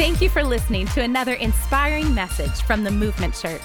Thank 0.00 0.22
you 0.22 0.30
for 0.30 0.42
listening 0.42 0.86
to 0.86 1.02
another 1.02 1.34
inspiring 1.34 2.14
message 2.14 2.62
from 2.62 2.84
the 2.84 2.90
Movement 2.90 3.34
Church. 3.34 3.60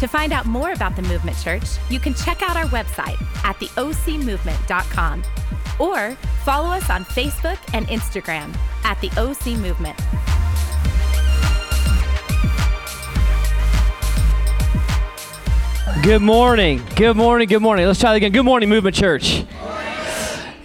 To 0.00 0.06
find 0.06 0.34
out 0.34 0.44
more 0.44 0.72
about 0.72 0.96
the 0.96 1.00
Movement 1.00 1.38
Church, 1.38 1.64
you 1.88 1.98
can 1.98 2.12
check 2.12 2.42
out 2.42 2.58
our 2.58 2.66
website 2.66 3.18
at 3.42 3.56
theocmovement.com 3.56 5.22
or 5.78 6.14
follow 6.44 6.68
us 6.68 6.90
on 6.90 7.06
Facebook 7.06 7.56
and 7.72 7.88
Instagram 7.88 8.54
at 8.84 9.00
the 9.00 9.08
OC 9.16 9.58
Movement. 9.58 9.96
Good 16.02 16.20
morning. 16.20 16.82
Good 16.96 17.16
morning. 17.16 17.48
Good 17.48 17.62
morning. 17.62 17.86
Let's 17.86 17.98
try 17.98 18.10
that 18.10 18.16
again. 18.16 18.32
Good 18.32 18.44
morning, 18.44 18.68
Movement 18.68 18.94
Church. 18.94 19.46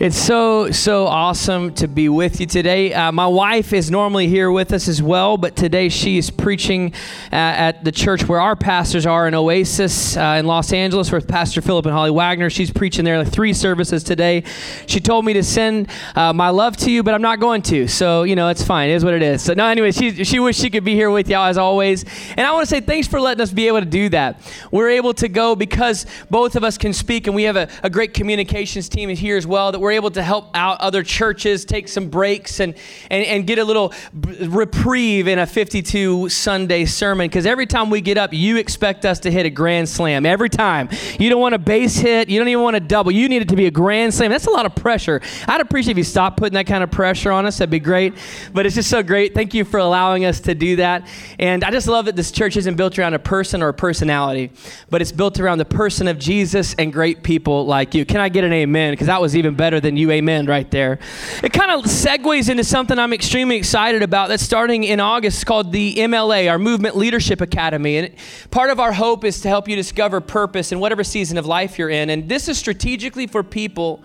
It's 0.01 0.17
so, 0.17 0.71
so 0.71 1.05
awesome 1.05 1.75
to 1.75 1.87
be 1.87 2.09
with 2.09 2.39
you 2.39 2.47
today. 2.47 2.91
Uh, 2.91 3.11
my 3.11 3.27
wife 3.27 3.71
is 3.71 3.91
normally 3.91 4.27
here 4.27 4.51
with 4.51 4.73
us 4.73 4.87
as 4.87 4.99
well, 4.99 5.37
but 5.37 5.55
today 5.55 5.89
she 5.89 6.17
is 6.17 6.31
preaching 6.31 6.91
uh, 7.31 7.35
at 7.35 7.83
the 7.83 7.91
church 7.91 8.27
where 8.27 8.41
our 8.41 8.55
pastors 8.55 9.05
are 9.05 9.27
in 9.27 9.35
Oasis 9.35 10.17
uh, 10.17 10.37
in 10.39 10.47
Los 10.47 10.73
Angeles 10.73 11.11
with 11.11 11.27
Pastor 11.27 11.61
Philip 11.61 11.85
and 11.85 11.93
Holly 11.93 12.09
Wagner. 12.09 12.49
She's 12.49 12.71
preaching 12.71 13.05
there 13.05 13.19
like 13.19 13.31
three 13.31 13.53
services 13.53 14.03
today. 14.03 14.43
She 14.87 14.99
told 14.99 15.23
me 15.23 15.33
to 15.33 15.43
send 15.43 15.87
uh, 16.15 16.33
my 16.33 16.49
love 16.49 16.77
to 16.77 16.89
you, 16.89 17.03
but 17.03 17.13
I'm 17.13 17.21
not 17.21 17.39
going 17.39 17.61
to. 17.61 17.87
So, 17.87 18.23
you 18.23 18.35
know, 18.35 18.47
it's 18.47 18.63
fine. 18.63 18.89
It 18.89 18.93
is 18.93 19.05
what 19.05 19.13
it 19.13 19.21
is. 19.21 19.43
So, 19.43 19.53
no, 19.53 19.67
anyway, 19.67 19.91
she, 19.91 20.23
she 20.23 20.39
wished 20.39 20.59
she 20.59 20.71
could 20.71 20.83
be 20.83 20.95
here 20.95 21.11
with 21.11 21.29
y'all 21.29 21.45
as 21.45 21.59
always. 21.59 22.05
And 22.35 22.47
I 22.47 22.51
want 22.53 22.67
to 22.67 22.75
say 22.75 22.81
thanks 22.81 23.07
for 23.07 23.21
letting 23.21 23.41
us 23.41 23.51
be 23.51 23.67
able 23.67 23.81
to 23.81 23.85
do 23.85 24.09
that. 24.09 24.41
We're 24.71 24.89
able 24.89 25.13
to 25.13 25.29
go 25.29 25.55
because 25.55 26.07
both 26.31 26.55
of 26.55 26.63
us 26.63 26.79
can 26.79 26.91
speak, 26.91 27.27
and 27.27 27.35
we 27.35 27.43
have 27.43 27.55
a, 27.55 27.69
a 27.83 27.89
great 27.91 28.15
communications 28.15 28.89
team 28.89 29.07
here 29.09 29.37
as 29.37 29.45
well 29.45 29.71
that 29.71 29.77
we're 29.77 29.90
we're 29.91 29.95
able 29.95 30.11
to 30.11 30.23
help 30.23 30.49
out 30.53 30.79
other 30.79 31.03
churches 31.03 31.65
take 31.65 31.89
some 31.89 32.09
breaks 32.09 32.61
and, 32.61 32.75
and, 33.09 33.25
and 33.25 33.45
get 33.45 33.59
a 33.59 33.63
little 33.65 33.93
reprieve 34.39 35.27
in 35.27 35.37
a 35.37 35.45
52 35.45 36.29
Sunday 36.29 36.85
sermon. 36.85 37.27
Because 37.27 37.45
every 37.45 37.65
time 37.65 37.89
we 37.89 37.99
get 37.99 38.17
up, 38.17 38.31
you 38.31 38.55
expect 38.55 39.03
us 39.03 39.19
to 39.19 39.29
hit 39.29 39.45
a 39.45 39.49
grand 39.49 39.89
slam. 39.89 40.25
Every 40.25 40.49
time. 40.49 40.87
You 41.19 41.29
don't 41.29 41.41
want 41.41 41.55
a 41.55 41.59
base 41.59 41.97
hit. 41.97 42.29
You 42.29 42.39
don't 42.39 42.47
even 42.47 42.63
want 42.63 42.77
a 42.77 42.79
double. 42.79 43.11
You 43.11 43.27
need 43.27 43.41
it 43.41 43.49
to 43.49 43.57
be 43.57 43.65
a 43.65 43.71
grand 43.71 44.13
slam. 44.13 44.31
That's 44.31 44.47
a 44.47 44.51
lot 44.51 44.65
of 44.65 44.75
pressure. 44.75 45.19
I'd 45.45 45.59
appreciate 45.59 45.91
if 45.91 45.97
you 45.97 46.03
stop 46.05 46.37
putting 46.37 46.53
that 46.53 46.67
kind 46.67 46.85
of 46.85 46.89
pressure 46.89 47.31
on 47.33 47.45
us. 47.45 47.57
That'd 47.57 47.69
be 47.69 47.79
great. 47.79 48.13
But 48.53 48.65
it's 48.65 48.75
just 48.75 48.89
so 48.89 49.03
great. 49.03 49.33
Thank 49.33 49.53
you 49.53 49.65
for 49.65 49.77
allowing 49.77 50.23
us 50.23 50.39
to 50.41 50.55
do 50.55 50.77
that. 50.77 51.05
And 51.37 51.65
I 51.65 51.71
just 51.71 51.87
love 51.87 52.05
that 52.05 52.15
this 52.15 52.31
church 52.31 52.55
isn't 52.55 52.75
built 52.75 52.97
around 52.97 53.13
a 53.13 53.19
person 53.19 53.61
or 53.61 53.67
a 53.67 53.73
personality, 53.73 54.53
but 54.89 55.01
it's 55.01 55.11
built 55.11 55.37
around 55.41 55.57
the 55.57 55.65
person 55.65 56.07
of 56.07 56.17
Jesus 56.17 56.75
and 56.75 56.93
great 56.93 57.23
people 57.23 57.65
like 57.65 57.93
you. 57.93 58.05
Can 58.05 58.21
I 58.21 58.29
get 58.29 58.45
an 58.45 58.53
amen? 58.53 58.93
Because 58.93 59.07
that 59.07 59.19
was 59.19 59.35
even 59.35 59.55
better 59.55 59.80
than 59.81 59.97
you 59.97 60.11
amen 60.11 60.45
right 60.45 60.69
there. 60.71 60.99
It 61.43 61.53
kind 61.53 61.71
of 61.71 61.85
segues 61.85 62.49
into 62.49 62.63
something 62.63 62.97
I'm 62.97 63.13
extremely 63.13 63.57
excited 63.57 64.03
about 64.03 64.29
that's 64.29 64.43
starting 64.43 64.83
in 64.83 64.99
August 64.99 65.45
called 65.45 65.71
the 65.71 65.95
MLA, 65.95 66.49
our 66.49 66.59
Movement 66.59 66.95
Leadership 66.95 67.41
Academy. 67.41 67.97
And 67.97 68.15
part 68.51 68.69
of 68.69 68.79
our 68.79 68.93
hope 68.93 69.23
is 69.23 69.41
to 69.41 69.47
help 69.47 69.67
you 69.67 69.75
discover 69.75 70.21
purpose 70.21 70.71
in 70.71 70.79
whatever 70.79 71.03
season 71.03 71.37
of 71.37 71.45
life 71.45 71.77
you're 71.77 71.89
in. 71.89 72.09
And 72.09 72.29
this 72.29 72.47
is 72.47 72.57
strategically 72.57 73.27
for 73.27 73.43
people. 73.43 74.03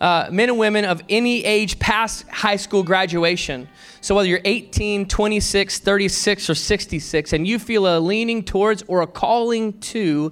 Uh, 0.00 0.28
men 0.30 0.48
and 0.48 0.58
women 0.58 0.84
of 0.84 1.02
any 1.08 1.44
age 1.44 1.76
past 1.80 2.26
high 2.28 2.54
school 2.54 2.84
graduation. 2.84 3.68
So, 4.00 4.14
whether 4.14 4.28
you're 4.28 4.40
18, 4.44 5.08
26, 5.08 5.80
36, 5.80 6.50
or 6.50 6.54
66, 6.54 7.32
and 7.32 7.44
you 7.44 7.58
feel 7.58 7.84
a 7.84 7.98
leaning 7.98 8.44
towards 8.44 8.84
or 8.86 9.02
a 9.02 9.08
calling 9.08 9.72
to 9.80 10.30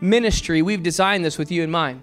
ministry, 0.00 0.62
we've 0.62 0.84
designed 0.84 1.24
this 1.24 1.36
with 1.36 1.50
you 1.50 1.64
in 1.64 1.70
mind. 1.70 2.02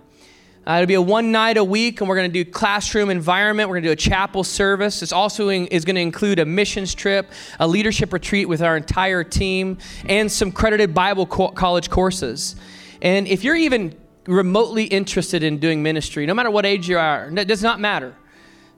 Uh, 0.68 0.78
it'll 0.78 0.88
be 0.88 0.96
a 0.96 1.02
one 1.02 1.32
night 1.32 1.58
a 1.58 1.64
week, 1.64 2.02
and 2.02 2.10
we're 2.10 2.16
going 2.16 2.32
to 2.32 2.44
do 2.44 2.50
classroom 2.50 3.12
environment. 3.12 3.70
We're 3.70 3.76
going 3.76 3.84
to 3.84 3.90
do 3.90 3.94
a 3.94 3.96
chapel 3.96 4.44
service. 4.44 5.02
This 5.02 5.12
also 5.12 5.50
in, 5.50 5.68
is 5.68 5.86
going 5.86 5.96
to 5.96 6.02
include 6.02 6.40
a 6.40 6.46
missions 6.46 6.96
trip, 6.96 7.32
a 7.60 7.68
leadership 7.68 8.12
retreat 8.12 8.50
with 8.50 8.64
our 8.64 8.76
entire 8.76 9.24
team, 9.24 9.78
and 10.08 10.32
some 10.32 10.52
credited 10.52 10.96
Bible 10.96 11.28
co- 11.28 11.50
college 11.50 11.92
courses. 11.92 12.56
And 13.04 13.28
if 13.28 13.44
you're 13.44 13.56
even 13.56 13.96
remotely 14.26 14.86
interested 14.86 15.44
in 15.44 15.60
doing 15.60 15.84
ministry, 15.84 16.26
no 16.26 16.34
matter 16.34 16.50
what 16.50 16.66
age 16.66 16.90
you 16.90 16.98
are, 16.98 17.30
it 17.30 17.48
does 17.48 17.62
not 17.62 17.80
matter. 17.80 18.16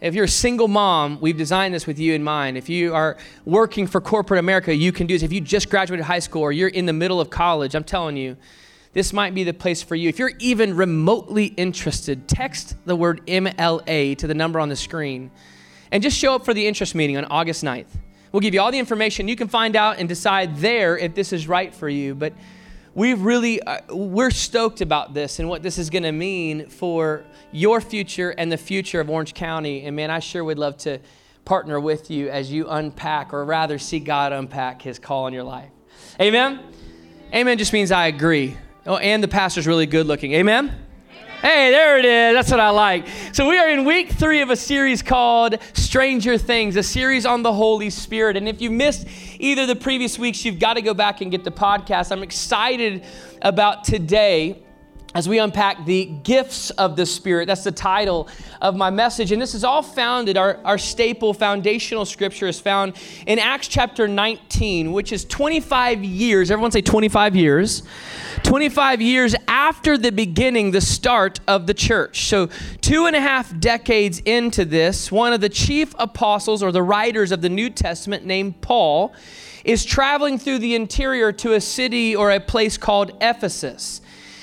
If 0.01 0.13
you're 0.13 0.25
a 0.25 0.29
single 0.29 0.67
mom, 0.67 1.19
we've 1.21 1.37
designed 1.37 1.73
this 1.73 1.87
with 1.87 1.99
you 1.99 2.13
in 2.13 2.23
mind. 2.23 2.57
If 2.57 2.67
you 2.67 2.93
are 2.93 3.15
working 3.45 3.87
for 3.87 4.01
corporate 4.01 4.39
America, 4.39 4.75
you 4.75 4.91
can 4.91 5.07
do 5.07 5.15
this. 5.15 5.23
If 5.23 5.31
you 5.31 5.39
just 5.39 5.69
graduated 5.69 6.05
high 6.05 6.19
school 6.19 6.41
or 6.41 6.51
you're 6.51 6.67
in 6.67 6.85
the 6.85 6.93
middle 6.93 7.21
of 7.21 7.29
college, 7.29 7.75
I'm 7.75 7.85
telling 7.85 8.17
you, 8.17 8.35
this 8.97 9.13
might 9.13 9.35
be 9.35 9.43
the 9.43 9.53
place 9.53 9.83
for 9.83 9.93
you. 9.93 10.09
If 10.09 10.17
you're 10.17 10.31
even 10.39 10.75
remotely 10.75 11.45
interested, 11.45 12.27
text 12.27 12.75
the 12.87 12.95
word 12.95 13.21
MLA 13.27 14.17
to 14.17 14.25
the 14.25 14.33
number 14.33 14.59
on 14.59 14.69
the 14.69 14.75
screen 14.75 15.29
and 15.91 16.01
just 16.01 16.17
show 16.17 16.33
up 16.33 16.43
for 16.43 16.51
the 16.51 16.65
interest 16.65 16.95
meeting 16.95 17.15
on 17.15 17.25
August 17.25 17.63
9th. 17.63 17.89
We'll 18.31 18.39
give 18.39 18.55
you 18.55 18.59
all 18.59 18.71
the 18.71 18.79
information. 18.79 19.27
You 19.27 19.35
can 19.35 19.49
find 19.49 19.75
out 19.75 19.99
and 19.99 20.09
decide 20.09 20.57
there 20.57 20.97
if 20.97 21.13
this 21.13 21.31
is 21.31 21.47
right 21.47 21.71
for 21.71 21.87
you. 21.87 22.15
But 22.15 22.33
we 22.95 23.13
really, 23.13 23.61
uh, 23.61 23.81
we're 23.91 24.31
stoked 24.31 24.81
about 24.81 25.13
this 25.13 25.37
and 25.37 25.47
what 25.47 25.61
this 25.61 25.77
is 25.77 25.91
going 25.91 26.01
to 26.01 26.11
mean 26.11 26.67
for 26.67 27.23
your 27.51 27.81
future 27.81 28.31
and 28.31 28.51
the 28.51 28.57
future 28.57 28.99
of 28.99 29.11
Orange 29.11 29.35
County. 29.35 29.85
And 29.85 29.95
man, 29.95 30.09
I 30.09 30.17
sure 30.17 30.43
would 30.43 30.57
love 30.57 30.75
to 30.77 30.99
partner 31.45 31.79
with 31.79 32.09
you 32.09 32.29
as 32.29 32.51
you 32.51 32.67
unpack, 32.67 33.31
or 33.31 33.45
rather 33.45 33.77
see 33.77 33.99
God 33.99 34.33
unpack 34.33 34.81
his 34.81 34.97
call 34.97 35.25
on 35.25 35.33
your 35.33 35.43
life. 35.43 35.69
Amen? 36.19 36.61
Amen 37.31 37.59
just 37.59 37.73
means 37.73 37.91
I 37.91 38.07
agree. 38.07 38.57
Oh, 38.87 38.95
and 38.95 39.21
the 39.21 39.27
pastor's 39.27 39.67
really 39.67 39.85
good 39.85 40.07
looking. 40.07 40.31
Amen? 40.31 40.73
Hey, 41.41 41.71
there 41.71 41.99
it 41.99 42.05
is. 42.05 42.33
That's 42.33 42.49
what 42.49 42.61
I 42.61 42.69
like. 42.69 43.05
So, 43.33 43.45
we 43.45 43.57
are 43.57 43.69
in 43.69 43.83
week 43.83 44.11
three 44.11 44.39
of 44.39 44.49
a 44.49 44.55
series 44.55 45.01
called 45.01 45.57
Stranger 45.73 46.37
Things, 46.37 46.77
a 46.77 46.83
series 46.83 47.25
on 47.25 47.43
the 47.43 47.51
Holy 47.51 47.89
Spirit. 47.89 48.37
And 48.37 48.47
if 48.47 48.61
you 48.61 48.71
missed 48.71 49.05
either 49.39 49.65
the 49.65 49.75
previous 49.75 50.17
weeks, 50.17 50.45
you've 50.45 50.57
got 50.57 50.75
to 50.75 50.81
go 50.81 50.93
back 50.93 51.19
and 51.19 51.29
get 51.29 51.43
the 51.43 51.51
podcast. 51.51 52.13
I'm 52.13 52.23
excited 52.23 53.03
about 53.41 53.83
today 53.83 54.63
as 55.17 55.27
we 55.27 55.39
unpack 55.39 55.83
the 55.85 56.05
gifts 56.05 56.69
of 56.69 56.95
the 56.95 57.03
Spirit. 57.03 57.47
That's 57.47 57.63
the 57.63 57.71
title 57.71 58.29
of 58.61 58.75
my 58.75 58.91
message. 58.91 59.31
And 59.31 59.41
this 59.41 59.55
is 59.55 59.63
all 59.63 59.81
founded, 59.81 60.37
our, 60.37 60.59
our 60.63 60.77
staple 60.77 61.33
foundational 61.33 62.05
scripture 62.05 62.45
is 62.45 62.59
found 62.59 62.95
in 63.25 63.39
Acts 63.39 63.67
chapter 63.67 64.07
19, 64.07 64.91
which 64.91 65.11
is 65.11 65.25
25 65.25 66.03
years, 66.03 66.51
everyone 66.51 66.69
say 66.69 66.83
25 66.83 67.35
years, 67.35 67.81
25 68.43 69.01
years 69.01 69.33
after 69.47 69.97
the 69.97 70.11
beginning, 70.11 70.69
the 70.69 70.81
start 70.81 71.39
of 71.47 71.65
the 71.65 71.73
church. 71.73 72.27
So, 72.27 72.49
two 72.81 73.07
and 73.07 73.15
a 73.15 73.19
half 73.19 73.59
decades 73.59 74.19
into 74.19 74.65
this, 74.65 75.11
one 75.11 75.33
of 75.33 75.41
the 75.41 75.49
chief 75.49 75.95
apostles 75.97 76.61
or 76.61 76.71
the 76.71 76.83
writers 76.83 77.31
of 77.31 77.41
the 77.41 77.49
New 77.49 77.71
Testament 77.71 78.23
named 78.23 78.61
Paul 78.61 79.15
is 79.65 79.83
traveling 79.83 80.37
through 80.37 80.59
the 80.59 80.75
interior 80.75 81.31
to 81.31 81.53
a 81.53 81.59
city 81.59 82.15
or 82.15 82.29
a 82.29 82.39
place 82.39 82.77
called 82.77 83.17
Ephesus. 83.19 84.01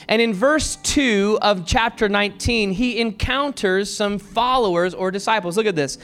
And 0.09 0.21
in 0.21 0.35
verse 0.35 0.77
2 0.77 1.39
of 1.41 1.67
chapter 1.67 2.09
19, 2.09 2.73
he 2.73 2.99
encounters 2.99 3.95
some 3.95 4.19
followers 4.19 4.95
or 4.95 5.11
disciples. 5.11 5.57
Look 5.57 5.67
at 5.67 5.77
this. 5.77 5.99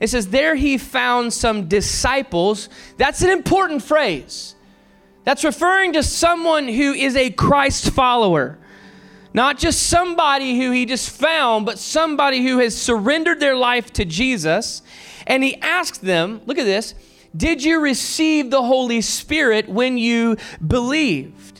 It 0.00 0.08
says, 0.08 0.28
There 0.28 0.54
he 0.54 0.78
found 0.78 1.32
some 1.32 1.68
disciples. 1.68 2.68
That's 2.96 3.22
an 3.22 3.30
important 3.30 3.82
phrase. 3.82 4.54
That's 5.24 5.44
referring 5.44 5.94
to 5.94 6.02
someone 6.02 6.68
who 6.68 6.92
is 6.92 7.16
a 7.16 7.30
Christ 7.30 7.90
follower. 7.90 8.58
Not 9.32 9.58
just 9.58 9.84
somebody 9.84 10.58
who 10.58 10.70
he 10.70 10.86
just 10.86 11.10
found, 11.10 11.66
but 11.66 11.78
somebody 11.78 12.44
who 12.44 12.58
has 12.58 12.76
surrendered 12.76 13.40
their 13.40 13.56
life 13.56 13.92
to 13.94 14.04
Jesus. 14.04 14.82
And 15.26 15.42
he 15.42 15.60
asked 15.60 16.02
them, 16.02 16.40
look 16.46 16.58
at 16.58 16.64
this, 16.64 16.94
did 17.36 17.64
you 17.64 17.80
receive 17.80 18.50
the 18.50 18.62
Holy 18.62 19.00
Spirit 19.00 19.68
when 19.68 19.98
you 19.98 20.36
believed? 20.64 21.53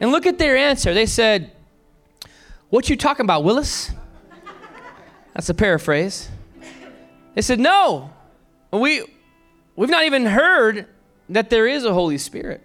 And 0.00 0.10
look 0.10 0.26
at 0.26 0.38
their 0.38 0.56
answer. 0.56 0.94
They 0.94 1.06
said, 1.06 1.52
What 2.70 2.88
you 2.88 2.96
talking 2.96 3.24
about, 3.24 3.44
Willis? 3.44 3.90
That's 5.34 5.48
a 5.48 5.54
paraphrase. 5.54 6.28
They 7.34 7.42
said, 7.42 7.60
No. 7.60 8.10
We 8.72 9.04
we've 9.76 9.90
not 9.90 10.04
even 10.04 10.26
heard 10.26 10.86
that 11.28 11.50
there 11.50 11.66
is 11.66 11.84
a 11.84 11.92
Holy 11.92 12.18
Spirit. 12.18 12.62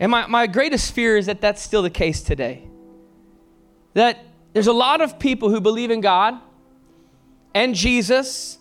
And 0.00 0.12
my, 0.12 0.26
my 0.26 0.46
greatest 0.46 0.92
fear 0.92 1.16
is 1.16 1.26
that 1.26 1.40
that's 1.40 1.60
still 1.60 1.82
the 1.82 1.90
case 1.90 2.22
today. 2.22 2.62
That 3.94 4.24
there's 4.52 4.68
a 4.68 4.72
lot 4.72 5.00
of 5.00 5.18
people 5.18 5.50
who 5.50 5.60
believe 5.60 5.90
in 5.90 6.00
God 6.00 6.40
and 7.54 7.74
Jesus 7.74 8.58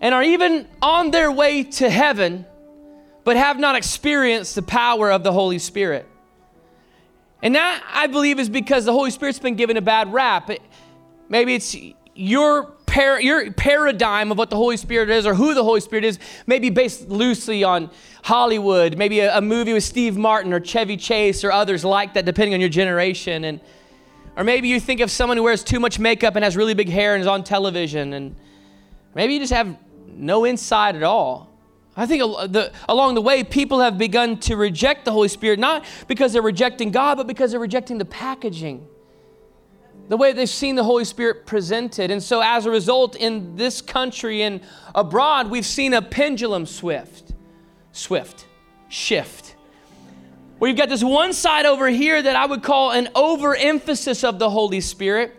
and 0.00 0.14
are 0.14 0.22
even 0.22 0.68
on 0.80 1.10
their 1.10 1.30
way 1.30 1.64
to 1.64 1.90
heaven, 1.90 2.46
but 3.24 3.36
have 3.36 3.58
not 3.58 3.74
experienced 3.74 4.54
the 4.54 4.62
power 4.62 5.10
of 5.10 5.22
the 5.22 5.32
Holy 5.32 5.58
Spirit. 5.58 6.06
And 7.42 7.54
that, 7.54 7.82
I 7.92 8.06
believe, 8.06 8.38
is 8.38 8.48
because 8.48 8.84
the 8.84 8.92
Holy 8.92 9.10
Spirit's 9.10 9.38
been 9.38 9.56
given 9.56 9.76
a 9.76 9.82
bad 9.82 10.12
rap. 10.12 10.50
maybe 11.28 11.54
it's 11.54 11.74
your, 12.14 12.64
par- 12.86 13.20
your 13.20 13.52
paradigm 13.52 14.30
of 14.30 14.38
what 14.38 14.50
the 14.50 14.56
Holy 14.56 14.76
Spirit 14.76 15.08
is 15.08 15.26
or 15.26 15.34
who 15.34 15.54
the 15.54 15.64
Holy 15.64 15.80
Spirit 15.80 16.04
is, 16.04 16.18
maybe 16.46 16.68
based 16.68 17.08
loosely 17.08 17.64
on 17.64 17.90
Hollywood, 18.22 18.98
maybe 18.98 19.20
a, 19.20 19.38
a 19.38 19.40
movie 19.40 19.72
with 19.72 19.84
Steve 19.84 20.16
Martin 20.18 20.52
or 20.52 20.60
Chevy 20.60 20.96
Chase 20.96 21.42
or 21.42 21.50
others 21.50 21.84
like 21.84 22.14
that, 22.14 22.26
depending 22.26 22.52
on 22.52 22.60
your 22.60 22.68
generation. 22.68 23.44
And, 23.44 23.60
or 24.36 24.44
maybe 24.44 24.68
you 24.68 24.78
think 24.78 25.00
of 25.00 25.10
someone 25.10 25.38
who 25.38 25.42
wears 25.42 25.64
too 25.64 25.80
much 25.80 25.98
makeup 25.98 26.36
and 26.36 26.44
has 26.44 26.56
really 26.56 26.74
big 26.74 26.90
hair 26.90 27.14
and 27.14 27.22
is 27.22 27.26
on 27.26 27.42
television. 27.42 28.12
And 28.12 28.36
maybe 29.14 29.32
you 29.34 29.40
just 29.40 29.52
have 29.52 29.76
no 30.06 30.44
insight 30.44 30.94
at 30.94 31.02
all 31.02 31.49
I 31.96 32.06
think 32.06 32.22
along 32.88 33.14
the 33.14 33.20
way, 33.20 33.42
people 33.42 33.80
have 33.80 33.98
begun 33.98 34.38
to 34.40 34.56
reject 34.56 35.04
the 35.04 35.12
Holy 35.12 35.28
Spirit, 35.28 35.58
not 35.58 35.84
because 36.06 36.32
they're 36.32 36.40
rejecting 36.40 36.92
God, 36.92 37.16
but 37.16 37.26
because 37.26 37.50
they're 37.50 37.60
rejecting 37.60 37.98
the 37.98 38.04
packaging, 38.04 38.86
the 40.08 40.16
way 40.16 40.32
they've 40.32 40.48
seen 40.48 40.76
the 40.76 40.84
Holy 40.84 41.04
Spirit 41.04 41.46
presented. 41.46 42.10
And 42.10 42.22
so, 42.22 42.40
as 42.42 42.64
a 42.64 42.70
result, 42.70 43.16
in 43.16 43.56
this 43.56 43.82
country 43.82 44.42
and 44.42 44.60
abroad, 44.94 45.50
we've 45.50 45.66
seen 45.66 45.92
a 45.94 46.00
pendulum 46.00 46.64
swift, 46.64 47.32
swift, 47.92 48.46
shift. 48.88 49.56
Where 50.58 50.68
you've 50.68 50.78
got 50.78 50.88
this 50.88 51.02
one 51.02 51.32
side 51.32 51.66
over 51.66 51.88
here 51.88 52.22
that 52.22 52.36
I 52.36 52.46
would 52.46 52.62
call 52.62 52.92
an 52.92 53.08
overemphasis 53.14 54.24
of 54.24 54.38
the 54.38 54.48
Holy 54.48 54.80
Spirit, 54.80 55.34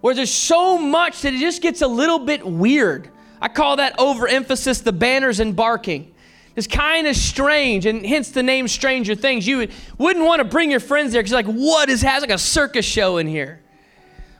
where 0.00 0.14
there's 0.14 0.30
so 0.30 0.78
much 0.78 1.20
that 1.22 1.34
it 1.34 1.40
just 1.40 1.60
gets 1.60 1.82
a 1.82 1.88
little 1.88 2.18
bit 2.18 2.46
weird. 2.46 3.10
I 3.42 3.48
call 3.48 3.76
that 3.76 3.98
overemphasis 3.98 4.82
the 4.82 4.92
banners 4.92 5.40
and 5.40 5.56
barking. 5.56 6.14
It's 6.54 6.68
kind 6.68 7.08
of 7.08 7.16
strange, 7.16 7.86
and 7.86 8.06
hence 8.06 8.30
the 8.30 8.42
name 8.42 8.68
Stranger 8.68 9.16
Things. 9.16 9.48
You 9.48 9.56
would, 9.58 9.72
wouldn't 9.98 10.24
want 10.24 10.38
to 10.38 10.44
bring 10.44 10.70
your 10.70 10.78
friends 10.78 11.12
there 11.12 11.22
because, 11.22 11.32
like, 11.32 11.46
what 11.46 11.88
is 11.88 12.02
has 12.02 12.20
like 12.20 12.30
a 12.30 12.38
circus 12.38 12.84
show 12.84 13.16
in 13.16 13.26
here? 13.26 13.60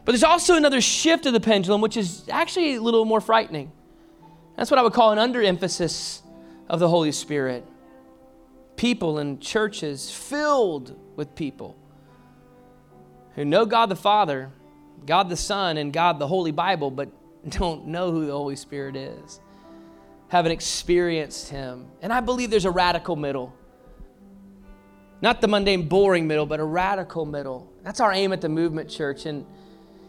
But 0.04 0.12
there's 0.12 0.22
also 0.22 0.54
another 0.54 0.80
shift 0.80 1.26
of 1.26 1.32
the 1.32 1.40
pendulum, 1.40 1.80
which 1.80 1.96
is 1.96 2.28
actually 2.30 2.76
a 2.76 2.80
little 2.80 3.04
more 3.04 3.20
frightening. 3.20 3.72
That's 4.56 4.70
what 4.70 4.78
I 4.78 4.84
would 4.84 4.92
call 4.92 5.10
an 5.10 5.18
underemphasis 5.18 6.20
of 6.68 6.78
the 6.78 6.88
Holy 6.88 7.10
Spirit. 7.10 7.66
People 8.76 9.18
and 9.18 9.40
churches 9.40 10.12
filled 10.12 10.96
with 11.16 11.34
people 11.34 11.76
who 13.34 13.44
know 13.44 13.66
God 13.66 13.86
the 13.86 13.96
Father, 13.96 14.50
God 15.06 15.28
the 15.28 15.36
Son, 15.36 15.76
and 15.76 15.92
God 15.92 16.20
the 16.20 16.28
Holy 16.28 16.52
Bible, 16.52 16.90
but 16.90 17.08
don't 17.48 17.86
know 17.86 18.10
who 18.10 18.26
the 18.26 18.32
Holy 18.32 18.56
Spirit 18.56 18.96
is, 18.96 19.40
haven't 20.28 20.52
experienced 20.52 21.48
Him. 21.48 21.86
And 22.00 22.12
I 22.12 22.20
believe 22.20 22.50
there's 22.50 22.64
a 22.64 22.70
radical 22.70 23.16
middle. 23.16 23.54
Not 25.20 25.40
the 25.40 25.48
mundane, 25.48 25.88
boring 25.88 26.26
middle, 26.26 26.46
but 26.46 26.58
a 26.58 26.64
radical 26.64 27.24
middle. 27.24 27.72
That's 27.84 28.00
our 28.00 28.12
aim 28.12 28.32
at 28.32 28.40
the 28.40 28.48
movement 28.48 28.90
church. 28.90 29.26
And, 29.26 29.46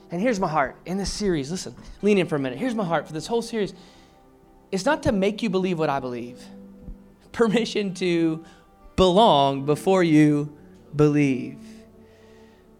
and 0.09 0.19
here's 0.19 0.39
my 0.39 0.47
heart 0.47 0.75
in 0.85 0.97
this 0.97 1.12
series. 1.12 1.51
Listen, 1.51 1.75
lean 2.01 2.18
in 2.18 2.27
for 2.27 2.35
a 2.35 2.39
minute. 2.39 2.57
Here's 2.57 2.75
my 2.75 2.85
heart 2.85 3.06
for 3.06 3.13
this 3.13 3.27
whole 3.27 3.41
series. 3.41 3.74
It's 4.71 4.86
not 4.86 5.03
to 5.03 5.12
make 5.12 5.44
you 5.44 5.50
believe 5.50 5.77
what 5.77 5.89
I 5.89 6.00
believe, 6.00 6.41
permission 7.31 7.94
to 7.95 8.44
belong 8.95 9.65
before 9.65 10.03
you 10.03 10.56
believe. 10.95 11.59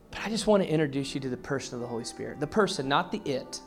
But 0.09 0.21
I 0.21 0.29
just 0.29 0.47
want 0.47 0.63
to 0.63 0.69
introduce 0.69 1.13
you 1.13 1.21
to 1.21 1.29
the 1.29 1.38
person 1.38 1.75
of 1.75 1.81
the 1.81 1.88
Holy 1.88 2.03
Spirit. 2.03 2.39
The 2.39 2.47
person, 2.47 2.88
not 2.88 3.11
the 3.11 3.21
it 3.25 3.59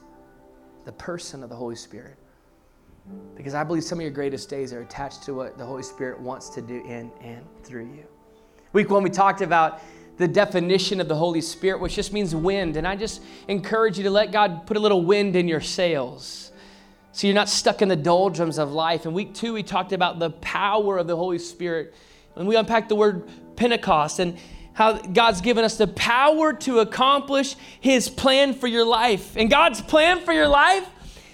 the 0.87 0.93
person 0.93 1.43
of 1.43 1.51
the 1.51 1.57
Holy 1.57 1.77
Spirit. 1.77 2.17
Because 3.37 3.53
I 3.53 3.63
believe 3.63 3.85
some 3.85 3.99
of 3.99 4.03
your 4.03 4.11
greatest 4.11 4.49
days 4.49 4.73
are 4.73 4.81
attached 4.81 5.23
to 5.25 5.35
what 5.35 5.59
the 5.59 5.67
Holy 5.67 5.83
Spirit 5.83 6.19
wants 6.19 6.49
to 6.51 6.63
do 6.63 6.77
in 6.87 7.13
and 7.21 7.45
through 7.63 7.85
you. 7.85 8.05
Week 8.73 8.89
one, 8.89 9.03
we 9.03 9.11
talked 9.11 9.43
about 9.43 9.81
the 10.17 10.27
definition 10.27 11.01
of 11.01 11.09
the 11.09 11.15
Holy 11.15 11.43
Spirit, 11.43 11.81
which 11.81 11.95
just 11.95 12.13
means 12.13 12.35
wind. 12.35 12.77
And 12.77 12.87
I 12.87 12.97
just 12.97 13.23
encourage 13.49 13.99
you 13.99 14.05
to 14.05 14.11
let 14.11 14.33
God 14.33 14.67
put 14.67 14.77
a 14.77 14.81
little 14.81 15.05
wind 15.05 15.37
in 15.37 15.47
your 15.47 15.61
sails 15.61 16.53
so 17.13 17.27
you're 17.27 17.35
not 17.35 17.49
stuck 17.49 17.81
in 17.81 17.89
the 17.89 17.97
doldrums 17.97 18.59
of 18.59 18.73
life. 18.73 19.07
In 19.07 19.15
week 19.15 19.35
two, 19.35 19.55
we 19.55 19.63
talked 19.63 19.93
about 19.93 20.19
the 20.19 20.31
power 20.31 20.99
of 20.99 21.07
the 21.07 21.17
Holy 21.17 21.39
Spirit. 21.39 21.95
And 22.35 22.47
we 22.47 22.57
unpacked 22.57 22.91
the 22.91 22.95
word 22.95 23.29
Pentecost 23.57 24.19
and 24.19 24.37
how 24.77 24.93
God's 24.93 25.41
given 25.41 25.65
us 25.65 25.79
the 25.79 25.87
power 25.87 26.53
to 26.53 26.81
accomplish 26.81 27.57
His 27.81 28.11
plan 28.11 28.53
for 28.53 28.67
your 28.67 28.85
life. 28.85 29.35
And 29.35 29.49
God's 29.49 29.81
plan 29.81 30.21
for 30.21 30.35
your 30.35 30.49
life 30.49 30.87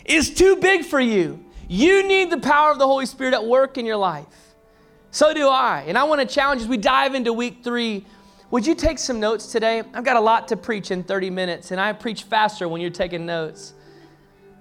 is 0.05 0.33
too 0.33 0.57
big 0.57 0.85
for 0.85 1.01
you. 1.01 1.45
You 1.67 2.07
need 2.07 2.31
the 2.31 2.39
power 2.39 2.71
of 2.71 2.79
the 2.79 2.87
Holy 2.87 3.05
Spirit 3.05 3.35
at 3.35 3.45
work 3.45 3.79
in 3.79 3.85
your 3.85 3.97
life. 3.97 4.27
So 5.11 5.35
do 5.35 5.49
I. 5.49 5.85
And 5.89 5.99
I 5.99 6.05
want 6.05 6.21
to 6.21 6.27
challenge 6.27 6.63
as 6.63 6.69
we 6.69 6.77
dive 6.77 7.17
into 7.17 7.33
week 7.33 7.65
three. 7.65 8.07
Would 8.53 8.65
you 8.65 8.77
take 8.77 9.01
some 9.01 9.19
notes 9.19 9.51
today? 9.51 9.83
I've 9.93 10.05
got 10.05 10.17
a 10.17 10.21
lot 10.21 10.47
to 10.49 10.57
preach 10.57 10.93
in 10.93 11.03
30 11.03 11.31
minutes, 11.31 11.73
and 11.73 11.81
I 11.81 11.93
preach 11.95 12.23
faster 12.23 12.69
when 12.69 12.81
you're 12.81 12.91
taking 12.91 13.27
notes. 13.27 13.75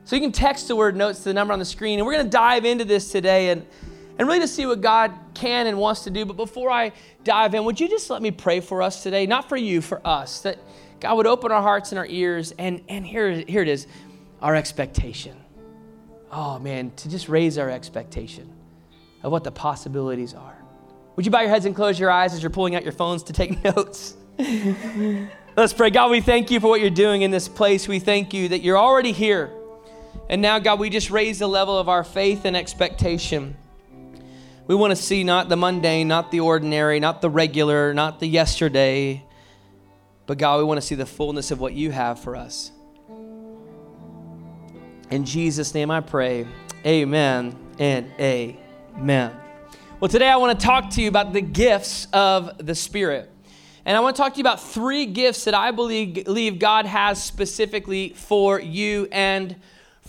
So 0.06 0.16
you 0.16 0.24
can 0.24 0.32
text 0.32 0.68
the 0.68 0.76
word 0.76 0.96
notes 0.96 1.20
to 1.20 1.26
the 1.26 1.36
number 1.36 1.54
on 1.54 1.60
the 1.60 1.66
screen, 1.66 2.00
and 2.00 2.08
we're 2.08 2.14
going 2.14 2.26
to 2.26 2.32
dive 2.32 2.66
into 2.66 2.84
this 2.84 3.12
today. 3.12 3.50
And 3.50 3.64
and 4.18 4.28
really 4.28 4.40
to 4.42 4.48
see 4.48 4.66
what 4.66 4.82
God 4.82 5.14
can 5.34 5.68
and 5.68 5.78
wants 5.78 6.04
to 6.04 6.10
do. 6.10 6.26
But 6.26 6.38
before 6.38 6.70
I 6.70 6.92
dive 7.24 7.54
in, 7.56 7.64
would 7.66 7.80
you 7.80 7.88
just 7.88 8.10
let 8.10 8.22
me 8.22 8.32
pray 8.32 8.60
for 8.60 8.82
us 8.82 9.04
today? 9.04 9.26
Not 9.26 9.50
for 9.50 9.58
you, 9.58 9.82
for 9.82 10.06
us, 10.06 10.42
that 10.42 10.60
God 11.00 11.18
would 11.18 11.28
open 11.28 11.52
our 11.52 11.62
hearts 11.62 11.92
and 11.92 12.00
our 12.00 12.06
ears. 12.06 12.54
And, 12.58 12.84
and 12.90 13.06
here, 13.06 13.32
here 13.32 13.62
it 13.62 13.68
is 13.68 13.88
our 14.42 14.56
expectation. 14.56 15.38
Oh, 16.32 16.60
man, 16.60 16.92
to 16.98 17.10
just 17.10 17.28
raise 17.28 17.58
our 17.58 17.70
expectation 17.70 18.54
of 19.24 19.32
what 19.32 19.44
the 19.44 19.52
possibilities 19.52 20.34
are. 20.34 20.58
Would 21.16 21.26
you 21.26 21.32
bow 21.32 21.42
your 21.42 21.50
heads 21.50 21.66
and 21.66 21.76
close 21.76 22.00
your 22.00 22.10
eyes 22.10 22.34
as 22.34 22.42
you're 22.42 22.50
pulling 22.50 22.76
out 22.76 22.84
your 22.84 22.94
phones 22.94 23.24
to 23.24 23.34
take 23.34 23.64
notes? 23.76 24.16
Let's 25.58 25.74
pray. 25.74 25.90
God, 25.90 26.12
we 26.12 26.22
thank 26.22 26.50
you 26.50 26.60
for 26.60 26.68
what 26.68 26.80
you're 26.80 26.90
doing 26.90 27.24
in 27.24 27.32
this 27.32 27.48
place. 27.48 27.88
We 27.88 28.00
thank 28.00 28.34
you 28.34 28.50
that 28.50 28.62
you're 28.62 28.78
already 28.78 29.12
here. 29.12 29.52
And 30.30 30.42
now, 30.42 30.60
God, 30.60 30.80
we 30.80 30.90
just 30.90 31.12
raise 31.12 31.40
the 31.40 31.48
level 31.48 31.78
of 31.78 31.90
our 31.90 32.04
faith 32.04 32.46
and 32.46 32.56
expectation. 32.56 33.58
We 34.68 34.76
want 34.76 34.92
to 34.92 34.96
see 34.96 35.24
not 35.24 35.50
the 35.50 35.58
mundane, 35.58 36.08
not 36.08 36.32
the 36.32 36.40
ordinary, 36.40 37.00
not 37.00 37.22
the 37.22 37.30
regular, 37.30 37.94
not 37.94 38.20
the 38.20 38.28
yesterday, 38.28 39.26
but 40.28 40.38
God, 40.38 40.60
we 40.60 40.64
want 40.64 40.80
to 40.80 40.86
see 40.86 40.96
the 40.96 41.06
fullness 41.06 41.52
of 41.52 41.60
what 41.60 41.74
you 41.74 41.92
have 41.92 42.20
for 42.20 42.36
us. 42.36 42.72
In 45.10 45.26
Jesus' 45.26 45.74
name 45.74 45.92
I 45.92 46.00
pray. 46.00 46.48
Amen 46.86 47.58
and 47.80 48.10
amen. 48.20 49.36
Well, 50.00 50.10
today 50.10 50.30
I 50.30 50.38
want 50.38 50.58
to 50.58 50.66
talk 50.66 50.92
to 50.92 51.02
you 51.02 51.10
about 51.10 51.34
the 51.34 51.42
gifts 51.42 52.08
of 52.14 52.66
the 52.66 52.76
Spirit. 52.76 53.30
And 53.84 53.98
I 53.98 54.00
want 54.00 54.16
to 54.16 54.22
talk 54.22 54.34
to 54.34 54.38
you 54.38 54.44
about 54.44 54.62
three 54.62 55.08
gifts 55.08 55.46
that 55.46 55.56
I 55.56 55.72
believe 55.72 56.60
God 56.60 56.86
has 56.86 57.22
specifically 57.22 58.10
for 58.10 58.60
you 58.60 59.08
and 59.12 59.56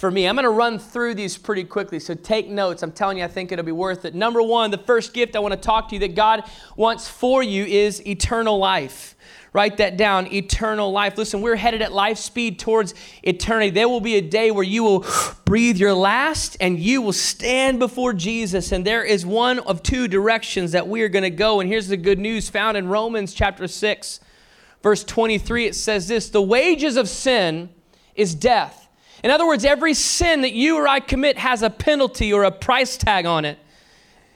for 0.03 0.11
me. 0.11 0.27
I'm 0.27 0.35
going 0.35 0.43
to 0.43 0.51
run 0.51 0.81
through 0.81 1.15
these 1.15 1.39
pretty 1.39 1.63
quickly, 1.63 2.01
so 2.01 2.13
take 2.13 2.49
notes. 2.49 2.83
I'm 2.83 2.91
telling 2.91 3.19
you, 3.19 3.25
I 3.25 3.29
think 3.29 3.53
it'll 3.53 3.65
be 3.65 3.71
worth 3.71 4.05
it. 4.05 4.17
Number 4.17 4.43
one, 4.43 4.73
the 4.73 4.79
first 4.79 5.15
gift 5.15 5.37
I 5.37 5.39
want 5.39 5.55
to 5.55 5.61
talk 5.61 5.91
to 5.91 5.95
you 5.95 6.01
that 6.01 6.17
God 6.17 6.43
wants 6.75 7.07
for 7.07 7.41
you 7.41 7.65
is 7.65 8.05
eternal 8.05 8.59
life. 8.59 9.15
Write 9.53 9.77
that 9.77 9.97
down 9.97 10.27
eternal 10.33 10.91
life. 10.91 11.17
Listen, 11.17 11.41
we're 11.41 11.55
headed 11.55 11.83
at 11.83 11.93
life 11.93 12.19
speed 12.19 12.59
towards 12.59 12.95
eternity. 13.23 13.71
There 13.71 13.89
will 13.89 14.01
be 14.01 14.17
a 14.17 14.21
day 14.21 14.51
where 14.51 14.65
you 14.65 14.83
will 14.83 15.07
breathe 15.45 15.77
your 15.77 15.95
last 15.95 16.57
and 16.59 16.81
you 16.81 17.01
will 17.01 17.13
stand 17.13 17.79
before 17.79 18.13
Jesus. 18.13 18.73
And 18.73 18.85
there 18.85 19.05
is 19.05 19.25
one 19.25 19.61
of 19.61 19.85
two 19.85 20.09
directions 20.09 20.73
that 20.73 20.89
we 20.89 21.03
are 21.03 21.09
going 21.09 21.23
to 21.23 21.31
go. 21.31 21.61
And 21.61 21.71
here's 21.71 21.87
the 21.87 21.97
good 21.97 22.19
news 22.19 22.51
found 22.51 22.77
in 22.77 22.89
Romans 22.89 23.35
chapter 23.35 23.69
6, 23.69 24.19
verse 24.83 25.05
23. 25.05 25.67
It 25.67 25.77
says 25.77 26.09
this 26.09 26.29
The 26.29 26.43
wages 26.43 26.97
of 26.97 27.09
sin 27.09 27.71
is 28.17 28.35
death. 28.35 28.82
In 29.23 29.31
other 29.31 29.47
words, 29.47 29.65
every 29.65 29.95
sin 29.95 30.43
that 30.43 30.53
you 30.53 30.77
or 30.77 30.89
I 30.89 31.01
commit 31.01 31.39
has 31.39 31.63
a 31.63 31.71
penalty 31.71 32.33
or 32.33 32.45
a 32.45 32.51
price 32.51 32.97
tag 32.97 33.25
on 33.25 33.45
it. 33.45 33.59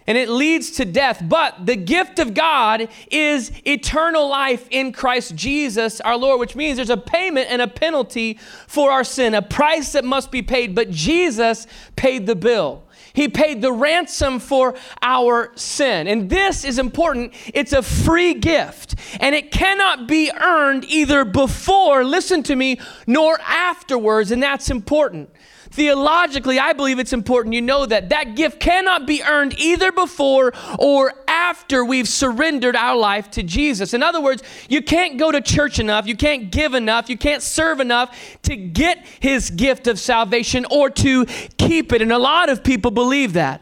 And 0.07 0.17
it 0.17 0.29
leads 0.29 0.73
to 0.73 0.85
death. 0.85 1.21
But 1.25 1.67
the 1.67 1.75
gift 1.75 2.21
of 2.21 2.33
God 2.33 2.89
is 3.11 3.51
eternal 3.67 4.29
life 4.29 4.69
in 4.71 4.93
Christ 4.93 5.35
Jesus 5.35 6.01
our 6.01 6.17
Lord, 6.17 6.39
which 6.39 6.55
means 6.55 6.77
there's 6.77 6.91
a 6.91 6.97
payment 6.97 7.49
and 7.51 7.61
a 7.61 7.67
penalty 7.67 8.39
for 8.69 8.93
our 8.93 9.03
sin, 9.03 9.35
a 9.35 9.43
price 9.43 9.93
that 9.93 10.05
must 10.05 10.31
be 10.31 10.43
paid. 10.43 10.77
But 10.77 10.91
Jesus 10.91 11.67
paid 11.97 12.27
the 12.27 12.37
bill. 12.37 12.85
He 13.17 13.29
paid 13.29 13.63
the 13.63 13.73
ransom 13.73 14.39
for 14.39 14.75
our 15.01 15.51
sin. 15.57 16.07
And 16.07 16.29
this 16.29 16.65
is 16.65 16.79
important. 16.79 17.33
It's 17.55 17.73
a 17.73 17.83
free 17.83 18.35
gift, 18.35 18.95
and 19.21 19.35
it 19.35 19.51
cannot 19.51 20.07
be 20.07 20.31
earned 20.31 20.85
either 20.85 21.25
before, 21.25 22.05
listen 22.05 22.43
to 22.45 22.55
me, 22.55 22.79
nor 23.07 23.41
afterwards. 23.41 24.31
And 24.31 24.43
that's 24.43 24.69
important. 24.71 25.31
Theologically, 25.71 26.59
I 26.59 26.75
believe 26.75 26.99
it's 26.99 27.13
important 27.13 27.55
you 27.55 27.63
know 27.63 27.87
that 27.87 28.11
that 28.11 28.37
gift 28.37 28.61
cannot 28.61 29.07
be 29.07 29.23
earned 29.23 29.59
either 29.59 29.93
before 29.93 30.53
or 30.79 31.13
after 31.47 31.85
we've 31.85 32.09
surrendered 32.09 32.75
our 32.75 32.97
life 32.97 33.31
to 33.31 33.43
Jesus. 33.43 33.95
In 33.95 34.03
other 34.03 34.21
words, 34.21 34.43
you 34.69 34.83
can't 34.83 35.17
go 35.17 35.31
to 35.31 35.41
church 35.41 35.79
enough, 35.79 36.07
you 36.07 36.17
can't 36.17 36.51
give 36.51 36.75
enough, 36.75 37.09
you 37.09 37.17
can't 37.17 37.41
serve 37.41 37.79
enough 37.79 38.39
to 38.43 38.57
get 38.57 39.07
his 39.21 39.51
gift 39.51 39.87
of 39.87 40.01
salvation 40.01 40.67
or 40.73 40.91
to 40.91 41.25
keep 41.57 41.93
it. 41.93 42.03
And 42.03 42.11
a 42.11 42.19
lot 42.19 42.49
of 42.49 42.65
people 42.65 42.91
believe 42.91 43.35
that. 43.35 43.61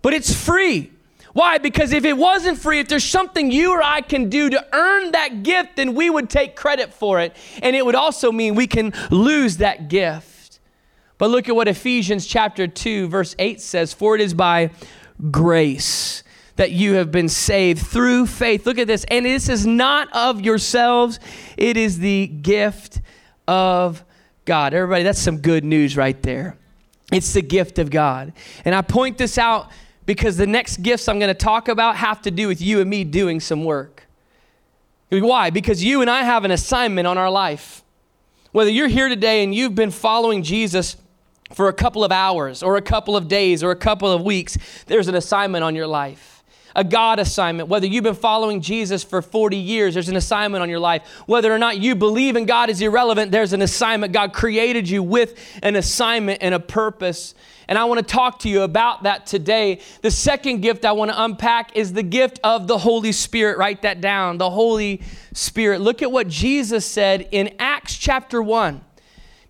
But 0.00 0.14
it's 0.14 0.32
free. 0.32 0.90
Why? 1.34 1.58
Because 1.58 1.92
if 1.92 2.06
it 2.06 2.16
wasn't 2.16 2.58
free, 2.58 2.80
if 2.80 2.88
there's 2.88 3.04
something 3.04 3.50
you 3.50 3.72
or 3.72 3.82
I 3.82 4.00
can 4.00 4.30
do 4.30 4.48
to 4.48 4.66
earn 4.72 5.12
that 5.12 5.42
gift, 5.42 5.76
then 5.76 5.94
we 5.94 6.08
would 6.08 6.30
take 6.30 6.56
credit 6.56 6.94
for 6.94 7.20
it. 7.20 7.36
And 7.62 7.76
it 7.76 7.84
would 7.84 7.94
also 7.94 8.32
mean 8.32 8.54
we 8.54 8.66
can 8.66 8.94
lose 9.10 9.58
that 9.58 9.88
gift. 9.88 10.60
But 11.18 11.28
look 11.28 11.46
at 11.46 11.54
what 11.54 11.68
Ephesians 11.68 12.26
chapter 12.26 12.66
2 12.66 13.08
verse 13.08 13.36
8 13.38 13.60
says, 13.60 13.92
"For 13.92 14.14
it 14.14 14.22
is 14.22 14.32
by 14.32 14.70
grace 15.30 16.22
that 16.58 16.72
you 16.72 16.94
have 16.94 17.10
been 17.10 17.28
saved 17.28 17.86
through 17.86 18.26
faith." 18.26 18.66
Look 18.66 18.78
at 18.78 18.86
this. 18.86 19.04
And 19.04 19.24
this 19.24 19.48
is 19.48 19.66
not 19.66 20.08
of 20.12 20.42
yourselves, 20.42 21.18
it 21.56 21.76
is 21.76 21.98
the 21.98 22.26
gift 22.26 23.00
of 23.46 24.04
God. 24.44 24.74
Everybody, 24.74 25.04
that's 25.04 25.20
some 25.20 25.38
good 25.38 25.64
news 25.64 25.96
right 25.96 26.22
there. 26.22 26.56
It's 27.10 27.32
the 27.32 27.42
gift 27.42 27.78
of 27.78 27.90
God. 27.90 28.32
And 28.64 28.74
I 28.74 28.82
point 28.82 29.16
this 29.18 29.38
out 29.38 29.70
because 30.04 30.36
the 30.36 30.46
next 30.46 30.82
gifts 30.82 31.08
I'm 31.08 31.18
going 31.18 31.28
to 31.28 31.34
talk 31.34 31.68
about 31.68 31.96
have 31.96 32.20
to 32.22 32.30
do 32.30 32.48
with 32.48 32.60
you 32.60 32.80
and 32.80 32.90
me 32.90 33.04
doing 33.04 33.40
some 33.40 33.64
work. 33.64 34.06
Why? 35.10 35.50
Because 35.50 35.82
you 35.82 36.02
and 36.02 36.10
I 36.10 36.22
have 36.22 36.44
an 36.44 36.50
assignment 36.50 37.06
on 37.06 37.16
our 37.16 37.30
life. 37.30 37.82
Whether 38.52 38.70
you're 38.70 38.88
here 38.88 39.08
today 39.08 39.42
and 39.42 39.54
you've 39.54 39.74
been 39.74 39.90
following 39.90 40.42
Jesus 40.42 40.96
for 41.52 41.68
a 41.68 41.72
couple 41.72 42.04
of 42.04 42.12
hours 42.12 42.62
or 42.62 42.76
a 42.76 42.82
couple 42.82 43.16
of 43.16 43.28
days 43.28 43.62
or 43.62 43.70
a 43.70 43.76
couple 43.76 44.10
of 44.10 44.22
weeks, 44.22 44.58
there's 44.86 45.08
an 45.08 45.14
assignment 45.14 45.64
on 45.64 45.74
your 45.74 45.86
life 45.86 46.37
a 46.78 46.84
God 46.84 47.18
assignment. 47.18 47.68
Whether 47.68 47.88
you've 47.88 48.04
been 48.04 48.14
following 48.14 48.60
Jesus 48.60 49.02
for 49.02 49.20
40 49.20 49.56
years, 49.56 49.94
there's 49.94 50.08
an 50.08 50.14
assignment 50.14 50.62
on 50.62 50.70
your 50.70 50.78
life. 50.78 51.02
Whether 51.26 51.52
or 51.52 51.58
not 51.58 51.78
you 51.78 51.96
believe 51.96 52.36
in 52.36 52.46
God 52.46 52.70
is 52.70 52.80
irrelevant, 52.80 53.32
there's 53.32 53.52
an 53.52 53.62
assignment. 53.62 54.12
God 54.12 54.32
created 54.32 54.88
you 54.88 55.02
with 55.02 55.58
an 55.64 55.74
assignment 55.74 56.40
and 56.40 56.54
a 56.54 56.60
purpose. 56.60 57.34
And 57.66 57.76
I 57.76 57.84
want 57.86 57.98
to 57.98 58.06
talk 58.06 58.38
to 58.40 58.48
you 58.48 58.62
about 58.62 59.02
that 59.02 59.26
today. 59.26 59.80
The 60.02 60.12
second 60.12 60.60
gift 60.60 60.84
I 60.84 60.92
want 60.92 61.10
to 61.10 61.20
unpack 61.20 61.76
is 61.76 61.92
the 61.92 62.04
gift 62.04 62.38
of 62.44 62.68
the 62.68 62.78
Holy 62.78 63.10
Spirit. 63.10 63.58
Write 63.58 63.82
that 63.82 64.00
down. 64.00 64.38
The 64.38 64.48
Holy 64.48 65.02
Spirit. 65.34 65.80
Look 65.80 66.00
at 66.00 66.12
what 66.12 66.28
Jesus 66.28 66.86
said 66.86 67.28
in 67.32 67.56
Acts 67.58 67.96
chapter 67.96 68.40
1. 68.40 68.82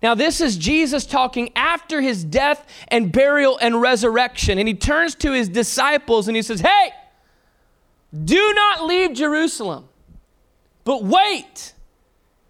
Now, 0.01 0.15
this 0.15 0.41
is 0.41 0.57
Jesus 0.57 1.05
talking 1.05 1.51
after 1.55 2.01
his 2.01 2.23
death 2.23 2.65
and 2.87 3.11
burial 3.11 3.59
and 3.61 3.79
resurrection. 3.79 4.57
And 4.57 4.67
he 4.67 4.73
turns 4.73 5.13
to 5.15 5.31
his 5.31 5.47
disciples 5.47 6.27
and 6.27 6.35
he 6.35 6.41
says, 6.41 6.61
Hey, 6.61 6.91
do 8.13 8.53
not 8.55 8.85
leave 8.85 9.13
Jerusalem, 9.13 9.87
but 10.83 11.03
wait 11.03 11.73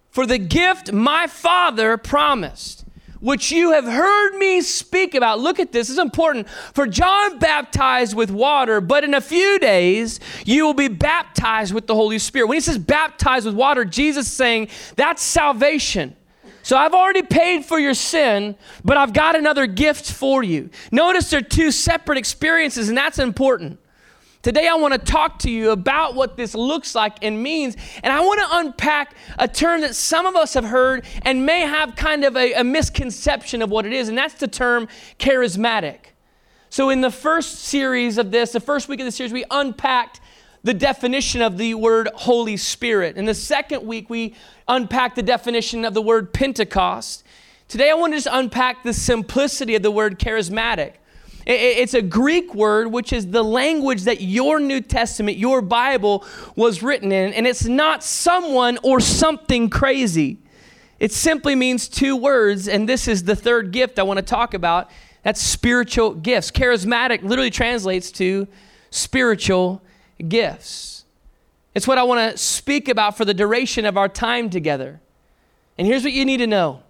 for 0.10 0.25
the 0.25 0.38
gift 0.38 0.92
my 0.92 1.28
Father 1.28 1.98
promised, 1.98 2.86
which 3.20 3.51
you 3.51 3.74
have 3.74 3.86
heard 3.86 4.38
me 4.38 4.62
speak 4.62 5.13
about. 5.13 5.39
Look 5.39 5.60
at 5.60 5.72
this, 5.72 5.88
this 5.88 5.94
is 5.94 6.00
important. 6.00 6.48
For 6.50 6.88
John 6.88 7.39
baptized 7.39 8.16
with 8.16 8.32
water, 8.32 8.80
but 8.80 9.04
in 9.04 9.13
a 9.13 9.22
few 9.22 9.60
days 9.60 10.20
you 10.46 10.66
will 10.66 10.74
be 10.74 10.88
baptized 10.88 11.74
with 11.74 11.88
the 11.88 11.96
Holy 11.96 12.20
Spirit. 12.20 12.48
When 12.48 12.56
he 12.56 12.62
says 12.62 12.78
baptized 12.78 13.46
with 13.46 13.56
water, 13.56 13.84
Jesus 13.84 14.28
is 14.28 14.34
saying 14.34 14.70
that's 14.96 15.22
salvation. 15.22 16.16
So 16.63 16.78
I've 16.78 16.94
already 16.94 17.24
paid 17.24 17.66
for 17.66 17.80
your 17.80 17.94
sin, 17.94 18.56
but 18.84 18.96
I've 18.96 19.13
got 19.13 19.36
another 19.36 19.66
gift 19.66 20.12
for 20.12 20.44
you. 20.44 20.70
Notice 20.92 21.30
they're 21.30 21.42
two 21.42 21.72
separate 21.72 22.18
experiences, 22.18 22.89
and 22.89 22.98
that's 22.98 23.20
important. 23.20 23.80
Today, 24.41 24.69
I 24.69 24.75
want 24.75 24.93
to 24.93 25.00
talk 25.00 25.39
to 25.39 25.51
you 25.51 25.72
about 25.72 26.15
what 26.15 26.38
this 26.38 26.55
looks 26.55 26.96
like 26.96 27.17
and 27.22 27.43
means. 27.43 27.75
And 28.01 28.13
I 28.13 28.22
want 28.22 28.39
to 28.39 28.48
unpack 28.60 29.15
a 29.38 29.50
term 29.50 29.81
that 29.81 29.96
some 29.96 30.25
of 30.25 30.38
us 30.38 30.53
have 30.53 30.63
heard 30.63 31.05
and 31.24 31.46
may 31.46 31.62
have 31.62 31.98
kind 31.98 32.24
of 32.24 32.38
a, 32.38 32.53
a, 32.53 32.63
misconception 32.63 33.62
of 33.62 33.69
what 33.69 33.86
it 33.86 33.91
is, 33.91 34.08
and 34.08 34.17
that's 34.17 34.36
the 34.36 34.48
term 34.48 34.88
charismatic. 35.19 36.13
So, 36.69 36.89
in 36.89 37.01
the 37.01 37.12
first 37.12 37.60
series 37.60 38.17
of 38.17 38.31
this, 38.31 38.53
the 38.53 38.62
first 38.62 38.88
week 38.88 39.01
of 39.01 39.05
the 39.05 39.12
series, 39.12 39.34
we 39.34 39.43
unpacked 39.51 40.22
the 40.63 40.74
definition 40.74 41.41
of 41.41 41.58
the 41.58 41.74
word 41.74 42.10
Holy 42.15 42.55
Spirit. 42.55 43.17
In 43.17 43.25
the 43.25 43.34
second 43.34 43.86
week, 43.86 44.10
we 44.10 44.36
unpacked 44.69 45.17
the 45.17 45.24
definition 45.24 45.84
of 45.84 45.93
the 45.93 46.01
word 46.01 46.31
Pentecost. 46.31 47.25
Today, 47.67 47.89
I 47.89 47.93
want 47.93 48.13
to 48.13 48.17
just 48.17 48.29
unpack 48.31 48.84
the 48.84 48.93
simplicity 48.93 49.75
of 49.75 49.84
the 49.84 49.91
word 49.91 50.17
charismatic. 50.17 50.93
It's 51.51 51.96
a 51.96 52.03
Greek 52.03 52.53
word, 52.53 52.91
which 52.91 53.12
is 53.12 53.32
the 53.32 53.44
language 53.44 54.03
that 54.03 54.22
your 54.22 54.60
New 54.60 54.82
Testament, 54.82 55.38
your 55.38 55.63
Bible, 55.63 56.24
was 56.56 56.84
written 56.84 57.12
in. 57.12 57.34
And 57.34 57.48
it's 57.48 57.65
not 57.65 58.03
someone 58.03 58.77
or 58.84 59.00
something 59.00 59.68
crazy. 59.68 60.38
It 61.00 61.12
simply 61.12 61.56
means 61.56 61.88
two 61.88 62.15
words. 62.15 62.68
And 62.68 62.88
this 62.88 63.08
is 63.08 63.24
the 63.24 63.36
third 63.36 63.72
gift 63.72 63.98
I 63.98 64.03
want 64.03 64.18
to 64.18 64.25
talk 64.25 64.53
about. 64.53 64.91
That's 65.24 65.41
spiritual 65.41 66.13
gifts. 66.13 66.51
Charismatic 66.51 67.24
literally 67.24 67.50
translates 67.50 68.12
to 68.13 68.48
spiritual 68.91 69.82
gifts. 70.27 71.03
It's 71.74 71.88
what 71.88 71.98
I 71.98 72.03
want 72.03 72.32
to 72.32 72.38
speak 72.38 72.88
about 72.88 73.18
for 73.18 73.25
the 73.25 73.34
duration 73.34 73.86
of 73.86 73.98
our 73.98 74.08
time 74.08 74.51
together. 74.51 75.01
And 75.79 75.88
here's 75.88 76.03
what 76.03 76.13
you 76.13 76.25
need 76.25 76.38
to 76.38 76.48
know 76.48 76.84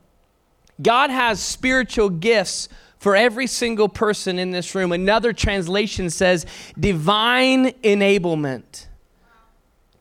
God 0.81 1.11
has 1.11 1.39
spiritual 1.39 2.09
gifts 2.09 2.67
for 2.99 3.15
every 3.15 3.47
single 3.47 3.89
person 3.89 4.37
in 4.37 4.51
this 4.51 4.75
room. 4.75 4.91
Another 4.91 5.33
translation 5.33 6.09
says 6.09 6.45
divine 6.79 7.67
enablement. 7.81 8.87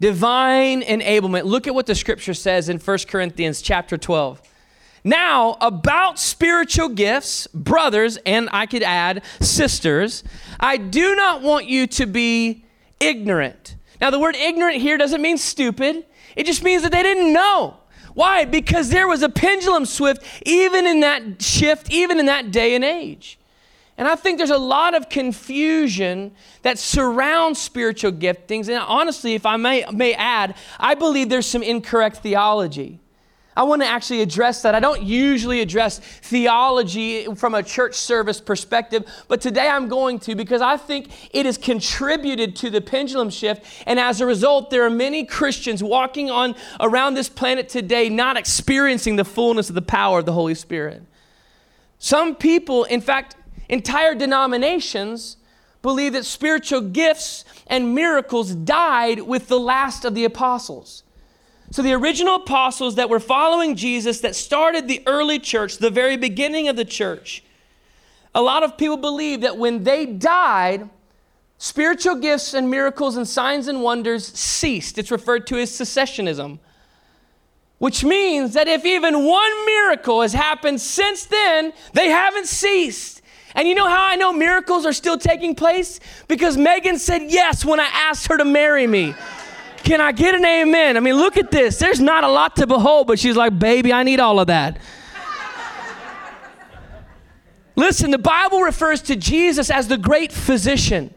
Divine 0.01 0.83
enablement. 0.83 1.45
Look 1.45 1.67
at 1.67 1.75
what 1.75 1.87
the 1.87 1.95
scripture 1.95 2.35
says 2.35 2.69
in 2.69 2.79
1 2.79 2.99
Corinthians 3.09 3.63
chapter 3.63 3.97
12. 3.97 4.43
Now, 5.05 5.57
about 5.61 6.19
spiritual 6.19 6.89
gifts, 6.89 7.47
brothers, 7.49 8.19
and 8.27 8.49
I 8.53 8.67
could 8.67 8.83
add 8.83 9.23
sisters, 9.41 10.25
I 10.59 10.77
do 10.77 11.15
not 11.15 11.41
want 11.41 11.67
you 11.67 11.87
to 11.87 12.07
be 12.07 12.65
ignorant. 13.01 13.77
Now, 14.01 14.11
the 14.11 14.19
word 14.19 14.37
ignorant 14.37 14.77
here 14.79 14.99
doesn't 14.99 15.23
mean 15.23 15.39
stupid, 15.39 16.05
it 16.37 16.47
just 16.47 16.63
means 16.63 16.83
that 16.83 16.93
they 16.93 17.03
didn't 17.03 17.33
know. 17.33 17.79
Why? 18.19 18.47
Because 18.47 18.89
there 18.89 19.07
was 19.07 19.23
a 19.23 19.29
pendulum 19.29 19.87
swift 19.87 20.25
even 20.45 20.89
in 20.89 20.99
that 21.01 21.41
shift, 21.41 21.89
even 21.93 22.19
in 22.19 22.27
that 22.27 22.51
day 22.51 22.75
and 22.75 22.83
age. 22.83 23.39
And 23.97 24.09
I 24.09 24.17
think 24.17 24.39
there's 24.39 24.51
a 24.51 24.59
lot 24.59 24.97
of 24.97 25.09
confusion 25.09 26.33
that 26.63 26.81
surrounds 26.81 27.61
spiritual 27.61 28.11
giftings. 28.11 28.69
And 28.69 28.79
honestly, 28.79 29.37
if 29.37 29.47
I 29.47 29.57
may, 29.57 29.85
may 29.93 30.15
add, 30.15 30.57
I 30.81 30.97
believe 30.97 31.29
there's 31.29 31.47
some 31.47 31.63
incorrect 31.63 32.17
theology. 32.17 32.99
I 33.59 33.65
want 33.65 33.83
to 33.83 33.89
actually 33.89 34.23
address 34.23 34.63
that. 34.63 34.77
I 34.77 34.79
don't 34.79 35.03
usually 35.03 35.61
address 35.61 35.99
theology 35.99 37.27
from 37.35 37.57
a 37.57 37.63
church 37.65 37.97
service 37.97 38.41
perspective, 38.41 39.05
but 39.27 39.41
today 39.41 39.67
I'm 39.67 39.89
going 39.89 40.21
to 40.21 40.37
because 40.37 40.63
I 40.63 40.77
think 40.77 41.11
it 41.35 41.45
has 41.45 41.59
contributed 41.59 42.55
to 42.55 42.71
the 42.71 42.81
pendulum 42.81 43.31
shift. 43.31 43.65
And 43.85 43.99
as 43.99 44.21
a 44.21 44.27
result, 44.27 44.71
there 44.71 44.85
are 44.85 44.91
many 44.91 45.25
Christians 45.25 45.83
walking 45.83 46.31
on 46.31 46.55
around 46.79 47.15
this 47.15 47.29
planet 47.29 47.69
today 47.69 48.09
not 48.09 48.37
experiencing 48.37 49.17
the 49.17 49.25
fullness 49.25 49.69
of 49.69 49.75
the 49.75 49.83
power 49.83 50.21
of 50.21 50.27
the 50.27 50.33
Holy 50.33 50.55
Spirit. 50.55 51.03
Some 51.99 52.37
people, 52.37 52.85
in 52.85 53.01
fact, 53.01 53.35
entire 53.69 54.15
denominations, 54.15 55.37
believe 55.83 56.13
that 56.13 56.25
spiritual 56.25 56.81
gifts 56.81 57.45
and 57.67 57.93
miracles 57.93 58.55
died 58.55 59.23
with 59.23 59.49
the 59.49 59.59
last 59.59 60.05
of 60.05 60.15
the 60.15 60.25
apostles. 60.25 61.03
So, 61.71 61.83
the 61.83 61.93
original 61.93 62.37
apostles 62.37 62.95
that 62.95 63.11
were 63.11 63.21
following 63.21 63.77
Jesus, 63.77 64.21
that 64.21 64.35
started 64.35 64.89
the 64.89 65.03
early 65.07 65.39
church, 65.39 65.79
the 65.79 65.91
very 65.91 66.17
beginning 66.17 66.69
of 66.69 66.77
the 66.77 66.85
church, 66.85 67.43
a 68.35 68.41
lot 68.41 68.63
of 68.63 68.79
people 68.79 68.97
believe 68.97 69.43
that 69.43 69.59
when 69.59 69.85
they 69.85 70.07
died, 70.07 70.89
spiritual 71.59 72.15
gifts 72.15 72.55
and 72.55 72.71
miracles 72.71 73.17
and 73.17 73.29
signs 73.29 73.69
and 73.69 73.83
wonders 73.83 74.27
ceased. 74.27 74.97
It's 74.97 75.11
referred 75.11 75.47
to 75.49 75.59
as 75.59 75.71
cessationism, 75.71 76.59
which 77.79 78.05
means 78.05 78.55
that 78.55 78.69
if 78.69 78.87
even 78.87 79.27
one 79.27 79.67
miracle 79.67 80.23
has 80.23 80.33
happened 80.33 80.81
since 80.81 81.27
then, 81.27 81.73
they 81.93 82.09
haven't 82.09 82.47
ceased. 82.47 83.23
And 83.55 83.67
you 83.67 83.75
know 83.75 83.89
how 83.89 84.07
I 84.07 84.15
know 84.15 84.33
miracles 84.33 84.87
are 84.87 84.93
still 84.93 85.19
taking 85.19 85.55
place? 85.55 85.99
Because 86.29 86.57
Megan 86.57 86.99
said 86.99 87.23
yes 87.23 87.65
when 87.65 87.81
I 87.81 87.89
asked 87.93 88.29
her 88.29 88.39
to 88.39 88.45
marry 88.45 88.87
me. 88.87 89.15
Can 89.89 90.03
I 90.03 90.13
get 90.13 90.35
an 90.35 90.45
amen? 90.45 90.99
I 90.99 91.01
mean, 91.01 91.15
look 91.15 91.39
at 91.39 91.51
this. 91.51 91.79
There's 91.79 91.99
not 91.99 92.23
a 92.23 92.29
lot 92.29 92.57
to 92.57 92.67
behold, 92.67 93.07
but 93.07 93.19
she's 93.19 93.37
like, 93.37 93.59
baby, 93.59 93.91
I 93.91 94.03
need 94.03 94.21
all 94.21 94.39
of 94.39 94.49
that. 94.49 94.79
Listen, 97.75 98.11
the 98.11 98.19
Bible 98.19 98.61
refers 98.61 99.01
to 99.05 99.17
Jesus 99.17 99.71
as 99.71 99.89
the 99.89 99.97
great 99.97 100.31
physician, 100.31 101.15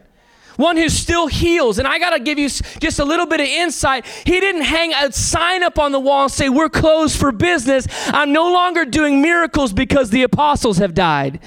one 0.56 0.78
who 0.78 0.88
still 0.88 1.26
heals. 1.26 1.78
And 1.78 1.86
I 1.86 1.98
got 1.98 2.16
to 2.16 2.18
give 2.18 2.38
you 2.38 2.48
just 2.48 2.98
a 2.98 3.04
little 3.04 3.26
bit 3.26 3.40
of 3.40 3.46
insight. 3.46 4.06
He 4.06 4.40
didn't 4.40 4.62
hang 4.62 4.94
a 4.94 5.12
sign 5.12 5.62
up 5.62 5.78
on 5.78 5.92
the 5.92 6.00
wall 6.00 6.22
and 6.22 6.32
say, 6.32 6.48
We're 6.48 6.70
closed 6.70 7.20
for 7.20 7.30
business. 7.30 7.86
I'm 8.06 8.32
no 8.32 8.50
longer 8.50 8.86
doing 8.86 9.20
miracles 9.20 9.74
because 9.74 10.08
the 10.08 10.22
apostles 10.22 10.78
have 10.78 10.94
died. 10.94 11.40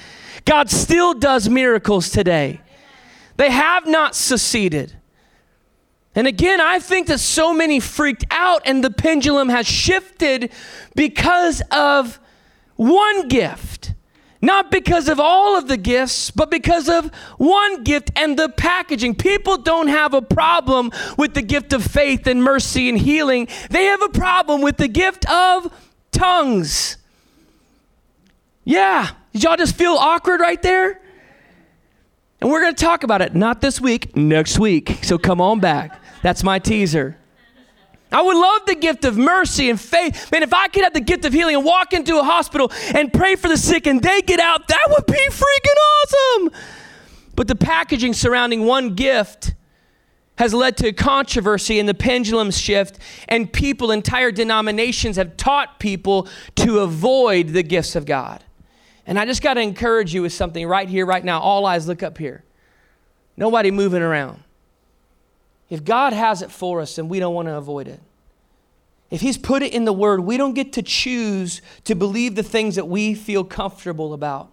God 0.44 0.70
still 0.70 1.12
does 1.12 1.48
miracles 1.48 2.08
today. 2.08 2.60
They 3.36 3.50
have 3.50 3.84
not 3.84 4.14
seceded. 4.14 4.96
And 6.16 6.26
again, 6.26 6.62
I 6.62 6.78
think 6.78 7.08
that 7.08 7.20
so 7.20 7.52
many 7.52 7.78
freaked 7.78 8.24
out 8.30 8.62
and 8.64 8.82
the 8.82 8.90
pendulum 8.90 9.50
has 9.50 9.66
shifted 9.66 10.50
because 10.94 11.62
of 11.70 12.18
one 12.76 13.28
gift. 13.28 13.92
Not 14.40 14.70
because 14.70 15.08
of 15.08 15.20
all 15.20 15.58
of 15.58 15.68
the 15.68 15.76
gifts, 15.76 16.30
but 16.30 16.50
because 16.50 16.88
of 16.88 17.12
one 17.36 17.84
gift 17.84 18.10
and 18.16 18.38
the 18.38 18.48
packaging. 18.48 19.14
People 19.14 19.58
don't 19.58 19.88
have 19.88 20.14
a 20.14 20.22
problem 20.22 20.90
with 21.18 21.34
the 21.34 21.42
gift 21.42 21.72
of 21.72 21.84
faith 21.84 22.26
and 22.26 22.42
mercy 22.42 22.88
and 22.88 22.98
healing, 22.98 23.48
they 23.70 23.84
have 23.84 24.02
a 24.02 24.08
problem 24.08 24.62
with 24.62 24.78
the 24.78 24.88
gift 24.88 25.28
of 25.30 25.72
tongues. 26.12 26.96
Yeah, 28.64 29.10
did 29.32 29.44
y'all 29.44 29.56
just 29.56 29.76
feel 29.76 29.94
awkward 29.94 30.40
right 30.40 30.60
there? 30.62 31.00
And 32.40 32.50
we're 32.50 32.60
going 32.60 32.74
to 32.74 32.84
talk 32.84 33.02
about 33.02 33.22
it, 33.22 33.34
not 33.34 33.60
this 33.60 33.80
week, 33.80 34.14
next 34.16 34.58
week. 34.58 34.98
So 35.02 35.18
come 35.18 35.40
on 35.40 35.60
back. 35.60 36.00
That's 36.22 36.42
my 36.42 36.58
teaser. 36.58 37.16
I 38.12 38.22
would 38.22 38.36
love 38.36 38.62
the 38.66 38.76
gift 38.76 39.04
of 39.04 39.16
mercy 39.16 39.68
and 39.68 39.80
faith. 39.80 40.30
Man, 40.30 40.42
if 40.42 40.54
I 40.54 40.68
could 40.68 40.84
have 40.84 40.94
the 40.94 41.00
gift 41.00 41.24
of 41.24 41.32
healing 41.32 41.56
and 41.56 41.64
walk 41.64 41.92
into 41.92 42.18
a 42.18 42.22
hospital 42.22 42.70
and 42.94 43.12
pray 43.12 43.34
for 43.34 43.48
the 43.48 43.56
sick 43.56 43.86
and 43.86 44.00
they 44.00 44.22
get 44.22 44.38
out, 44.38 44.68
that 44.68 44.86
would 44.90 45.06
be 45.06 45.28
freaking 45.28 46.44
awesome. 46.44 46.50
But 47.34 47.48
the 47.48 47.56
packaging 47.56 48.14
surrounding 48.14 48.64
one 48.64 48.94
gift 48.94 49.54
has 50.38 50.54
led 50.54 50.76
to 50.76 50.92
controversy 50.92 51.78
and 51.80 51.88
the 51.88 51.94
pendulum 51.94 52.50
shift, 52.50 52.98
and 53.28 53.50
people, 53.52 53.90
entire 53.90 54.30
denominations 54.30 55.16
have 55.16 55.36
taught 55.36 55.80
people 55.80 56.28
to 56.56 56.80
avoid 56.80 57.48
the 57.48 57.62
gifts 57.62 57.96
of 57.96 58.04
God. 58.04 58.44
And 59.06 59.18
I 59.18 59.24
just 59.24 59.40
got 59.40 59.54
to 59.54 59.60
encourage 59.60 60.12
you 60.12 60.22
with 60.22 60.32
something 60.32 60.66
right 60.66 60.88
here, 60.88 61.06
right 61.06 61.24
now. 61.24 61.40
All 61.40 61.64
eyes 61.64 61.88
look 61.88 62.02
up 62.02 62.18
here. 62.18 62.44
Nobody 63.36 63.70
moving 63.70 64.02
around. 64.02 64.42
If 65.68 65.84
God 65.84 66.12
has 66.12 66.42
it 66.42 66.50
for 66.50 66.80
us, 66.80 66.96
then 66.96 67.08
we 67.08 67.18
don't 67.18 67.34
want 67.34 67.48
to 67.48 67.56
avoid 67.56 67.88
it. 67.88 68.00
If 69.10 69.20
He's 69.20 69.38
put 69.38 69.62
it 69.62 69.72
in 69.72 69.84
the 69.84 69.92
Word, 69.92 70.20
we 70.20 70.36
don't 70.36 70.54
get 70.54 70.72
to 70.74 70.82
choose 70.82 71.62
to 71.84 71.94
believe 71.94 72.34
the 72.34 72.42
things 72.42 72.76
that 72.76 72.88
we 72.88 73.14
feel 73.14 73.44
comfortable 73.44 74.12
about. 74.12 74.50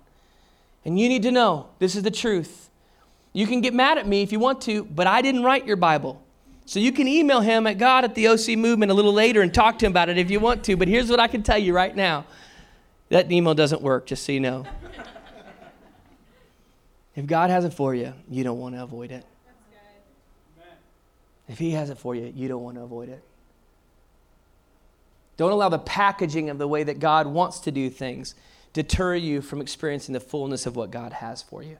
And 0.85 0.99
you 0.99 1.07
need 1.07 1.23
to 1.23 1.31
know 1.31 1.67
this 1.79 1.95
is 1.95 2.03
the 2.03 2.11
truth. 2.11 2.69
You 3.31 3.47
can 3.47 3.61
get 3.61 3.73
mad 3.73 3.97
at 3.97 4.07
me 4.07 4.21
if 4.21 4.31
you 4.31 4.39
want 4.39 4.61
to, 4.61 4.83
but 4.85 5.07
I 5.07 5.21
didn't 5.21 5.43
write 5.43 5.65
your 5.65 5.75
Bible. 5.75 6.21
So 6.65 6.79
you 6.79 6.91
can 6.91 7.07
email 7.07 7.41
him 7.41 7.67
at 7.67 7.77
God 7.77 8.03
at 8.03 8.15
the 8.15 8.27
OC 8.27 8.49
Movement 8.57 8.91
a 8.91 8.95
little 8.95 9.13
later 9.13 9.41
and 9.41 9.53
talk 9.53 9.79
to 9.79 9.85
him 9.85 9.91
about 9.91 10.09
it 10.09 10.17
if 10.17 10.31
you 10.31 10.39
want 10.39 10.63
to. 10.65 10.77
But 10.77 10.87
here's 10.87 11.09
what 11.09 11.19
I 11.19 11.27
can 11.27 11.43
tell 11.43 11.57
you 11.57 11.73
right 11.73 11.95
now 11.95 12.25
that 13.09 13.31
email 13.31 13.53
doesn't 13.53 13.81
work, 13.81 14.05
just 14.05 14.25
so 14.25 14.31
you 14.31 14.39
know. 14.39 14.65
if 17.15 17.25
God 17.25 17.49
has 17.49 17.65
it 17.65 17.73
for 17.73 17.93
you, 17.93 18.13
you 18.29 18.43
don't 18.43 18.59
want 18.59 18.75
to 18.75 18.83
avoid 18.83 19.11
it. 19.11 19.25
If 21.53 21.59
He 21.59 21.71
has 21.71 21.91
it 21.91 21.99
for 21.99 22.15
you, 22.15 22.33
you 22.35 22.47
don't 22.47 22.63
want 22.63 22.77
to 22.77 22.81
avoid 22.81 23.09
it. 23.09 23.23
Don't 25.37 25.51
allow 25.51 25.69
the 25.69 25.77
packaging 25.77 26.49
of 26.49 26.57
the 26.57 26.67
way 26.67 26.83
that 26.83 26.97
God 26.97 27.27
wants 27.27 27.59
to 27.59 27.71
do 27.71 27.91
things 27.91 28.33
deter 28.73 29.13
you 29.13 29.39
from 29.39 29.61
experiencing 29.61 30.13
the 30.13 30.19
fullness 30.19 30.65
of 30.65 30.75
what 30.75 30.89
God 30.89 31.13
has 31.13 31.43
for 31.43 31.61
you. 31.61 31.77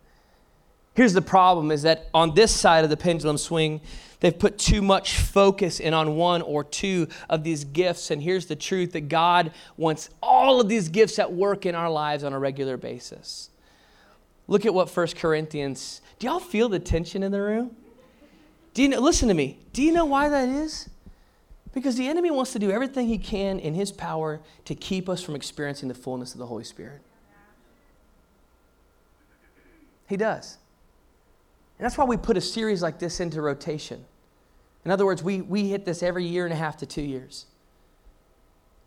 Here's 0.94 1.14
the 1.14 1.24
problem 1.24 1.72
is 1.72 1.82
that 1.82 2.08
on 2.14 2.36
this 2.36 2.54
side 2.54 2.84
of 2.84 2.92
the 2.92 2.98
pendulum 2.98 3.40
swing, 3.40 3.82
they've 4.20 4.38
put 4.38 4.60
too 4.60 4.84
much 4.84 5.18
focus 5.18 5.80
in 5.80 5.96
on 5.96 6.18
one 6.18 6.44
or 6.44 6.64
two 6.64 7.08
of 7.28 7.44
these 7.44 7.64
gifts. 7.64 8.12
And 8.12 8.22
here's 8.22 8.46
the 8.46 8.56
truth 8.56 8.92
that 8.92 9.10
God 9.10 9.54
wants 9.76 10.12
all 10.22 10.62
of 10.62 10.70
these 10.70 10.88
gifts 10.88 11.18
at 11.18 11.34
work 11.34 11.66
in 11.66 11.74
our 11.74 11.90
lives 11.90 12.24
on 12.24 12.32
a 12.32 12.38
regular 12.38 12.78
basis. 12.78 13.50
Look 14.48 14.68
at 14.68 14.74
what 14.76 14.96
1 14.96 15.08
Corinthians, 15.16 16.00
do 16.20 16.28
y'all 16.28 16.40
feel 16.40 16.70
the 16.70 16.78
tension 16.78 17.24
in 17.24 17.32
the 17.32 17.42
room? 17.42 17.76
Do 18.74 18.82
you 18.82 18.90
know, 18.90 19.00
listen 19.00 19.28
to 19.28 19.34
me. 19.34 19.60
Do 19.72 19.84
you 19.84 19.92
know 19.92 20.06
why 20.06 20.30
that 20.30 20.50
is? 20.50 20.90
Because 21.74 21.96
the 21.96 22.08
enemy 22.08 22.32
wants 22.32 22.54
to 22.54 22.60
do 22.60 22.72
everything 22.72 23.08
he 23.08 23.18
can 23.18 23.60
in 23.60 23.74
his 23.74 23.92
power 23.92 24.42
to 24.66 24.76
keep 24.76 25.10
us 25.10 25.22
from 25.22 25.36
experiencing 25.36 25.90
the 25.90 25.96
fullness 25.96 26.34
of 26.34 26.40
the 26.40 26.46
Holy 26.46 26.64
Spirit. 26.64 27.02
He 30.08 30.18
does. 30.18 30.58
And 31.80 31.86
that's 31.86 31.98
why 31.98 32.06
we 32.06 32.18
put 32.18 32.38
a 32.38 32.42
series 32.42 32.82
like 32.82 33.00
this 33.00 33.20
into 33.20 33.42
rotation. 33.42 34.06
In 34.86 34.92
other 34.92 35.06
words, 35.06 35.24
we, 35.24 35.42
we 35.42 35.70
hit 35.70 35.86
this 35.86 36.04
every 36.04 36.26
year 36.26 36.46
and 36.46 36.54
a 36.54 36.58
half 36.58 36.78
to 36.78 36.86
two 36.86 37.02
years. 37.02 37.46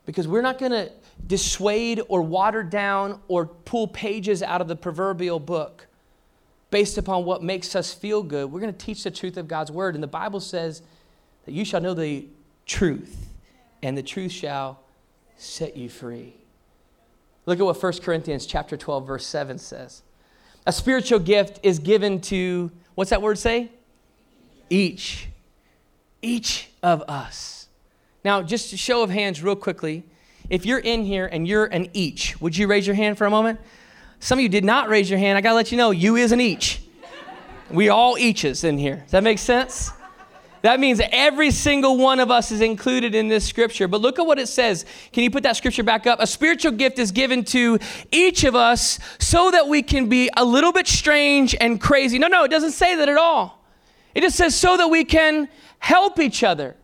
Because 0.04 0.28
we're 0.28 0.42
not 0.42 0.58
going 0.58 0.72
to 0.72 0.92
dissuade 1.26 2.00
or 2.08 2.22
water 2.22 2.62
down 2.62 3.20
or 3.26 3.46
pull 3.46 3.88
pages 3.88 4.42
out 4.42 4.60
of 4.60 4.68
the 4.68 4.76
proverbial 4.76 5.40
book 5.40 5.85
based 6.76 6.98
upon 6.98 7.24
what 7.24 7.42
makes 7.42 7.74
us 7.74 7.94
feel 7.94 8.22
good. 8.22 8.52
We're 8.52 8.60
going 8.60 8.70
to 8.70 8.78
teach 8.78 9.02
the 9.02 9.10
truth 9.10 9.38
of 9.38 9.48
God's 9.48 9.70
word. 9.70 9.94
And 9.94 10.02
the 10.02 10.08
Bible 10.08 10.40
says 10.40 10.82
that 11.46 11.52
you 11.52 11.64
shall 11.64 11.80
know 11.80 11.94
the 11.94 12.26
truth, 12.66 13.30
and 13.82 13.96
the 13.96 14.02
truth 14.02 14.30
shall 14.30 14.80
set 15.38 15.74
you 15.74 15.88
free. 15.88 16.34
Look 17.46 17.58
at 17.58 17.64
what 17.64 17.82
1 17.82 17.92
Corinthians 18.02 18.44
chapter 18.44 18.76
12 18.76 19.06
verse 19.06 19.26
7 19.26 19.56
says. 19.56 20.02
A 20.66 20.72
spiritual 20.72 21.18
gift 21.18 21.60
is 21.62 21.78
given 21.78 22.20
to, 22.20 22.70
what's 22.94 23.08
that 23.08 23.22
word 23.22 23.38
say? 23.38 23.70
Each. 24.68 25.28
Each 26.20 26.68
of 26.82 27.00
us. 27.08 27.68
Now, 28.22 28.42
just 28.42 28.74
a 28.74 28.76
show 28.76 29.02
of 29.02 29.08
hands, 29.08 29.42
real 29.42 29.56
quickly. 29.56 30.04
If 30.50 30.66
you're 30.66 30.78
in 30.78 31.06
here 31.06 31.24
and 31.24 31.48
you're 31.48 31.64
an 31.64 31.88
each, 31.94 32.38
would 32.42 32.54
you 32.54 32.66
raise 32.66 32.86
your 32.86 32.96
hand 32.96 33.16
for 33.16 33.26
a 33.26 33.30
moment? 33.30 33.60
Some 34.20 34.38
of 34.38 34.42
you 34.42 34.48
did 34.48 34.64
not 34.64 34.88
raise 34.88 35.08
your 35.08 35.18
hand. 35.18 35.38
I 35.38 35.40
got 35.40 35.50
to 35.50 35.56
let 35.56 35.70
you 35.70 35.78
know, 35.78 35.90
you 35.90 36.16
is 36.16 36.32
an 36.32 36.40
each. 36.40 36.82
We 37.70 37.88
all 37.88 38.16
eaches 38.18 38.64
in 38.64 38.78
here. 38.78 38.96
Does 38.96 39.10
that 39.10 39.22
make 39.22 39.38
sense? 39.38 39.90
That 40.62 40.80
means 40.80 41.00
every 41.12 41.52
single 41.52 41.96
one 41.96 42.18
of 42.18 42.30
us 42.30 42.50
is 42.50 42.60
included 42.60 43.14
in 43.14 43.28
this 43.28 43.44
scripture. 43.44 43.86
But 43.86 44.00
look 44.00 44.18
at 44.18 44.26
what 44.26 44.38
it 44.38 44.48
says. 44.48 44.84
Can 45.12 45.22
you 45.22 45.30
put 45.30 45.44
that 45.44 45.56
scripture 45.56 45.82
back 45.82 46.06
up? 46.06 46.18
A 46.20 46.26
spiritual 46.26 46.72
gift 46.72 46.98
is 46.98 47.12
given 47.12 47.44
to 47.44 47.78
each 48.10 48.42
of 48.42 48.56
us 48.56 48.98
so 49.20 49.50
that 49.50 49.68
we 49.68 49.82
can 49.82 50.08
be 50.08 50.28
a 50.36 50.44
little 50.44 50.72
bit 50.72 50.88
strange 50.88 51.54
and 51.60 51.80
crazy. 51.80 52.18
No, 52.18 52.26
no, 52.26 52.44
it 52.44 52.50
doesn't 52.50 52.72
say 52.72 52.96
that 52.96 53.08
at 53.08 53.16
all. 53.16 53.64
It 54.14 54.22
just 54.22 54.36
says 54.36 54.56
so 54.56 54.76
that 54.76 54.88
we 54.88 55.04
can 55.04 55.48
help 55.78 56.18
each 56.18 56.42
other. 56.42 56.74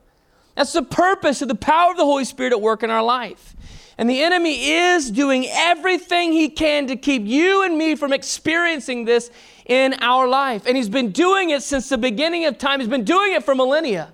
That's 0.54 0.72
the 0.72 0.82
purpose 0.82 1.42
of 1.42 1.48
the 1.48 1.54
power 1.54 1.90
of 1.90 1.96
the 1.96 2.04
Holy 2.04 2.24
Spirit 2.24 2.52
at 2.52 2.60
work 2.60 2.82
in 2.82 2.90
our 2.90 3.02
life. 3.02 3.51
And 3.98 4.08
the 4.08 4.22
enemy 4.22 4.70
is 4.70 5.10
doing 5.10 5.46
everything 5.48 6.32
he 6.32 6.48
can 6.48 6.86
to 6.86 6.96
keep 6.96 7.24
you 7.24 7.62
and 7.62 7.76
me 7.76 7.94
from 7.94 8.12
experiencing 8.12 9.04
this 9.04 9.30
in 9.66 9.94
our 10.00 10.26
life. 10.26 10.66
And 10.66 10.76
He's 10.76 10.88
been 10.88 11.10
doing 11.10 11.50
it 11.50 11.62
since 11.62 11.88
the 11.88 11.98
beginning 11.98 12.46
of 12.46 12.58
time, 12.58 12.80
He's 12.80 12.88
been 12.88 13.04
doing 13.04 13.32
it 13.32 13.44
for 13.44 13.54
millennia. 13.54 14.12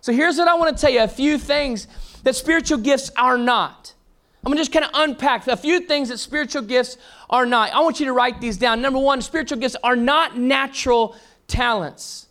So 0.00 0.12
here's 0.12 0.38
what 0.38 0.48
I 0.48 0.54
want 0.54 0.76
to 0.76 0.80
tell 0.80 0.90
you 0.90 1.02
a 1.02 1.08
few 1.08 1.38
things 1.38 1.86
that 2.22 2.34
spiritual 2.34 2.78
gifts 2.78 3.10
are 3.16 3.36
not. 3.36 3.94
I'm 4.44 4.52
to 4.52 4.58
just 4.58 4.72
kind 4.72 4.86
of 4.86 4.90
unpack 4.94 5.46
a 5.48 5.56
few 5.56 5.80
things 5.80 6.08
that 6.08 6.18
spiritual 6.18 6.62
gifts 6.62 6.96
are 7.28 7.44
not. 7.44 7.72
I 7.74 7.80
want 7.80 8.00
you 8.00 8.06
to 8.06 8.12
write 8.12 8.40
these 8.40 8.56
down. 8.56 8.80
Number 8.80 8.98
one, 8.98 9.20
spiritual 9.20 9.58
gifts 9.58 9.76
are 9.84 9.96
not 9.96 10.38
natural 10.38 11.14
talents. 11.46 12.26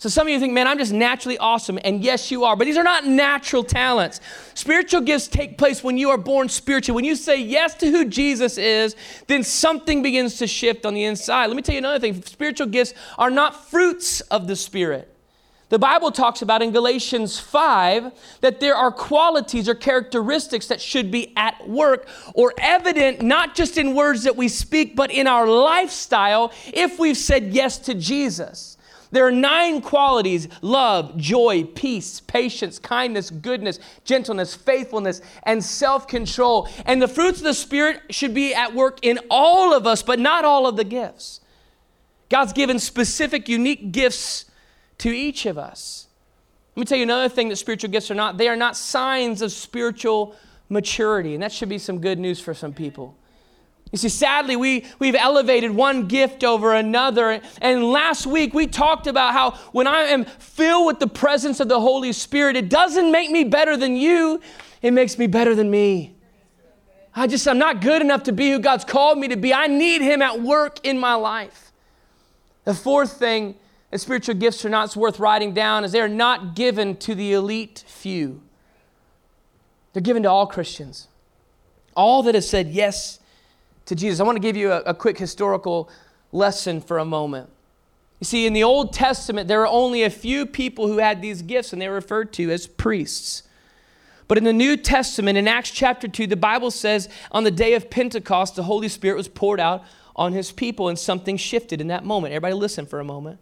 So 0.00 0.08
some 0.08 0.26
of 0.26 0.32
you 0.32 0.40
think, 0.40 0.54
man, 0.54 0.66
I'm 0.66 0.78
just 0.78 0.94
naturally 0.94 1.36
awesome. 1.36 1.78
And 1.84 2.02
yes, 2.02 2.30
you 2.30 2.44
are. 2.44 2.56
But 2.56 2.64
these 2.64 2.78
are 2.78 2.82
not 2.82 3.06
natural 3.06 3.62
talents. 3.62 4.22
Spiritual 4.54 5.02
gifts 5.02 5.28
take 5.28 5.58
place 5.58 5.84
when 5.84 5.98
you 5.98 6.08
are 6.08 6.16
born 6.16 6.48
spiritual. 6.48 6.94
When 6.94 7.04
you 7.04 7.14
say 7.14 7.38
yes 7.38 7.74
to 7.74 7.90
who 7.90 8.06
Jesus 8.06 8.56
is, 8.56 8.96
then 9.26 9.42
something 9.42 10.02
begins 10.02 10.38
to 10.38 10.46
shift 10.46 10.86
on 10.86 10.94
the 10.94 11.04
inside. 11.04 11.48
Let 11.48 11.56
me 11.56 11.60
tell 11.60 11.74
you 11.74 11.80
another 11.80 11.98
thing 11.98 12.22
spiritual 12.22 12.68
gifts 12.68 12.94
are 13.18 13.28
not 13.28 13.68
fruits 13.68 14.22
of 14.22 14.46
the 14.46 14.56
Spirit. 14.56 15.14
The 15.68 15.78
Bible 15.78 16.10
talks 16.10 16.40
about 16.40 16.62
in 16.62 16.72
Galatians 16.72 17.38
5 17.38 18.38
that 18.40 18.58
there 18.58 18.74
are 18.74 18.90
qualities 18.90 19.68
or 19.68 19.74
characteristics 19.74 20.66
that 20.68 20.80
should 20.80 21.10
be 21.10 21.34
at 21.36 21.68
work 21.68 22.08
or 22.34 22.54
evident 22.56 23.20
not 23.20 23.54
just 23.54 23.76
in 23.76 23.94
words 23.94 24.22
that 24.22 24.34
we 24.34 24.48
speak, 24.48 24.96
but 24.96 25.10
in 25.10 25.26
our 25.26 25.46
lifestyle 25.46 26.54
if 26.72 26.98
we've 26.98 27.18
said 27.18 27.52
yes 27.52 27.76
to 27.80 27.92
Jesus. 27.92 28.78
There 29.12 29.26
are 29.26 29.32
nine 29.32 29.80
qualities 29.80 30.48
love, 30.62 31.16
joy, 31.16 31.64
peace, 31.64 32.20
patience, 32.20 32.78
kindness, 32.78 33.30
goodness, 33.30 33.80
gentleness, 34.04 34.54
faithfulness, 34.54 35.20
and 35.42 35.64
self 35.64 36.06
control. 36.06 36.68
And 36.86 37.02
the 37.02 37.08
fruits 37.08 37.38
of 37.38 37.44
the 37.44 37.54
Spirit 37.54 38.00
should 38.10 38.34
be 38.34 38.54
at 38.54 38.74
work 38.74 38.98
in 39.02 39.18
all 39.30 39.74
of 39.74 39.86
us, 39.86 40.02
but 40.02 40.18
not 40.18 40.44
all 40.44 40.66
of 40.66 40.76
the 40.76 40.84
gifts. 40.84 41.40
God's 42.28 42.52
given 42.52 42.78
specific, 42.78 43.48
unique 43.48 43.90
gifts 43.90 44.44
to 44.98 45.10
each 45.10 45.46
of 45.46 45.58
us. 45.58 46.06
Let 46.76 46.80
me 46.80 46.84
tell 46.86 46.98
you 46.98 47.02
another 47.02 47.28
thing 47.28 47.48
that 47.48 47.56
spiritual 47.56 47.90
gifts 47.90 48.10
are 48.10 48.14
not. 48.14 48.38
They 48.38 48.48
are 48.48 48.56
not 48.56 48.76
signs 48.76 49.42
of 49.42 49.50
spiritual 49.50 50.36
maturity. 50.68 51.34
And 51.34 51.42
that 51.42 51.50
should 51.50 51.68
be 51.68 51.78
some 51.78 52.00
good 52.00 52.18
news 52.18 52.40
for 52.40 52.54
some 52.54 52.72
people. 52.72 53.16
You 53.92 53.98
see, 53.98 54.08
sadly, 54.08 54.54
we, 54.54 54.84
we've 55.00 55.16
elevated 55.16 55.72
one 55.72 56.06
gift 56.06 56.44
over 56.44 56.74
another. 56.74 57.40
And 57.60 57.84
last 57.90 58.24
week 58.26 58.54
we 58.54 58.66
talked 58.66 59.06
about 59.06 59.32
how 59.32 59.52
when 59.72 59.86
I 59.86 60.02
am 60.02 60.24
filled 60.24 60.86
with 60.86 61.00
the 61.00 61.08
presence 61.08 61.58
of 61.58 61.68
the 61.68 61.80
Holy 61.80 62.12
Spirit, 62.12 62.56
it 62.56 62.68
doesn't 62.68 63.10
make 63.10 63.30
me 63.30 63.44
better 63.44 63.76
than 63.76 63.96
you, 63.96 64.40
it 64.80 64.92
makes 64.92 65.18
me 65.18 65.26
better 65.26 65.54
than 65.54 65.70
me. 65.70 66.14
I 67.14 67.26
just, 67.26 67.46
I'm 67.48 67.58
not 67.58 67.80
good 67.80 68.02
enough 68.02 68.22
to 68.24 68.32
be 68.32 68.52
who 68.52 68.60
God's 68.60 68.84
called 68.84 69.18
me 69.18 69.28
to 69.28 69.36
be. 69.36 69.52
I 69.52 69.66
need 69.66 70.00
Him 70.00 70.22
at 70.22 70.40
work 70.40 70.78
in 70.84 70.98
my 70.98 71.14
life. 71.14 71.72
The 72.64 72.74
fourth 72.74 73.18
thing 73.18 73.56
that 73.90 73.98
spiritual 73.98 74.36
gifts 74.36 74.64
are 74.64 74.68
not 74.68 74.94
worth 74.94 75.18
writing 75.18 75.52
down 75.52 75.82
is 75.82 75.90
they're 75.90 76.06
not 76.06 76.54
given 76.54 76.96
to 76.98 77.16
the 77.16 77.32
elite 77.32 77.84
few, 77.86 78.42
they're 79.92 80.02
given 80.02 80.22
to 80.22 80.30
all 80.30 80.46
Christians. 80.46 81.08
All 81.96 82.22
that 82.22 82.36
have 82.36 82.44
said 82.44 82.68
yes 82.68 83.19
to 83.90 83.96
Jesus. 83.96 84.20
I 84.20 84.22
want 84.22 84.36
to 84.36 84.40
give 84.40 84.56
you 84.56 84.72
a, 84.72 84.80
a 84.82 84.94
quick 84.94 85.18
historical 85.18 85.90
lesson 86.32 86.80
for 86.80 86.98
a 86.98 87.04
moment. 87.04 87.50
You 88.20 88.24
see, 88.24 88.46
in 88.46 88.52
the 88.52 88.62
Old 88.62 88.92
Testament, 88.92 89.48
there 89.48 89.62
are 89.62 89.66
only 89.66 90.04
a 90.04 90.10
few 90.10 90.46
people 90.46 90.86
who 90.86 90.98
had 90.98 91.20
these 91.20 91.42
gifts, 91.42 91.72
and 91.72 91.82
they 91.82 91.88
were 91.88 91.96
referred 91.96 92.32
to 92.34 92.50
as 92.50 92.66
priests. 92.66 93.42
But 94.28 94.38
in 94.38 94.44
the 94.44 94.52
New 94.52 94.76
Testament, 94.76 95.36
in 95.36 95.48
Acts 95.48 95.72
chapter 95.72 96.06
2, 96.06 96.28
the 96.28 96.36
Bible 96.36 96.70
says 96.70 97.08
on 97.32 97.42
the 97.42 97.50
day 97.50 97.74
of 97.74 97.90
Pentecost, 97.90 98.54
the 98.54 98.62
Holy 98.62 98.88
Spirit 98.88 99.16
was 99.16 99.26
poured 99.26 99.58
out 99.58 99.84
on 100.14 100.32
his 100.32 100.52
people, 100.52 100.88
and 100.88 100.96
something 100.96 101.36
shifted 101.36 101.80
in 101.80 101.88
that 101.88 102.04
moment. 102.04 102.32
Everybody, 102.32 102.54
listen 102.54 102.86
for 102.86 103.00
a 103.00 103.04
moment. 103.04 103.40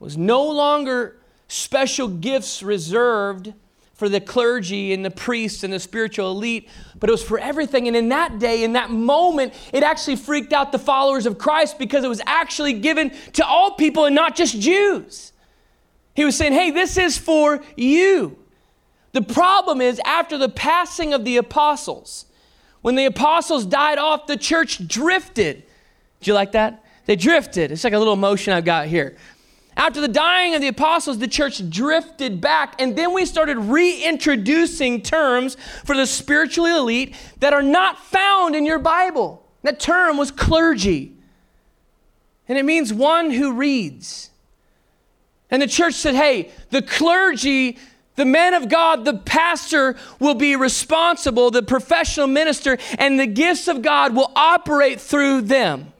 It 0.00 0.04
was 0.04 0.16
no 0.16 0.42
longer 0.50 1.16
special 1.46 2.08
gifts 2.08 2.60
reserved 2.60 3.52
for 3.96 4.08
the 4.08 4.20
clergy 4.20 4.92
and 4.92 5.04
the 5.04 5.10
priests 5.10 5.64
and 5.64 5.72
the 5.72 5.80
spiritual 5.80 6.30
elite, 6.30 6.68
but 7.00 7.08
it 7.08 7.12
was 7.12 7.22
for 7.22 7.38
everything. 7.38 7.88
And 7.88 7.96
in 7.96 8.10
that 8.10 8.38
day, 8.38 8.62
in 8.62 8.74
that 8.74 8.90
moment, 8.90 9.54
it 9.72 9.82
actually 9.82 10.16
freaked 10.16 10.52
out 10.52 10.70
the 10.70 10.78
followers 10.78 11.24
of 11.24 11.38
Christ 11.38 11.78
because 11.78 12.04
it 12.04 12.08
was 12.08 12.20
actually 12.26 12.74
given 12.74 13.10
to 13.32 13.46
all 13.46 13.72
people 13.72 14.04
and 14.04 14.14
not 14.14 14.36
just 14.36 14.60
Jews. 14.60 15.32
He 16.14 16.24
was 16.24 16.36
saying, 16.36 16.52
hey, 16.52 16.70
this 16.70 16.98
is 16.98 17.16
for 17.16 17.62
you. 17.76 18.38
The 19.12 19.22
problem 19.22 19.80
is, 19.80 19.98
after 20.04 20.36
the 20.36 20.50
passing 20.50 21.14
of 21.14 21.24
the 21.24 21.38
apostles, 21.38 22.26
when 22.82 22.96
the 22.96 23.06
apostles 23.06 23.64
died 23.64 23.96
off, 23.96 24.26
the 24.26 24.36
church 24.36 24.86
drifted. 24.86 25.64
Do 26.20 26.30
you 26.30 26.34
like 26.34 26.52
that? 26.52 26.84
They 27.06 27.16
drifted. 27.16 27.72
It's 27.72 27.84
like 27.84 27.94
a 27.94 27.98
little 27.98 28.16
motion 28.16 28.52
I've 28.52 28.66
got 28.66 28.88
here. 28.88 29.16
After 29.76 30.00
the 30.00 30.08
dying 30.08 30.54
of 30.54 30.62
the 30.62 30.68
apostles, 30.68 31.18
the 31.18 31.28
church 31.28 31.68
drifted 31.68 32.40
back, 32.40 32.80
and 32.80 32.96
then 32.96 33.12
we 33.12 33.26
started 33.26 33.58
reintroducing 33.58 35.02
terms 35.02 35.56
for 35.84 35.94
the 35.94 36.06
spiritually 36.06 36.70
elite 36.70 37.14
that 37.40 37.52
are 37.52 37.62
not 37.62 37.98
found 37.98 38.56
in 38.56 38.64
your 38.64 38.78
Bible. 38.78 39.46
That 39.62 39.78
term 39.78 40.16
was 40.16 40.30
clergy, 40.30 41.12
and 42.48 42.56
it 42.56 42.64
means 42.64 42.92
one 42.92 43.30
who 43.30 43.52
reads. 43.52 44.30
And 45.50 45.60
the 45.60 45.66
church 45.66 45.94
said, 45.94 46.14
hey, 46.14 46.50
the 46.70 46.82
clergy, 46.82 47.78
the 48.14 48.24
man 48.24 48.54
of 48.54 48.70
God, 48.70 49.04
the 49.04 49.18
pastor 49.18 49.96
will 50.18 50.34
be 50.34 50.56
responsible, 50.56 51.50
the 51.50 51.62
professional 51.62 52.28
minister, 52.28 52.78
and 52.98 53.20
the 53.20 53.26
gifts 53.26 53.68
of 53.68 53.82
God 53.82 54.16
will 54.16 54.32
operate 54.34 55.00
through 55.00 55.42
them. 55.42 55.92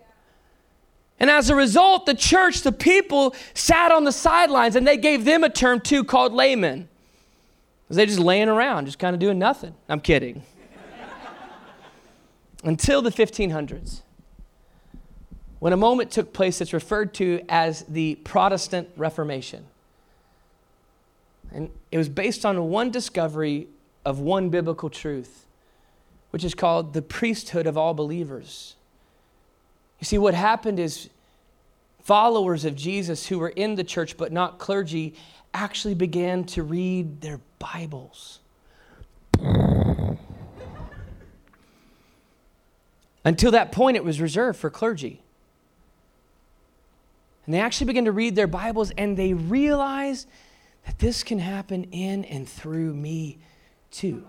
And 1.19 1.31
as 1.31 1.49
a 1.49 1.55
result, 1.55 2.07
the 2.07 2.15
church, 2.15 2.63
the 2.63 2.73
people 2.73 3.35
sat 3.55 3.91
on 3.91 4.05
the 4.05 4.13
sidelines 4.13 4.77
and 4.77 4.87
they 4.87 4.97
gave 4.97 5.25
them 5.25 5.45
a 5.45 5.49
term 5.49 5.81
too 5.81 6.05
called 6.05 6.33
laymen. 6.33 6.89
Because 7.85 7.97
they 7.97 8.07
just 8.07 8.19
laying 8.19 8.49
around, 8.49 8.87
just 8.87 8.99
kind 8.99 9.15
of 9.15 9.21
doing 9.21 9.39
nothing. 9.39 9.75
I'm 9.89 10.01
kidding. 10.01 10.43
Until 12.65 13.01
the 13.01 13.11
1500s, 13.11 14.03
when 15.59 15.73
a 15.73 15.77
moment 15.77 16.11
took 16.11 16.33
place 16.33 16.59
that's 16.59 16.73
referred 16.73 17.15
to 17.15 17.43
as 17.49 17.83
the 17.89 18.17
Protestant 18.17 18.89
Reformation. 18.97 19.67
And 21.53 21.71
it 21.91 21.99
was 21.99 22.09
based 22.09 22.45
on 22.45 22.69
one 22.69 22.91
discovery 22.91 23.69
of 24.05 24.21
one 24.21 24.51
biblical 24.51 24.91
truth, 24.91 25.47
which 26.31 26.45
is 26.45 26.55
called 26.55 26.93
the 26.93 27.03
priesthood 27.03 27.67
of 27.67 27.79
all 27.79 27.95
believers. 27.95 28.76
You 29.99 30.05
see, 30.05 30.19
what 30.19 30.35
happened 30.35 30.79
is 30.79 31.09
followers 32.03 32.65
of 32.65 32.77
Jesus 32.77 33.27
who 33.27 33.39
were 33.39 33.49
in 33.49 33.75
the 33.75 33.85
church 33.85 34.17
but 34.17 34.31
not 34.33 34.59
clergy 34.59 35.15
actually 35.53 35.95
began 35.95 36.45
to 36.45 36.63
read 36.63 37.21
their 37.21 37.41
Bibles. 37.59 38.41
Until 43.25 43.51
that 43.51 43.73
point, 43.73 43.97
it 43.97 44.05
was 44.05 44.21
reserved 44.21 44.59
for 44.59 44.71
clergy. 44.71 45.21
And 47.45 47.55
they 47.55 47.61
actually 47.61 47.87
began 47.87 48.05
to 48.05 48.13
read 48.13 48.37
their 48.37 48.47
Bibles 48.47 48.93
and 48.93 49.17
they 49.17 49.35
realized 49.35 50.29
that 50.85 50.99
this 50.99 51.25
can 51.25 51.41
happen 51.41 51.85
in 51.91 52.25
and 52.25 52.49
through 52.49 52.95
me 52.95 53.39
too. 53.91 54.25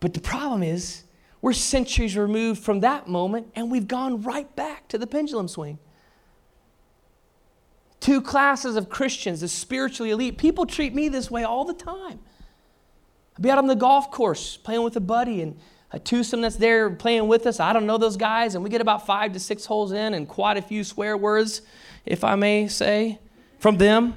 But 0.00 0.14
the 0.14 0.20
problem 0.20 0.62
is, 0.62 1.04
we're 1.42 1.52
centuries 1.52 2.16
removed 2.16 2.62
from 2.62 2.80
that 2.80 3.08
moment, 3.08 3.48
and 3.54 3.70
we've 3.70 3.88
gone 3.88 4.22
right 4.22 4.54
back 4.56 4.88
to 4.88 4.98
the 4.98 5.06
pendulum 5.06 5.48
swing. 5.48 5.78
Two 7.98 8.20
classes 8.20 8.76
of 8.76 8.88
Christians, 8.88 9.40
the 9.40 9.48
spiritually 9.48 10.10
elite. 10.10 10.38
People 10.38 10.66
treat 10.66 10.94
me 10.94 11.08
this 11.08 11.30
way 11.30 11.44
all 11.44 11.64
the 11.64 11.74
time. 11.74 12.18
I'll 13.36 13.42
be 13.42 13.50
out 13.50 13.58
on 13.58 13.66
the 13.66 13.76
golf 13.76 14.10
course 14.10 14.56
playing 14.56 14.82
with 14.82 14.96
a 14.96 15.00
buddy, 15.00 15.40
and 15.40 15.58
a 15.92 15.98
twosome 15.98 16.40
that's 16.40 16.56
there 16.56 16.90
playing 16.90 17.26
with 17.26 17.46
us. 17.46 17.58
I 17.58 17.72
don't 17.72 17.86
know 17.86 17.98
those 17.98 18.16
guys, 18.16 18.54
and 18.54 18.62
we 18.62 18.70
get 18.70 18.80
about 18.80 19.06
five 19.06 19.32
to 19.32 19.40
six 19.40 19.64
holes 19.64 19.92
in, 19.92 20.14
and 20.14 20.28
quite 20.28 20.56
a 20.56 20.62
few 20.62 20.84
swear 20.84 21.16
words, 21.16 21.62
if 22.04 22.22
I 22.22 22.34
may 22.36 22.68
say, 22.68 23.18
from 23.58 23.78
them. 23.78 24.16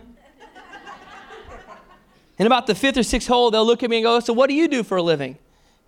and 2.38 2.46
about 2.46 2.68
the 2.68 2.76
fifth 2.76 2.98
or 2.98 3.04
sixth 3.04 3.28
hole, 3.28 3.50
they'll 3.50 3.66
look 3.66 3.82
at 3.82 3.90
me 3.90 3.98
and 3.98 4.04
go, 4.04 4.20
So, 4.20 4.34
what 4.34 4.50
do 4.50 4.56
you 4.56 4.68
do 4.68 4.84
for 4.84 4.98
a 4.98 5.02
living? 5.02 5.38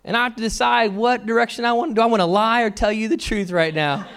And 0.06 0.16
I 0.16 0.22
have 0.22 0.36
to 0.36 0.42
decide 0.42 0.94
what 0.94 1.26
direction 1.26 1.64
I 1.64 1.72
want. 1.72 1.96
Do 1.96 2.00
I 2.00 2.06
want 2.06 2.20
to 2.20 2.26
lie 2.26 2.62
or 2.62 2.70
tell 2.70 2.92
you 2.92 3.08
the 3.08 3.16
truth 3.16 3.50
right 3.50 3.74
now? 3.74 4.08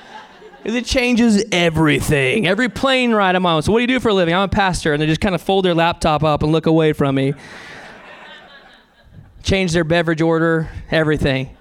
Because 0.58 0.76
it 0.76 0.86
changes 0.86 1.44
everything. 1.52 2.46
Every 2.46 2.70
plane 2.70 3.12
ride 3.12 3.36
I'm 3.36 3.46
on. 3.46 3.64
So, 3.64 3.72
what 3.72 3.80
do 3.80 3.82
you 3.82 3.88
do 3.88 4.00
for 4.00 4.10
a 4.10 4.14
living? 4.14 4.36
I'm 4.36 4.44
a 4.44 4.48
pastor. 4.48 4.94
And 4.94 5.02
they 5.02 5.08
just 5.08 5.20
kind 5.20 5.34
of 5.34 5.42
fold 5.42 5.66
their 5.66 5.74
laptop 5.74 6.24
up 6.24 6.44
and 6.44 6.52
look 6.52 6.68
away 6.68 6.94
from 6.94 7.16
me. 7.16 7.34
Change 9.42 9.72
their 9.72 9.84
beverage 9.84 10.22
order, 10.22 10.70
everything. 10.92 11.58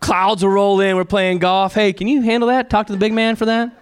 Clouds 0.00 0.44
will 0.44 0.50
roll 0.50 0.80
in. 0.80 0.96
We're 0.96 1.04
playing 1.04 1.38
golf. 1.38 1.74
Hey, 1.74 1.92
can 1.92 2.06
you 2.06 2.20
handle 2.20 2.48
that? 2.48 2.68
Talk 2.68 2.86
to 2.88 2.92
the 2.92 2.98
big 2.98 3.14
man 3.14 3.34
for 3.34 3.46
that. 3.46 3.72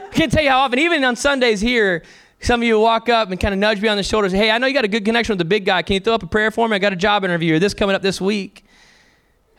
I 0.00 0.08
can't 0.12 0.32
tell 0.32 0.42
you 0.42 0.48
how 0.48 0.60
often, 0.60 0.78
even 0.78 1.04
on 1.04 1.16
Sundays 1.16 1.60
here, 1.60 2.02
some 2.40 2.62
of 2.62 2.66
you 2.66 2.80
walk 2.80 3.08
up 3.08 3.30
and 3.30 3.38
kind 3.38 3.52
of 3.52 3.58
nudge 3.58 3.80
me 3.80 3.88
on 3.88 3.96
the 3.96 4.02
shoulder 4.02 4.28
say, 4.28 4.38
Hey, 4.38 4.50
I 4.50 4.58
know 4.58 4.66
you 4.66 4.74
got 4.74 4.84
a 4.84 4.88
good 4.88 5.04
connection 5.04 5.34
with 5.34 5.38
the 5.38 5.44
big 5.44 5.64
guy. 5.64 5.82
Can 5.82 5.94
you 5.94 6.00
throw 6.00 6.14
up 6.14 6.22
a 6.22 6.26
prayer 6.26 6.50
for 6.50 6.66
me? 6.68 6.76
I 6.76 6.78
got 6.78 6.92
a 6.92 6.96
job 6.96 7.24
interview 7.24 7.56
or 7.56 7.58
this 7.58 7.74
coming 7.74 7.94
up 7.94 8.02
this 8.02 8.20
week. 8.20 8.64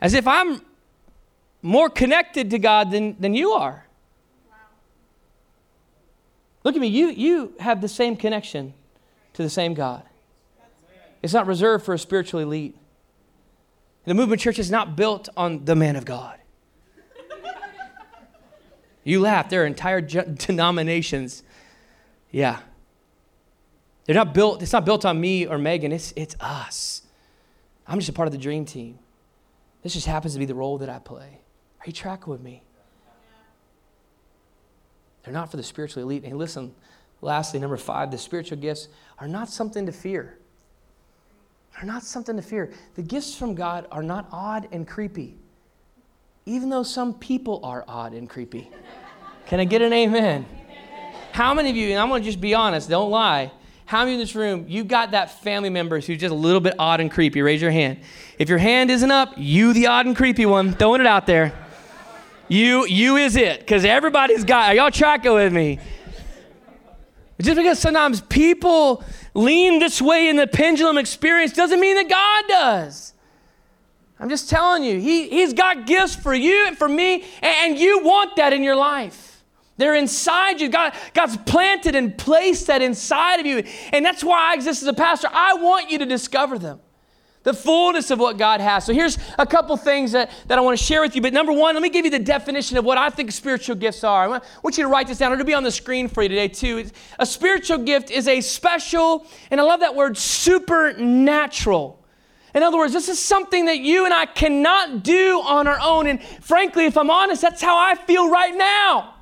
As 0.00 0.14
if 0.14 0.26
I'm 0.26 0.60
more 1.62 1.88
connected 1.88 2.50
to 2.50 2.58
God 2.58 2.90
than, 2.90 3.16
than 3.20 3.34
you 3.34 3.52
are. 3.52 3.86
Wow. 4.50 4.56
Look 6.64 6.74
at 6.74 6.80
me. 6.80 6.88
You, 6.88 7.08
you 7.08 7.54
have 7.60 7.80
the 7.80 7.88
same 7.88 8.16
connection 8.16 8.74
to 9.34 9.42
the 9.42 9.50
same 9.50 9.74
God. 9.74 10.02
It's 11.22 11.32
not 11.32 11.46
reserved 11.46 11.84
for 11.84 11.94
a 11.94 11.98
spiritual 11.98 12.40
elite. 12.40 12.76
The 14.06 14.14
movement 14.14 14.40
church 14.40 14.58
is 14.58 14.72
not 14.72 14.96
built 14.96 15.28
on 15.36 15.64
the 15.64 15.76
man 15.76 15.94
of 15.94 16.04
God. 16.04 16.38
You 19.04 19.20
laugh. 19.20 19.48
There 19.48 19.62
are 19.62 19.66
entire 19.66 20.00
denominations. 20.00 21.42
Yeah. 22.30 22.60
They're 24.04 24.14
not 24.14 24.34
built, 24.34 24.62
it's 24.62 24.72
not 24.72 24.84
built 24.84 25.04
on 25.04 25.20
me 25.20 25.46
or 25.46 25.58
Megan, 25.58 25.92
it's, 25.92 26.12
it's 26.16 26.34
us. 26.40 27.02
I'm 27.86 27.98
just 27.98 28.08
a 28.08 28.12
part 28.12 28.26
of 28.26 28.32
the 28.32 28.38
dream 28.38 28.64
team. 28.64 28.98
This 29.82 29.94
just 29.94 30.06
happens 30.06 30.32
to 30.34 30.38
be 30.38 30.44
the 30.44 30.54
role 30.54 30.78
that 30.78 30.88
I 30.88 30.98
play. 30.98 31.40
Are 31.80 31.86
you 31.86 31.92
tracking 31.92 32.30
with 32.30 32.40
me? 32.40 32.62
They're 35.22 35.34
not 35.34 35.50
for 35.50 35.56
the 35.56 35.62
spiritual 35.62 36.02
elite. 36.02 36.24
And 36.24 36.38
listen, 36.38 36.74
lastly, 37.20 37.60
number 37.60 37.76
five, 37.76 38.10
the 38.10 38.18
spiritual 38.18 38.58
gifts 38.58 38.88
are 39.18 39.28
not 39.28 39.48
something 39.48 39.86
to 39.86 39.92
fear. 39.92 40.38
They're 41.74 41.84
not 41.84 42.02
something 42.02 42.36
to 42.36 42.42
fear. 42.42 42.72
The 42.94 43.02
gifts 43.02 43.34
from 43.34 43.54
God 43.54 43.86
are 43.90 44.02
not 44.02 44.28
odd 44.30 44.68
and 44.72 44.86
creepy, 44.86 45.36
even 46.44 46.68
though 46.68 46.82
some 46.82 47.14
people 47.14 47.60
are 47.64 47.84
odd 47.88 48.14
and 48.14 48.28
creepy. 48.28 48.68
Can 49.46 49.60
I 49.60 49.64
get 49.64 49.82
an 49.82 49.92
amen? 49.92 50.44
How 51.32 51.54
many 51.54 51.70
of 51.70 51.76
you, 51.76 51.90
and 51.90 51.98
I'm 51.98 52.08
going 52.08 52.22
to 52.22 52.26
just 52.26 52.40
be 52.40 52.54
honest, 52.54 52.88
don't 52.88 53.10
lie. 53.10 53.52
How 53.92 54.04
many 54.04 54.14
in 54.14 54.20
this 54.20 54.34
room, 54.34 54.64
you 54.68 54.84
got 54.84 55.10
that 55.10 55.42
family 55.42 55.68
member 55.68 56.00
who's 56.00 56.18
just 56.18 56.32
a 56.32 56.34
little 56.34 56.62
bit 56.62 56.76
odd 56.78 57.00
and 57.00 57.10
creepy? 57.10 57.42
Raise 57.42 57.60
your 57.60 57.70
hand. 57.70 58.00
If 58.38 58.48
your 58.48 58.56
hand 58.56 58.90
isn't 58.90 59.10
up, 59.10 59.34
you 59.36 59.74
the 59.74 59.88
odd 59.88 60.06
and 60.06 60.16
creepy 60.16 60.46
one, 60.46 60.72
throwing 60.72 61.02
it 61.02 61.06
out 61.06 61.26
there. 61.26 61.52
You, 62.48 62.86
you 62.86 63.18
is 63.18 63.36
it, 63.36 63.60
because 63.60 63.84
everybody's 63.84 64.44
got, 64.44 64.70
are 64.70 64.74
y'all 64.76 64.90
tracking 64.90 65.34
with 65.34 65.52
me? 65.52 65.78
Just 67.38 67.58
because 67.58 67.78
sometimes 67.78 68.22
people 68.22 69.04
lean 69.34 69.78
this 69.78 70.00
way 70.00 70.30
in 70.30 70.36
the 70.36 70.46
pendulum 70.46 70.96
experience 70.96 71.52
doesn't 71.52 71.78
mean 71.78 71.96
that 71.96 72.08
God 72.08 72.44
does. 72.48 73.12
I'm 74.18 74.30
just 74.30 74.48
telling 74.48 74.84
you, 74.84 75.00
he, 75.00 75.28
He's 75.28 75.52
got 75.52 75.86
gifts 75.86 76.16
for 76.16 76.32
you 76.32 76.66
and 76.66 76.78
for 76.78 76.88
me, 76.88 77.24
and, 77.42 77.72
and 77.72 77.78
you 77.78 78.02
want 78.02 78.36
that 78.36 78.54
in 78.54 78.62
your 78.62 78.76
life. 78.76 79.31
They're 79.82 79.96
inside 79.96 80.60
you. 80.60 80.68
God, 80.68 80.94
God's 81.12 81.36
planted 81.38 81.96
and 81.96 82.16
placed 82.16 82.68
that 82.68 82.82
inside 82.82 83.40
of 83.40 83.46
you. 83.46 83.64
And 83.92 84.06
that's 84.06 84.22
why 84.22 84.52
I 84.52 84.54
exist 84.54 84.80
as 84.80 84.86
a 84.86 84.92
pastor. 84.92 85.28
I 85.32 85.54
want 85.54 85.90
you 85.90 85.98
to 85.98 86.06
discover 86.06 86.56
them, 86.56 86.78
the 87.42 87.52
fullness 87.52 88.12
of 88.12 88.20
what 88.20 88.38
God 88.38 88.60
has. 88.60 88.86
So 88.86 88.92
here's 88.94 89.18
a 89.40 89.44
couple 89.44 89.76
things 89.76 90.12
that, 90.12 90.30
that 90.46 90.56
I 90.56 90.60
want 90.60 90.78
to 90.78 90.84
share 90.84 91.00
with 91.00 91.16
you. 91.16 91.20
But 91.20 91.32
number 91.32 91.52
one, 91.52 91.74
let 91.74 91.82
me 91.82 91.90
give 91.90 92.04
you 92.04 92.12
the 92.12 92.20
definition 92.20 92.76
of 92.76 92.84
what 92.84 92.96
I 92.96 93.10
think 93.10 93.32
spiritual 93.32 93.74
gifts 93.74 94.04
are. 94.04 94.22
I 94.22 94.40
want 94.62 94.78
you 94.78 94.84
to 94.84 94.88
write 94.88 95.08
this 95.08 95.18
down. 95.18 95.32
It'll 95.32 95.44
be 95.44 95.52
on 95.52 95.64
the 95.64 95.72
screen 95.72 96.06
for 96.06 96.22
you 96.22 96.28
today, 96.28 96.46
too. 96.46 96.88
A 97.18 97.26
spiritual 97.26 97.78
gift 97.78 98.12
is 98.12 98.28
a 98.28 98.40
special, 98.40 99.26
and 99.50 99.60
I 99.60 99.64
love 99.64 99.80
that 99.80 99.96
word, 99.96 100.16
supernatural. 100.16 101.98
In 102.54 102.62
other 102.62 102.78
words, 102.78 102.92
this 102.92 103.08
is 103.08 103.18
something 103.18 103.64
that 103.64 103.80
you 103.80 104.04
and 104.04 104.14
I 104.14 104.26
cannot 104.26 105.02
do 105.02 105.42
on 105.44 105.66
our 105.66 105.80
own. 105.82 106.06
And 106.06 106.22
frankly, 106.22 106.84
if 106.84 106.96
I'm 106.96 107.10
honest, 107.10 107.42
that's 107.42 107.62
how 107.62 107.76
I 107.76 107.96
feel 107.96 108.30
right 108.30 108.54
now. 108.54 109.14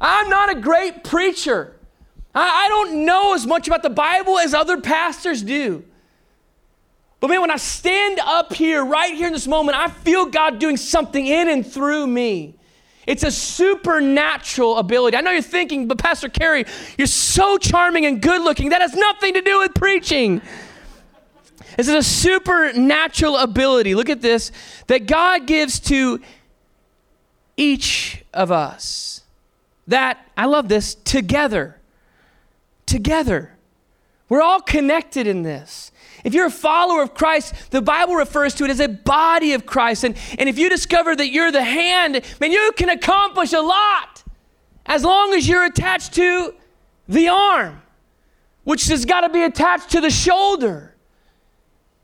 I'm 0.00 0.28
not 0.28 0.50
a 0.50 0.60
great 0.60 1.04
preacher. 1.04 1.76
I, 2.34 2.66
I 2.66 2.68
don't 2.68 3.04
know 3.04 3.34
as 3.34 3.46
much 3.46 3.66
about 3.66 3.82
the 3.82 3.90
Bible 3.90 4.38
as 4.38 4.54
other 4.54 4.80
pastors 4.80 5.42
do. 5.42 5.84
But 7.20 7.28
man, 7.28 7.42
when 7.42 7.50
I 7.50 7.56
stand 7.56 8.18
up 8.18 8.54
here, 8.54 8.82
right 8.82 9.14
here 9.14 9.26
in 9.26 9.32
this 9.34 9.46
moment, 9.46 9.76
I 9.76 9.88
feel 9.88 10.26
God 10.26 10.58
doing 10.58 10.78
something 10.78 11.26
in 11.26 11.48
and 11.48 11.66
through 11.66 12.06
me. 12.06 12.54
It's 13.06 13.24
a 13.24 13.30
supernatural 13.30 14.78
ability. 14.78 15.16
I 15.16 15.20
know 15.20 15.30
you're 15.30 15.42
thinking, 15.42 15.86
but 15.86 15.98
Pastor 15.98 16.28
Carey, 16.28 16.64
you're 16.96 17.06
so 17.06 17.58
charming 17.58 18.06
and 18.06 18.22
good 18.22 18.40
looking. 18.40 18.70
That 18.70 18.80
has 18.80 18.94
nothing 18.94 19.34
to 19.34 19.42
do 19.42 19.58
with 19.58 19.74
preaching. 19.74 20.40
This 21.76 21.88
is 21.88 21.94
a 21.94 22.02
supernatural 22.02 23.36
ability. 23.36 23.94
Look 23.94 24.10
at 24.10 24.20
this 24.22 24.52
that 24.86 25.06
God 25.06 25.46
gives 25.46 25.80
to 25.80 26.20
each 27.56 28.22
of 28.32 28.50
us. 28.50 29.22
That, 29.90 30.24
I 30.36 30.46
love 30.46 30.68
this, 30.68 30.94
together. 30.94 31.76
Together. 32.86 33.56
We're 34.28 34.40
all 34.40 34.60
connected 34.60 35.26
in 35.26 35.42
this. 35.42 35.90
If 36.22 36.32
you're 36.32 36.46
a 36.46 36.50
follower 36.50 37.02
of 37.02 37.12
Christ, 37.12 37.72
the 37.72 37.82
Bible 37.82 38.14
refers 38.14 38.54
to 38.54 38.64
it 38.64 38.70
as 38.70 38.78
a 38.78 38.88
body 38.88 39.52
of 39.52 39.66
Christ. 39.66 40.04
And, 40.04 40.16
and 40.38 40.48
if 40.48 40.58
you 40.58 40.70
discover 40.70 41.16
that 41.16 41.30
you're 41.30 41.50
the 41.50 41.64
hand, 41.64 42.22
man, 42.40 42.52
you 42.52 42.70
can 42.76 42.88
accomplish 42.88 43.52
a 43.52 43.60
lot 43.60 44.22
as 44.86 45.02
long 45.02 45.34
as 45.34 45.48
you're 45.48 45.64
attached 45.64 46.14
to 46.14 46.54
the 47.08 47.26
arm, 47.26 47.82
which 48.62 48.86
has 48.86 49.04
got 49.04 49.22
to 49.22 49.28
be 49.28 49.42
attached 49.42 49.90
to 49.90 50.00
the 50.00 50.10
shoulder. 50.10 50.94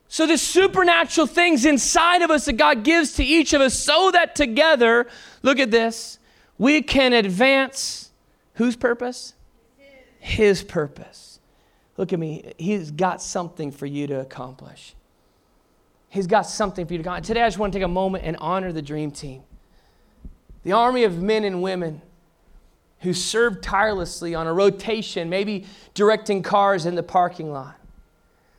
So, 0.08 0.26
the 0.26 0.38
supernatural 0.38 1.28
things 1.28 1.64
inside 1.64 2.22
of 2.22 2.32
us 2.32 2.46
that 2.46 2.54
God 2.54 2.82
gives 2.82 3.12
to 3.14 3.24
each 3.24 3.52
of 3.52 3.60
us 3.60 3.74
so 3.74 4.10
that 4.10 4.34
together, 4.34 5.06
look 5.42 5.60
at 5.60 5.70
this, 5.70 6.18
we 6.58 6.82
can 6.82 7.12
advance 7.12 8.10
whose 8.54 8.76
purpose? 8.76 9.34
His 10.18 10.62
purpose. 10.62 11.40
Look 11.96 12.12
at 12.12 12.18
me. 12.18 12.52
He's 12.58 12.90
got 12.90 13.22
something 13.22 13.70
for 13.70 13.86
you 13.86 14.06
to 14.06 14.20
accomplish. 14.20 14.94
He's 16.08 16.26
got 16.26 16.42
something 16.42 16.86
for 16.86 16.92
you 16.94 16.98
to 16.98 17.02
accomplish. 17.02 17.26
Today, 17.26 17.42
I 17.42 17.46
just 17.46 17.58
want 17.58 17.72
to 17.72 17.78
take 17.78 17.84
a 17.84 17.88
moment 17.88 18.24
and 18.24 18.36
honor 18.38 18.72
the 18.72 18.82
dream 18.82 19.10
team. 19.10 19.42
The 20.62 20.72
army 20.72 21.04
of 21.04 21.22
men 21.22 21.44
and 21.44 21.62
women 21.62 22.02
who 23.00 23.12
served 23.12 23.62
tirelessly 23.62 24.34
on 24.34 24.46
a 24.46 24.52
rotation, 24.52 25.28
maybe 25.28 25.66
directing 25.94 26.42
cars 26.42 26.86
in 26.86 26.94
the 26.94 27.02
parking 27.02 27.52
lot, 27.52 27.76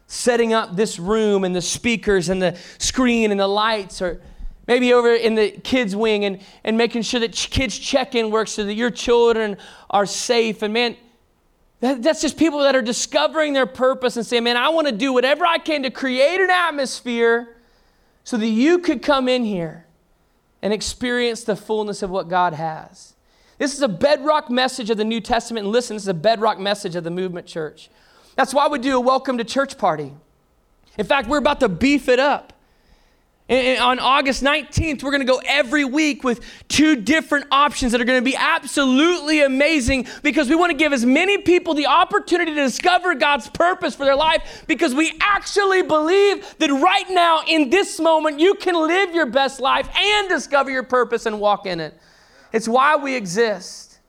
setting 0.05 0.53
up 0.53 0.75
this 0.75 0.99
room 0.99 1.43
and 1.43 1.55
the 1.55 1.61
speakers 1.61 2.29
and 2.29 2.41
the 2.41 2.57
screen 2.77 3.31
and 3.31 3.39
the 3.39 3.47
lights, 3.47 4.01
or 4.01 4.21
maybe 4.67 4.93
over 4.93 5.13
in 5.13 5.35
the 5.35 5.51
kids' 5.51 5.95
wing 5.95 6.25
and, 6.25 6.39
and 6.63 6.77
making 6.77 7.01
sure 7.01 7.19
that 7.19 7.31
kids' 7.31 7.77
check 7.77 8.15
in 8.15 8.29
works 8.29 8.51
so 8.51 8.65
that 8.65 8.73
your 8.73 8.91
children 8.91 9.57
are 9.89 10.05
safe. 10.05 10.61
And 10.61 10.73
man, 10.73 10.97
that, 11.79 12.03
that's 12.03 12.21
just 12.21 12.37
people 12.37 12.59
that 12.59 12.75
are 12.75 12.81
discovering 12.81 13.53
their 13.53 13.65
purpose 13.65 14.17
and 14.17 14.25
saying, 14.25 14.43
man, 14.43 14.57
I 14.57 14.69
want 14.69 14.87
to 14.87 14.93
do 14.93 15.13
whatever 15.13 15.45
I 15.45 15.57
can 15.57 15.83
to 15.83 15.89
create 15.89 16.41
an 16.41 16.49
atmosphere 16.49 17.55
so 18.23 18.37
that 18.37 18.47
you 18.47 18.79
could 18.79 19.01
come 19.01 19.27
in 19.29 19.45
here 19.45 19.85
and 20.61 20.73
experience 20.73 21.43
the 21.43 21.55
fullness 21.55 22.01
of 22.01 22.09
what 22.09 22.27
God 22.27 22.53
has. 22.53 23.13
This 23.57 23.73
is 23.73 23.81
a 23.81 23.87
bedrock 23.87 24.49
message 24.49 24.89
of 24.89 24.97
the 24.97 25.05
New 25.05 25.21
Testament. 25.21 25.65
And 25.65 25.71
listen, 25.71 25.95
this 25.95 26.03
is 26.03 26.09
a 26.09 26.13
bedrock 26.13 26.59
message 26.59 26.95
of 26.95 27.03
the 27.03 27.11
movement 27.11 27.47
church. 27.47 27.89
That's 28.35 28.53
why 28.53 28.67
we 28.67 28.79
do 28.79 28.97
a 28.97 28.99
welcome 28.99 29.37
to 29.37 29.43
church 29.43 29.77
party. 29.77 30.13
In 30.97 31.05
fact, 31.05 31.27
we're 31.27 31.37
about 31.37 31.59
to 31.61 31.69
beef 31.69 32.07
it 32.07 32.19
up. 32.19 32.53
And 33.49 33.79
on 33.79 33.99
August 33.99 34.43
19th, 34.43 35.03
we're 35.03 35.11
going 35.11 35.25
to 35.25 35.31
go 35.31 35.41
every 35.45 35.85
week 35.85 36.21
with 36.21 36.43
two 36.67 36.97
different 36.97 37.45
options 37.49 37.93
that 37.93 38.01
are 38.01 38.05
going 38.05 38.19
to 38.19 38.25
be 38.25 38.35
absolutely 38.35 39.41
amazing 39.41 40.07
because 40.21 40.49
we 40.49 40.55
want 40.55 40.71
to 40.71 40.77
give 40.77 40.91
as 40.91 41.05
many 41.05 41.37
people 41.37 41.73
the 41.73 41.87
opportunity 41.87 42.53
to 42.53 42.61
discover 42.61 43.15
God's 43.15 43.49
purpose 43.49 43.95
for 43.95 44.03
their 44.03 44.17
life 44.17 44.65
because 44.67 44.93
we 44.93 45.13
actually 45.21 45.81
believe 45.81 46.57
that 46.59 46.69
right 46.71 47.09
now, 47.09 47.41
in 47.47 47.69
this 47.69 48.01
moment, 48.01 48.37
you 48.37 48.55
can 48.55 48.75
live 48.75 49.15
your 49.15 49.27
best 49.27 49.61
life 49.61 49.87
and 49.95 50.27
discover 50.27 50.69
your 50.69 50.83
purpose 50.83 51.25
and 51.25 51.39
walk 51.39 51.65
in 51.65 51.79
it. 51.79 51.97
It's 52.51 52.67
why 52.67 52.97
we 52.97 53.15
exist. 53.15 53.99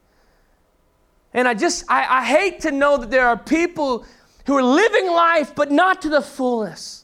And 1.33 1.46
I 1.46 1.55
just, 1.55 1.85
I, 1.88 2.18
I 2.18 2.24
hate 2.24 2.61
to 2.61 2.72
know 2.72 2.96
that 2.96 3.11
there 3.11 3.29
are 3.29 3.37
people 3.37 4.05
who 4.46 4.57
are 4.57 4.64
living 4.64 5.07
life 5.07 5.55
but 5.55 5.70
not 5.70 6.03
to 6.03 6.09
the 6.09 6.22
fullest. 6.22 6.98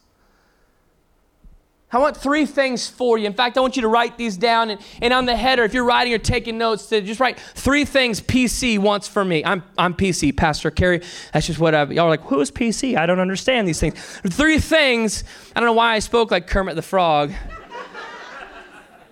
I 1.95 1.99
want 1.99 2.17
three 2.17 2.45
things 2.45 2.89
for 2.89 3.19
you. 3.19 3.27
In 3.27 3.35
fact, 3.35 3.57
I 3.57 3.61
want 3.61 3.77
you 3.77 3.83
to 3.83 3.89
write 3.89 4.19
these 4.19 4.37
down. 4.37 4.71
And, 4.71 4.81
and 5.01 5.13
on 5.13 5.27
the 5.27 5.37
header, 5.37 5.63
if 5.63 5.73
you're 5.73 5.85
writing 5.85 6.13
or 6.13 6.19
taking 6.19 6.59
notes, 6.59 6.87
to 6.87 7.01
just 7.01 7.21
write 7.21 7.39
three 7.39 7.85
things 7.85 8.21
PC 8.21 8.81
wants 8.81 9.07
for 9.07 9.25
me. 9.25 9.45
I'm, 9.45 9.63
I'm 9.79 9.95
PC, 9.95 10.37
Pastor 10.37 10.73
Carey. 10.73 11.03
That's 11.33 11.47
just 11.47 11.61
what 11.61 11.73
I've, 11.73 11.93
y'all 11.93 12.07
are 12.07 12.09
like, 12.09 12.23
who 12.23 12.41
is 12.41 12.51
PC? 12.51 12.97
I 12.97 13.07
don't 13.07 13.21
understand 13.21 13.69
these 13.69 13.79
things. 13.79 13.95
Three 14.27 14.59
things. 14.59 15.23
I 15.55 15.61
don't 15.61 15.69
know 15.69 15.75
why 15.75 15.95
I 15.95 16.01
spoke 16.01 16.33
like 16.33 16.49
Kermit 16.49 16.75
the 16.75 16.83
Frog. 16.83 17.33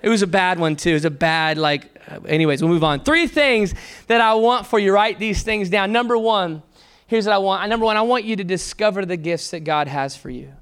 it 0.03 0.09
was 0.09 0.23
a 0.23 0.27
bad 0.27 0.59
one, 0.59 0.75
too. 0.75 0.91
It 0.91 0.95
was 0.95 1.05
a 1.05 1.11
bad, 1.11 1.59
like, 1.59 1.97
uh, 2.11 2.19
anyways, 2.27 2.63
we'll 2.63 2.73
move 2.73 2.83
on. 2.83 3.05
Three 3.05 3.29
things 3.29 3.75
that 4.09 4.21
I 4.21 4.35
want 4.35 4.67
for 4.67 4.81
you. 4.81 4.93
Write 4.93 5.21
these 5.21 5.45
things 5.45 5.71
down. 5.71 5.93
Number 5.93 6.19
one, 6.19 6.65
here's 7.07 7.27
what 7.27 7.35
I 7.35 7.39
want. 7.39 7.69
Number 7.71 7.87
one, 7.87 7.97
I 7.97 8.03
want 8.03 8.25
you 8.25 8.35
to 8.35 8.45
discover 8.45 9.07
the 9.07 9.17
gifts 9.17 9.53
that 9.53 9.61
God 9.61 9.87
has 9.87 10.17
for 10.17 10.31
you 10.31 10.53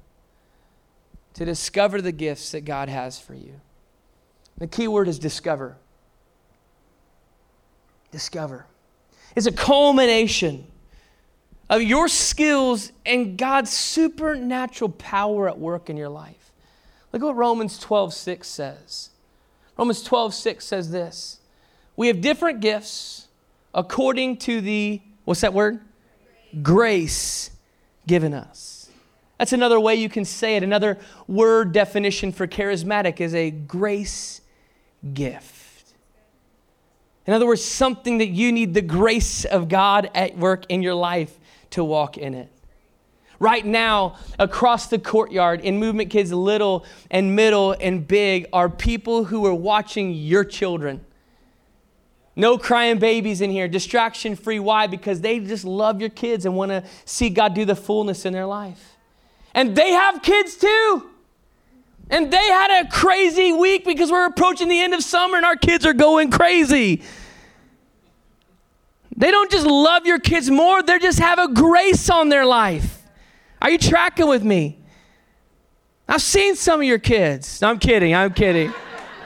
to 1.33 1.45
discover 1.45 2.01
the 2.01 2.11
gifts 2.11 2.51
that 2.51 2.65
God 2.65 2.89
has 2.89 3.19
for 3.19 3.33
you. 3.33 3.59
The 4.57 4.67
key 4.67 4.87
word 4.87 5.07
is 5.07 5.17
discover. 5.17 5.77
Discover. 8.11 8.65
It's 9.35 9.47
a 9.47 9.51
culmination 9.51 10.67
of 11.69 11.81
your 11.81 12.09
skills 12.09 12.91
and 13.05 13.37
God's 13.37 13.71
supernatural 13.71 14.89
power 14.89 15.47
at 15.47 15.57
work 15.57 15.89
in 15.89 15.95
your 15.95 16.09
life. 16.09 16.51
Look 17.13 17.21
at 17.21 17.25
what 17.25 17.35
Romans 17.35 17.79
12 17.79 18.13
6 18.13 18.47
says. 18.47 19.09
Romans 19.77 20.03
12 20.03 20.33
6 20.33 20.65
says 20.65 20.91
this 20.91 21.39
We 21.95 22.07
have 22.07 22.21
different 22.21 22.59
gifts 22.59 23.27
according 23.73 24.37
to 24.37 24.61
the, 24.61 25.01
what's 25.25 25.41
that 25.41 25.53
word? 25.53 25.79
Grace 26.61 27.51
given 28.05 28.33
us. 28.33 28.80
That's 29.41 29.53
another 29.53 29.79
way 29.79 29.95
you 29.95 30.07
can 30.07 30.23
say 30.23 30.55
it. 30.55 30.61
Another 30.61 30.99
word 31.27 31.71
definition 31.71 32.31
for 32.31 32.45
charismatic 32.45 33.19
is 33.19 33.33
a 33.33 33.49
grace 33.49 34.39
gift. 35.15 35.95
In 37.25 37.33
other 37.33 37.47
words, 37.47 37.65
something 37.65 38.19
that 38.19 38.27
you 38.27 38.51
need 38.51 38.75
the 38.75 38.83
grace 38.83 39.43
of 39.43 39.67
God 39.67 40.11
at 40.13 40.37
work 40.37 40.65
in 40.69 40.83
your 40.83 40.93
life 40.93 41.39
to 41.71 41.83
walk 41.83 42.19
in 42.19 42.35
it. 42.35 42.51
Right 43.39 43.65
now, 43.65 44.17
across 44.37 44.85
the 44.85 44.99
courtyard 44.99 45.61
in 45.61 45.79
Movement 45.79 46.11
Kids 46.11 46.31
Little 46.31 46.85
and 47.09 47.35
Middle 47.35 47.71
and 47.71 48.07
Big 48.07 48.45
are 48.53 48.69
people 48.69 49.23
who 49.23 49.43
are 49.47 49.55
watching 49.55 50.13
your 50.13 50.43
children. 50.43 51.03
No 52.35 52.59
crying 52.59 52.99
babies 52.99 53.41
in 53.41 53.49
here, 53.49 53.67
distraction 53.67 54.35
free. 54.35 54.59
Why? 54.59 54.85
Because 54.85 55.21
they 55.21 55.39
just 55.39 55.65
love 55.65 55.99
your 55.99 56.11
kids 56.11 56.45
and 56.45 56.55
want 56.55 56.69
to 56.69 56.83
see 57.05 57.31
God 57.31 57.55
do 57.55 57.65
the 57.65 57.75
fullness 57.75 58.23
in 58.23 58.33
their 58.33 58.45
life. 58.45 58.90
And 59.53 59.75
they 59.75 59.91
have 59.91 60.21
kids 60.21 60.55
too. 60.55 61.09
And 62.09 62.31
they 62.31 62.47
had 62.47 62.85
a 62.85 62.89
crazy 62.89 63.53
week 63.53 63.85
because 63.85 64.11
we're 64.11 64.25
approaching 64.25 64.67
the 64.67 64.81
end 64.81 64.93
of 64.93 65.03
summer 65.03 65.37
and 65.37 65.45
our 65.45 65.55
kids 65.55 65.85
are 65.85 65.93
going 65.93 66.29
crazy. 66.29 67.01
They 69.15 69.31
don't 69.31 69.51
just 69.51 69.65
love 69.65 70.05
your 70.05 70.19
kids 70.19 70.49
more, 70.49 70.81
they 70.81 70.99
just 70.99 71.19
have 71.19 71.39
a 71.39 71.47
grace 71.47 72.09
on 72.09 72.29
their 72.29 72.45
life. 72.45 73.03
Are 73.61 73.69
you 73.69 73.77
tracking 73.77 74.27
with 74.27 74.43
me? 74.43 74.79
I've 76.07 76.21
seen 76.21 76.55
some 76.55 76.81
of 76.81 76.85
your 76.85 76.99
kids. 76.99 77.61
No, 77.61 77.69
I'm 77.69 77.79
kidding, 77.79 78.15
I'm 78.15 78.33
kidding. 78.33 78.73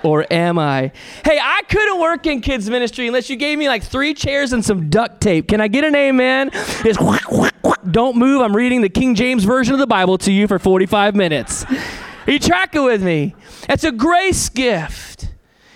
Or 0.06 0.26
am 0.32 0.60
I? 0.60 0.92
Hey, 1.24 1.40
I 1.42 1.62
couldn't 1.70 2.00
work 2.00 2.26
in 2.28 2.42
kids 2.42 2.70
ministry 2.70 3.08
unless 3.08 3.30
you 3.30 3.36
gave 3.36 3.58
me 3.58 3.68
like 3.68 3.84
three 3.84 4.14
chairs 4.14 4.54
and 4.54 4.64
some 4.64 4.90
duct 4.90 5.20
tape. 5.22 5.48
Can 5.48 5.60
I 5.60 5.68
get 5.68 5.84
an 5.84 5.96
amen? 5.96 6.52
It's 6.54 6.98
don't 7.90 8.18
move. 8.18 8.42
I'm 8.42 8.56
reading 8.56 8.82
the 8.82 8.90
King 8.90 9.16
James 9.16 9.44
Version 9.44 9.74
of 9.74 9.80
the 9.80 9.88
Bible 9.88 10.18
to 10.20 10.32
you 10.32 10.48
for 10.48 10.60
45 10.60 11.16
minutes. 11.16 11.66
Are 11.66 12.32
you 12.32 12.40
tracking 12.40 12.84
with 12.84 13.04
me? 13.04 13.36
It's 13.70 13.84
a 13.84 13.92
grace 13.92 14.50
gift. 14.50 15.30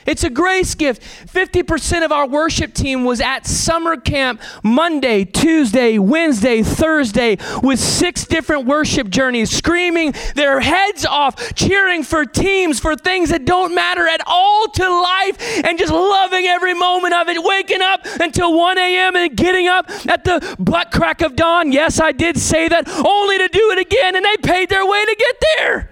It's 0.06 0.24
a 0.24 0.30
grace 0.30 0.76
gift. 0.76 1.02
50% 1.02 2.06
of 2.06 2.12
our 2.12 2.28
worship 2.28 2.74
team 2.74 3.04
was 3.04 3.22
at 3.22 3.46
summer 3.46 3.98
camp 3.98 4.42
Monday, 4.64 5.26
Tuesday, 5.26 5.98
Wednesday, 5.98 6.64
Thursday 6.64 7.38
with 7.62 7.80
six 7.80 8.26
different 8.26 8.66
worship 8.66 9.10
journeys, 9.10 9.52
screaming 9.52 10.14
their 10.36 10.60
heads 10.60 11.06
off, 11.06 11.54
cheering 11.56 12.04
for 12.04 12.26
teams, 12.26 12.80
for 12.80 12.96
things 12.96 13.30
that 13.30 13.46
don't 13.46 13.76
matter 13.76 14.08
at 14.08 14.22
all 14.26 14.68
to 14.68 14.90
life, 14.90 15.64
and 15.64 15.78
just 15.78 15.94
loving 15.94 16.46
every 16.46 16.74
moment 16.74 17.14
of 17.14 17.28
it, 17.30 17.38
waking 17.44 17.82
up 17.82 18.02
until 18.20 18.58
1 18.58 18.78
a.m. 18.78 19.16
and 19.16 19.36
getting 19.36 19.68
up 19.68 19.90
at 20.08 20.24
the 20.24 20.56
butt 20.60 20.92
crack 20.92 21.22
of 21.22 21.36
dawn. 21.36 21.72
Yes, 21.72 22.00
I 22.00 22.12
did 22.12 22.38
say 22.38 22.68
that, 22.68 22.88
only 22.90 23.38
to 23.38 23.48
do 23.48 23.72
it 23.72 23.80
again, 23.80 24.16
and 24.16 24.26
they 24.26 24.38
paid 24.38 24.70
their 24.70 24.86
way 24.86 25.06
to 25.06 25.16
get 25.16 25.36
there. 25.58 25.90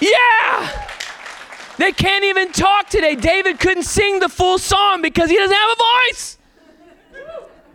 Yeah! 0.00 0.95
They 1.78 1.92
can't 1.92 2.24
even 2.24 2.52
talk 2.52 2.88
today. 2.88 3.14
David 3.14 3.60
couldn't 3.60 3.82
sing 3.84 4.20
the 4.20 4.28
full 4.28 4.58
song 4.58 5.02
because 5.02 5.28
he 5.30 5.36
doesn't 5.36 5.54
have 5.54 5.70
a 5.70 6.10
voice. 6.10 6.38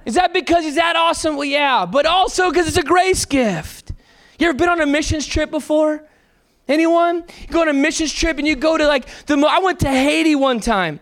Is 0.06 0.16
that 0.16 0.34
because 0.34 0.64
he's 0.64 0.76
that 0.76 0.96
awesome? 0.96 1.36
Well, 1.36 1.46
yeah, 1.46 1.86
but 1.86 2.06
also 2.06 2.50
because 2.50 2.68
it's 2.68 2.78
a 2.78 2.84
grace 2.84 3.26
gift. 3.26 3.92
You 4.40 4.48
ever 4.48 4.58
been 4.58 4.70
on 4.70 4.82
a 4.82 4.88
missions 4.88 5.28
trip 5.28 5.52
before? 5.52 6.04
Anyone? 6.68 7.24
You 7.42 7.48
go 7.48 7.62
on 7.62 7.70
a 7.70 7.74
missions 7.74 8.12
trip 8.12 8.40
and 8.40 8.48
you 8.48 8.56
go 8.56 8.78
to 8.78 8.88
like 8.88 9.06
the. 9.28 9.38
I 9.38 9.60
went 9.60 9.80
to 9.82 9.90
Haiti 9.90 10.36
one 10.36 10.60
time. 10.60 11.00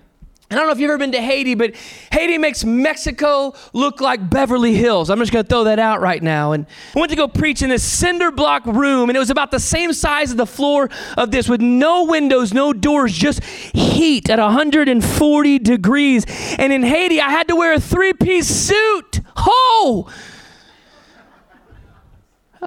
I 0.52 0.56
don't 0.56 0.66
know 0.66 0.72
if 0.72 0.80
you've 0.80 0.90
ever 0.90 0.98
been 0.98 1.12
to 1.12 1.22
Haiti, 1.22 1.54
but 1.54 1.76
Haiti 2.12 2.40
makes 2.40 2.66
Mexico 2.66 3.54
look 3.72 4.02
like 4.02 4.32
Beverly 4.32 4.74
Hills. 4.74 5.12
I'm 5.12 5.20
just 5.20 5.32
going 5.32 5.46
to 5.46 5.48
throw 5.48 5.66
that 5.66 5.78
out 5.78 6.02
right 6.02 6.24
now. 6.24 6.54
And 6.54 6.66
I 6.96 7.00
went 7.00 7.12
to 7.12 7.16
go 7.16 7.28
preach 7.28 7.62
in 7.62 7.70
this 7.70 7.84
cinder 7.84 8.32
block 8.32 8.66
room, 8.66 9.12
and 9.12 9.16
it 9.16 9.20
was 9.20 9.30
about 9.30 9.52
the 9.52 9.60
same 9.60 9.94
size 9.94 10.32
as 10.32 10.38
the 10.38 10.48
floor 10.48 10.90
of 11.18 11.30
this, 11.30 11.48
with 11.48 11.62
no 11.62 12.06
windows, 12.06 12.52
no 12.52 12.74
doors, 12.74 13.14
just 13.14 13.44
heat 13.44 14.28
at 14.32 14.40
140 14.40 15.60
degrees. 15.60 16.26
And 16.58 16.74
in 16.74 16.82
Haiti, 16.82 17.22
I 17.22 17.30
had 17.30 17.48
to 17.50 17.56
wear 17.56 17.74
a 17.74 17.80
three 17.80 18.14
piece 18.14 18.48
suit. 18.48 19.22
Oh! 19.38 20.12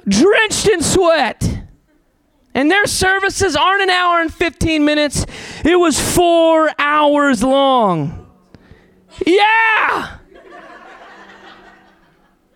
Drenched 0.07 0.69
in 0.69 0.81
sweat. 0.81 1.63
And 2.53 2.69
their 2.69 2.85
services 2.85 3.55
aren't 3.55 3.81
an 3.81 3.89
hour 3.89 4.21
and 4.21 4.33
15 4.33 4.85
minutes, 4.85 5.25
it 5.65 5.77
was 5.77 5.99
four 5.99 6.69
hours 6.77 7.43
long. 7.43 8.29
Yeah! 9.25 10.17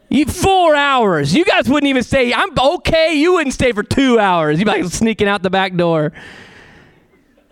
You, 0.10 0.26
four 0.26 0.74
hours. 0.76 1.36
You 1.36 1.44
guys 1.44 1.68
wouldn't 1.68 1.90
even 1.90 2.04
stay. 2.04 2.34
I'm 2.34 2.58
okay. 2.58 3.14
You 3.16 3.34
wouldn't 3.34 3.54
stay 3.54 3.74
for 3.74 3.84
two 3.84 4.20
hours. 4.20 4.58
You'd 4.58 4.66
be 4.66 4.72
like 4.72 4.86
sneaking 4.86 5.28
out 5.28 5.44
the 5.44 5.50
back 5.50 5.76
door. 5.76 6.14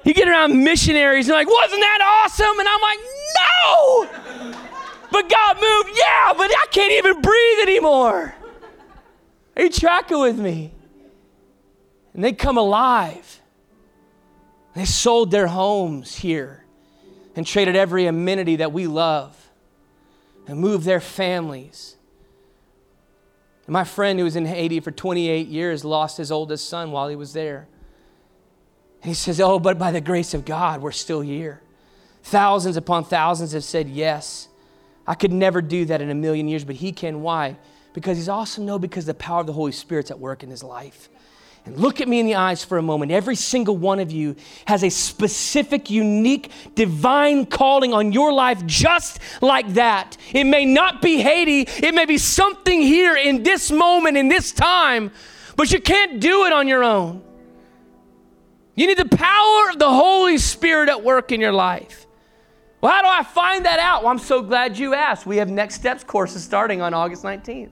You 0.05 0.13
get 0.13 0.29
around 0.29 0.63
missionaries 0.63 1.27
and 1.27 1.36
like, 1.36 1.49
wasn't 1.49 1.81
that 1.81 2.23
awesome? 2.23 2.60
And 2.60 2.67
I'm 2.67 2.81
like, 2.81 2.99
no! 3.36 4.65
But 5.12 5.29
God 5.29 5.55
moved. 5.55 5.97
Yeah, 5.97 6.34
but 6.38 6.49
I 6.49 6.65
can't 6.71 6.93
even 6.93 7.21
breathe 7.21 7.60
anymore. 7.63 8.36
Are 9.58 9.63
you 9.63 9.69
tracking 9.69 10.19
with 10.19 10.38
me? 10.38 10.75
And 12.15 12.23
they 12.23 12.32
come 12.32 12.58
alive. 12.58 13.41
They 14.73 14.86
sold 14.86 15.32
their 15.32 15.47
homes 15.47 16.15
here 16.15 16.63
and 17.36 17.45
traded 17.45 17.75
every 17.75 18.06
amenity 18.08 18.56
that 18.58 18.71
we 18.71 18.88
love 18.88 19.36
and 20.47 20.58
moved 20.60 20.86
their 20.86 21.01
families. 21.01 21.97
And 23.67 23.73
my 23.73 23.84
friend 23.84 24.17
who 24.17 24.23
was 24.23 24.38
in 24.38 24.45
Haiti 24.45 24.80
for 24.80 24.91
28 24.91 25.47
years 25.47 25.84
lost 25.84 26.17
his 26.17 26.32
oldest 26.32 26.69
son 26.69 26.91
while 26.91 27.10
he 27.10 27.17
was 27.17 27.34
there. 27.34 27.67
And 29.01 29.10
he 29.10 29.13
says, 29.13 29.41
Oh, 29.41 29.60
but 29.60 29.78
by 29.78 29.91
the 29.91 30.01
grace 30.01 30.34
of 30.34 30.45
God, 30.45 30.82
we're 30.82 30.91
still 30.91 31.21
here. 31.21 31.62
Thousands 32.23 32.78
upon 32.78 33.04
thousands 33.04 33.51
have 33.51 33.63
said 33.63 33.89
yes. 33.89 34.47
I 35.06 35.15
could 35.15 35.34
never 35.34 35.62
do 35.62 35.84
that 35.86 36.01
in 36.01 36.10
a 36.10 36.15
million 36.15 36.47
years, 36.47 36.63
but 36.63 36.78
he 36.78 36.93
can. 36.93 37.21
Why? 37.21 37.58
Because 37.93 38.17
he's 38.17 38.30
awesome? 38.30 38.65
No, 38.65 38.80
because 38.80 39.06
the 39.06 39.13
power 39.13 39.41
of 39.41 39.47
the 39.47 39.54
Holy 39.54 39.73
Spirit's 39.73 40.12
at 40.12 40.19
work 40.19 40.43
in 40.43 40.49
his 40.49 40.63
life. 40.63 41.10
And 41.65 41.78
look 41.78 41.99
at 41.99 42.08
me 42.08 42.19
in 42.19 42.28
the 42.28 42.36
eyes 42.36 42.63
for 42.63 42.78
a 42.78 42.82
moment. 42.82 43.12
Every 43.12 43.36
single 43.36 43.75
one 43.75 43.99
of 43.99 44.12
you 44.12 44.36
has 44.65 44.84
a 44.84 44.89
specific, 44.89 45.89
unique, 45.89 46.51
divine 46.75 47.47
calling 47.47 47.91
on 47.91 48.12
your 48.12 48.32
life 48.32 48.63
just 48.67 49.19
like 49.41 49.73
that. 49.73 50.15
It 50.32 50.43
may 50.43 50.65
not 50.65 51.01
be 51.01 51.17
Haiti, 51.21 51.62
it 51.84 51.95
may 51.95 52.06
be 52.06 52.19
something 52.19 52.82
here 52.82 53.15
in 53.15 53.41
this 53.41 53.71
moment, 53.71 54.15
in 54.15 54.28
this 54.28 54.51
time, 54.51 55.12
but 55.56 55.71
you 55.71 55.82
can't 55.82 56.19
do 56.19 56.45
it 56.45 56.54
on 56.54 56.67
your 56.67 56.84
own. 56.84 57.23
You 58.75 58.88
need 58.88 58.97
the 58.97 59.06
power 59.06 59.69
of 59.71 59.80
the 59.80 59.89
Holy 59.89 60.38
Spirit 60.38 60.89
at 60.89 61.04
work 61.04 61.32
in 61.32 61.41
your 61.41 61.54
life. 61.54 62.06
Well, 62.82 62.91
how 62.91 63.01
do 63.01 63.08
I 63.08 63.23
find 63.23 63.65
that 63.65 63.80
out? 63.80 64.04
Well, 64.04 64.12
I'm 64.12 64.19
so 64.19 64.43
glad 64.43 64.78
you 64.78 64.93
asked. 64.93 65.25
We 65.25 65.38
have 65.38 65.49
Next 65.49 65.75
Steps 65.75 66.04
courses 66.04 66.43
starting 66.43 66.82
on 66.82 66.93
August 66.93 67.23
19th. 67.23 67.71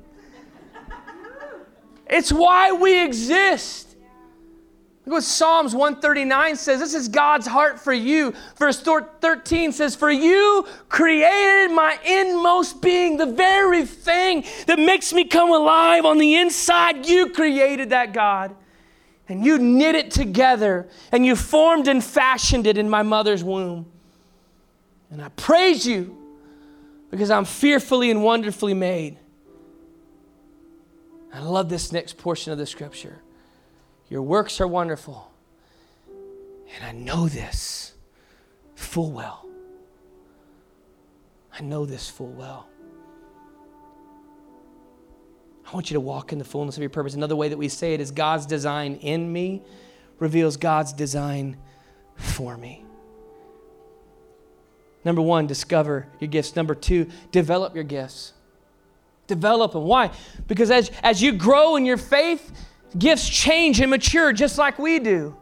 It's 2.07 2.31
why 2.31 2.71
we 2.71 3.03
exist. 3.03 3.95
Look 5.05 5.15
what 5.15 5.23
Psalms 5.23 5.75
139 5.75 6.55
says. 6.55 6.79
This 6.79 6.93
is 6.93 7.09
God's 7.09 7.45
heart 7.45 7.77
for 7.77 7.91
you. 7.91 8.33
Verse 8.55 8.81
13 8.81 9.73
says, 9.73 9.95
For 9.97 10.09
you 10.09 10.65
created 10.87 11.73
my 11.75 11.99
inmost 12.05 12.81
being, 12.81 13.17
the 13.17 13.25
very 13.25 13.85
thing 13.85 14.45
that 14.67 14.79
makes 14.79 15.11
me 15.11 15.25
come 15.25 15.51
alive 15.51 16.05
on 16.05 16.19
the 16.19 16.35
inside. 16.35 17.05
You 17.05 17.29
created 17.29 17.89
that, 17.89 18.13
God. 18.13 18.55
And 19.27 19.43
you 19.43 19.57
knit 19.57 19.95
it 19.95 20.11
together, 20.11 20.87
and 21.11 21.25
you 21.25 21.35
formed 21.35 21.87
and 21.87 22.03
fashioned 22.03 22.67
it 22.67 22.77
in 22.77 22.89
my 22.89 23.03
mother's 23.03 23.43
womb. 23.43 23.85
And 25.11 25.21
I 25.21 25.29
praise 25.29 25.85
you 25.85 26.17
because 27.11 27.29
I'm 27.29 27.45
fearfully 27.45 28.09
and 28.09 28.23
wonderfully 28.23 28.73
made. 28.73 29.17
I 31.33 31.39
love 31.39 31.67
this 31.67 31.91
next 31.91 32.17
portion 32.17 32.51
of 32.51 32.59
the 32.59 32.65
scripture. 32.65 33.21
Your 34.07 34.21
works 34.21 34.61
are 34.61 34.67
wonderful. 34.67 35.31
And 36.75 36.85
I 36.85 36.91
know 36.91 37.27
this 37.27 37.93
full 38.75 39.11
well. 39.11 39.45
I 41.51 41.61
know 41.61 41.85
this 41.85 42.09
full 42.09 42.31
well. 42.31 42.67
I 45.65 45.73
want 45.73 45.89
you 45.89 45.95
to 45.95 46.01
walk 46.01 46.31
in 46.31 46.37
the 46.37 46.45
fullness 46.45 46.77
of 46.77 46.81
your 46.81 46.89
purpose. 46.89 47.15
Another 47.15 47.35
way 47.35 47.49
that 47.49 47.57
we 47.57 47.67
say 47.67 47.95
it 47.95 48.01
is 48.01 48.11
God's 48.11 48.45
design 48.45 48.95
in 48.95 49.31
me 49.31 49.63
reveals 50.19 50.57
God's 50.57 50.93
design 50.93 51.57
for 52.15 52.57
me. 52.57 52.85
Number 55.03 55.21
one, 55.21 55.47
discover 55.47 56.07
your 56.19 56.27
gifts. 56.27 56.55
Number 56.55 56.75
two, 56.75 57.09
develop 57.31 57.73
your 57.75 57.83
gifts. 57.83 58.33
Develop 59.27 59.73
them. 59.73 59.83
Why? 59.83 60.11
Because 60.47 60.69
as, 60.69 60.91
as 61.01 61.21
you 61.21 61.33
grow 61.33 61.75
in 61.75 61.85
your 61.85 61.97
faith, 61.97 62.51
gifts 62.97 63.27
change 63.27 63.79
and 63.79 63.89
mature 63.89 64.33
just 64.33 64.57
like 64.57 64.77
we 64.77 64.99
do. 64.99 65.35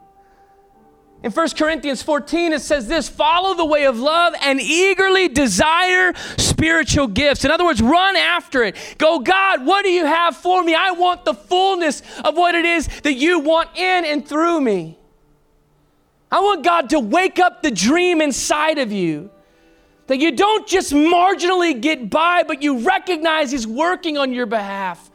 In 1.24 1.32
1 1.32 1.50
Corinthians 1.50 2.02
14, 2.02 2.54
it 2.54 2.62
says 2.62 2.88
this 2.88 3.08
follow 3.08 3.54
the 3.54 3.66
way 3.66 3.86
of 3.86 4.00
love 4.00 4.34
and 4.42 4.60
eagerly 4.60 5.28
desire 5.28 6.14
spiritual 6.38 7.08
gifts. 7.08 7.46
In 7.46 7.52
other 7.52 7.64
words, 7.64 7.82
run 7.82 8.16
after 8.16 8.64
it. 8.64 8.76
Go, 8.98 9.20
God, 9.20 9.66
what 9.66 9.84
do 9.84 9.92
you 9.92 10.06
have 10.06 10.36
for 10.36 10.64
me? 10.64 10.74
I 10.74 10.92
want 10.92 11.26
the 11.26 11.36
fullness 11.36 12.02
of 12.24 12.36
what 12.36 12.56
it 12.56 12.66
is 12.66 12.88
that 13.02 13.14
you 13.14 13.40
want 13.40 13.70
in 13.78 14.06
and 14.06 14.28
through 14.28 14.62
me. 14.62 14.98
I 16.32 16.40
want 16.40 16.64
God 16.64 16.90
to 16.92 17.00
wake 17.00 17.38
up 17.38 17.62
the 17.62 17.72
dream 17.72 18.22
inside 18.22 18.80
of 18.80 18.92
you. 18.92 19.30
That 20.12 20.20
you 20.20 20.34
don't 20.34 20.68
just 20.68 20.92
marginally 20.92 21.80
get 21.80 22.10
by, 22.10 22.44
but 22.44 22.62
you 22.62 22.80
recognize 22.80 23.50
He's 23.50 23.66
working 23.66 24.18
on 24.18 24.34
your 24.34 24.46
behalf. 24.46 25.10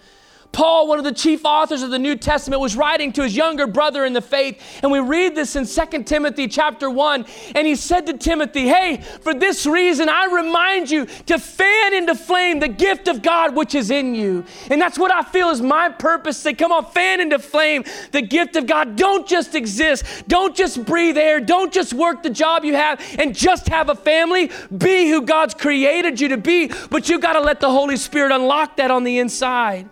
Paul, 0.57 0.89
one 0.89 0.97
of 0.97 1.05
the 1.05 1.13
chief 1.13 1.45
authors 1.45 1.83
of 1.83 1.91
the 1.91 1.99
New 1.99 2.17
Testament, 2.17 2.63
was 2.63 2.77
writing 2.77 3.13
to 3.13 3.23
his 3.25 3.37
younger 3.37 3.67
brother 3.67 4.07
in 4.07 4.15
the 4.15 4.23
faith. 4.23 4.81
And 4.83 4.91
we 4.91 5.01
read 5.01 5.35
this 5.35 5.55
in 5.55 5.67
2 5.67 6.05
Timothy 6.05 6.49
chapter 6.49 6.89
1. 6.89 7.27
And 7.55 7.67
he 7.67 7.77
said 7.77 8.07
to 8.07 8.17
Timothy, 8.17 8.67
Hey, 8.67 9.03
for 9.21 9.35
this 9.35 9.67
reason, 9.67 10.09
I 10.09 10.25
remind 10.33 10.91
you 10.91 11.05
to 11.27 11.39
fan 11.39 11.93
into 11.93 12.15
flame 12.15 12.61
the 12.61 12.69
gift 12.69 13.07
of 13.07 13.21
God 13.21 13.55
which 13.55 13.75
is 13.75 13.91
in 13.91 14.15
you. 14.15 14.47
And 14.71 14.81
that's 14.81 14.99
what 14.99 15.13
I 15.13 15.25
feel 15.25 15.51
is 15.51 15.61
my 15.61 15.91
purpose. 15.91 16.39
Say, 16.39 16.55
come 16.55 16.73
on, 16.73 16.87
fan 16.87 17.21
into 17.21 17.39
flame 17.39 17.85
the 18.13 18.23
gift 18.23 18.57
of 18.57 18.67
God. 18.67 18.97
Don't 18.97 19.29
just 19.29 19.55
exist. 19.55 20.27
Don't 20.27 20.57
just 20.57 20.87
breathe 20.87 21.19
air. 21.19 21.39
Don't 21.39 21.71
just 21.71 21.93
work 21.93 22.23
the 22.23 22.31
job 22.31 22.65
you 22.65 22.75
have 22.77 22.99
and 23.19 23.35
just 23.35 23.69
have 23.69 23.91
a 23.91 23.95
family. 23.95 24.51
Be 24.75 25.11
who 25.11 25.21
God's 25.21 25.53
created 25.53 26.19
you 26.19 26.29
to 26.29 26.39
be. 26.39 26.73
But 26.91 27.11
you 27.11 27.19
got 27.19 27.35
to 27.35 27.41
let 27.41 27.61
the 27.61 27.71
Holy 27.71 27.99
Spirit 27.99 28.33
unlock 28.33 28.79
that 28.79 28.91
on 28.91 29.05
the 29.05 29.19
inside. 29.19 29.91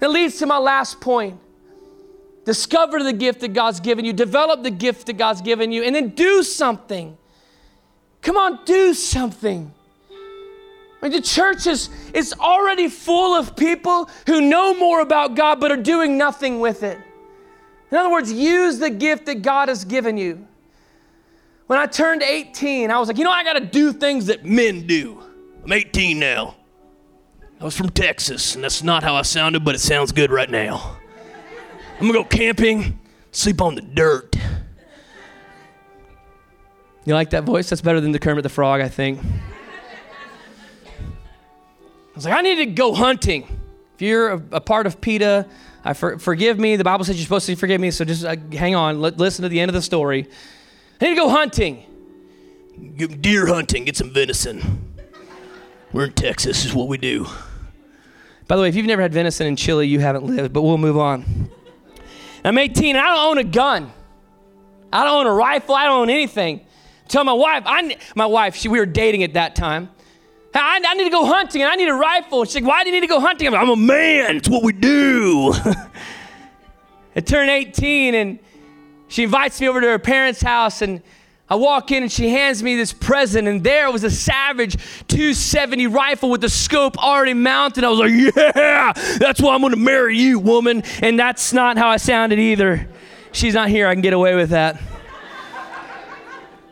That 0.00 0.10
leads 0.10 0.38
to 0.38 0.46
my 0.46 0.58
last 0.58 1.00
point. 1.00 1.38
Discover 2.44 3.02
the 3.02 3.12
gift 3.12 3.40
that 3.40 3.52
God's 3.52 3.80
given 3.80 4.04
you, 4.04 4.12
develop 4.12 4.62
the 4.62 4.70
gift 4.70 5.06
that 5.06 5.14
God's 5.14 5.42
given 5.42 5.70
you, 5.72 5.84
and 5.84 5.94
then 5.94 6.08
do 6.08 6.42
something. 6.42 7.16
Come 8.22 8.36
on, 8.36 8.64
do 8.64 8.92
something. 8.94 9.72
I 10.10 11.06
mean, 11.08 11.12
the 11.12 11.22
church 11.22 11.66
is, 11.66 11.88
is 12.12 12.34
already 12.34 12.88
full 12.88 13.34
of 13.34 13.56
people 13.56 14.10
who 14.26 14.40
know 14.40 14.74
more 14.74 15.00
about 15.00 15.34
God 15.34 15.60
but 15.60 15.70
are 15.70 15.76
doing 15.76 16.18
nothing 16.18 16.60
with 16.60 16.82
it. 16.82 16.98
In 17.90 17.96
other 17.96 18.10
words, 18.10 18.32
use 18.32 18.78
the 18.78 18.90
gift 18.90 19.26
that 19.26 19.42
God 19.42 19.68
has 19.68 19.84
given 19.84 20.16
you. 20.16 20.46
When 21.66 21.78
I 21.78 21.86
turned 21.86 22.22
18, 22.22 22.90
I 22.90 22.98
was 22.98 23.08
like, 23.08 23.16
you 23.16 23.24
know, 23.24 23.30
I 23.30 23.44
got 23.44 23.54
to 23.54 23.64
do 23.64 23.92
things 23.92 24.26
that 24.26 24.44
men 24.44 24.86
do. 24.86 25.22
I'm 25.64 25.72
18 25.72 26.18
now. 26.18 26.56
I 27.60 27.64
was 27.64 27.76
from 27.76 27.90
Texas, 27.90 28.54
and 28.54 28.64
that's 28.64 28.82
not 28.82 29.02
how 29.02 29.14
I 29.16 29.22
sounded, 29.22 29.64
but 29.64 29.74
it 29.74 29.80
sounds 29.80 30.12
good 30.12 30.30
right 30.30 30.48
now. 30.48 30.96
I'm 32.00 32.06
gonna 32.06 32.14
go 32.14 32.24
camping, 32.24 32.98
sleep 33.32 33.60
on 33.60 33.74
the 33.74 33.82
dirt. 33.82 34.34
You 37.04 37.12
like 37.12 37.30
that 37.30 37.44
voice? 37.44 37.68
That's 37.68 37.82
better 37.82 38.00
than 38.00 38.12
the 38.12 38.18
Kermit 38.18 38.44
the 38.44 38.48
Frog, 38.48 38.80
I 38.80 38.88
think. 38.88 39.20
I 39.20 39.24
was 42.14 42.24
like, 42.24 42.32
I 42.32 42.40
need 42.40 42.56
to 42.56 42.66
go 42.66 42.94
hunting. 42.94 43.60
If 43.94 44.02
you're 44.02 44.30
a, 44.30 44.42
a 44.52 44.60
part 44.60 44.86
of 44.86 45.02
PETA, 45.02 45.46
I 45.84 45.92
for, 45.92 46.18
forgive 46.18 46.58
me. 46.58 46.76
The 46.76 46.84
Bible 46.84 47.04
says 47.04 47.16
you're 47.16 47.24
supposed 47.24 47.44
to 47.46 47.56
forgive 47.56 47.80
me, 47.80 47.90
so 47.90 48.06
just 48.06 48.24
uh, 48.24 48.36
hang 48.52 48.74
on. 48.74 49.02
Let, 49.02 49.18
listen 49.18 49.42
to 49.42 49.50
the 49.50 49.60
end 49.60 49.68
of 49.68 49.74
the 49.74 49.82
story. 49.82 50.26
I 50.98 51.04
need 51.04 51.10
to 51.10 51.20
go 51.20 51.28
hunting. 51.28 51.84
Deer 53.20 53.46
hunting, 53.46 53.84
get 53.84 53.96
some 53.96 54.10
venison. 54.14 54.94
We're 55.92 56.06
in 56.06 56.12
Texas, 56.12 56.64
is 56.64 56.72
what 56.74 56.88
we 56.88 56.96
do. 56.96 57.26
By 58.50 58.56
the 58.56 58.62
way, 58.62 58.68
if 58.68 58.74
you've 58.74 58.86
never 58.86 59.00
had 59.00 59.12
venison 59.12 59.46
in 59.46 59.54
chili, 59.54 59.86
you 59.86 60.00
haven't 60.00 60.24
lived, 60.24 60.52
but 60.52 60.62
we'll 60.62 60.76
move 60.76 60.98
on. 60.98 61.48
I'm 62.44 62.58
18 62.58 62.96
and 62.96 62.98
I 62.98 63.14
don't 63.14 63.28
own 63.30 63.38
a 63.38 63.44
gun. 63.44 63.92
I 64.92 65.04
don't 65.04 65.24
own 65.24 65.26
a 65.28 65.32
rifle. 65.32 65.76
I 65.76 65.84
don't 65.84 66.00
own 66.00 66.10
anything. 66.10 66.62
Tell 67.06 67.22
my 67.22 67.32
wife, 67.32 67.62
I, 67.64 67.96
my 68.16 68.26
wife, 68.26 68.56
she, 68.56 68.66
we 68.66 68.80
were 68.80 68.86
dating 68.86 69.22
at 69.22 69.34
that 69.34 69.54
time. 69.54 69.88
I, 70.52 70.80
I 70.84 70.94
need 70.94 71.04
to 71.04 71.10
go 71.10 71.26
hunting 71.26 71.62
and 71.62 71.70
I 71.70 71.76
need 71.76 71.88
a 71.90 71.94
rifle. 71.94 72.44
She's 72.44 72.56
like, 72.56 72.64
why 72.64 72.82
do 72.82 72.88
you 72.88 72.96
need 72.96 73.02
to 73.02 73.06
go 73.06 73.20
hunting? 73.20 73.46
I'm, 73.46 73.52
like, 73.52 73.62
I'm 73.62 73.68
a 73.68 73.76
man. 73.76 74.38
It's 74.38 74.48
what 74.48 74.64
we 74.64 74.72
do. 74.72 75.54
I 77.14 77.20
turn 77.20 77.48
18 77.48 78.16
and 78.16 78.40
she 79.06 79.22
invites 79.22 79.60
me 79.60 79.68
over 79.68 79.80
to 79.80 79.86
her 79.86 80.00
parents' 80.00 80.42
house 80.42 80.82
and 80.82 81.02
I 81.50 81.56
walk 81.56 81.90
in 81.90 82.04
and 82.04 82.12
she 82.12 82.28
hands 82.28 82.62
me 82.62 82.76
this 82.76 82.92
present, 82.92 83.48
and 83.48 83.64
there 83.64 83.90
was 83.90 84.04
a 84.04 84.10
Savage 84.10 84.76
270 85.08 85.88
rifle 85.88 86.30
with 86.30 86.40
the 86.42 86.48
scope 86.48 86.96
already 86.96 87.34
mounted. 87.34 87.82
I 87.82 87.88
was 87.88 87.98
like, 87.98 88.12
yeah, 88.12 88.92
that's 89.18 89.40
why 89.40 89.56
I'm 89.56 89.60
gonna 89.60 89.74
marry 89.74 90.16
you, 90.16 90.38
woman. 90.38 90.84
And 91.02 91.18
that's 91.18 91.52
not 91.52 91.76
how 91.76 91.88
I 91.88 91.96
sounded 91.96 92.38
either. 92.38 92.88
She's 93.32 93.54
not 93.54 93.68
here, 93.68 93.88
I 93.88 93.94
can 93.94 94.00
get 94.00 94.12
away 94.12 94.36
with 94.36 94.50
that. 94.50 94.80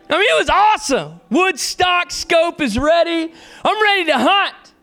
I 0.09 0.17
mean, 0.17 0.27
it 0.27 0.39
was 0.39 0.49
awesome. 0.49 1.19
Woodstock 1.29 2.09
scope 2.09 2.61
is 2.61 2.79
ready. 2.79 3.33
I'm 3.63 3.83
ready 3.83 4.05
to 4.05 4.17
hunt. 4.17 4.73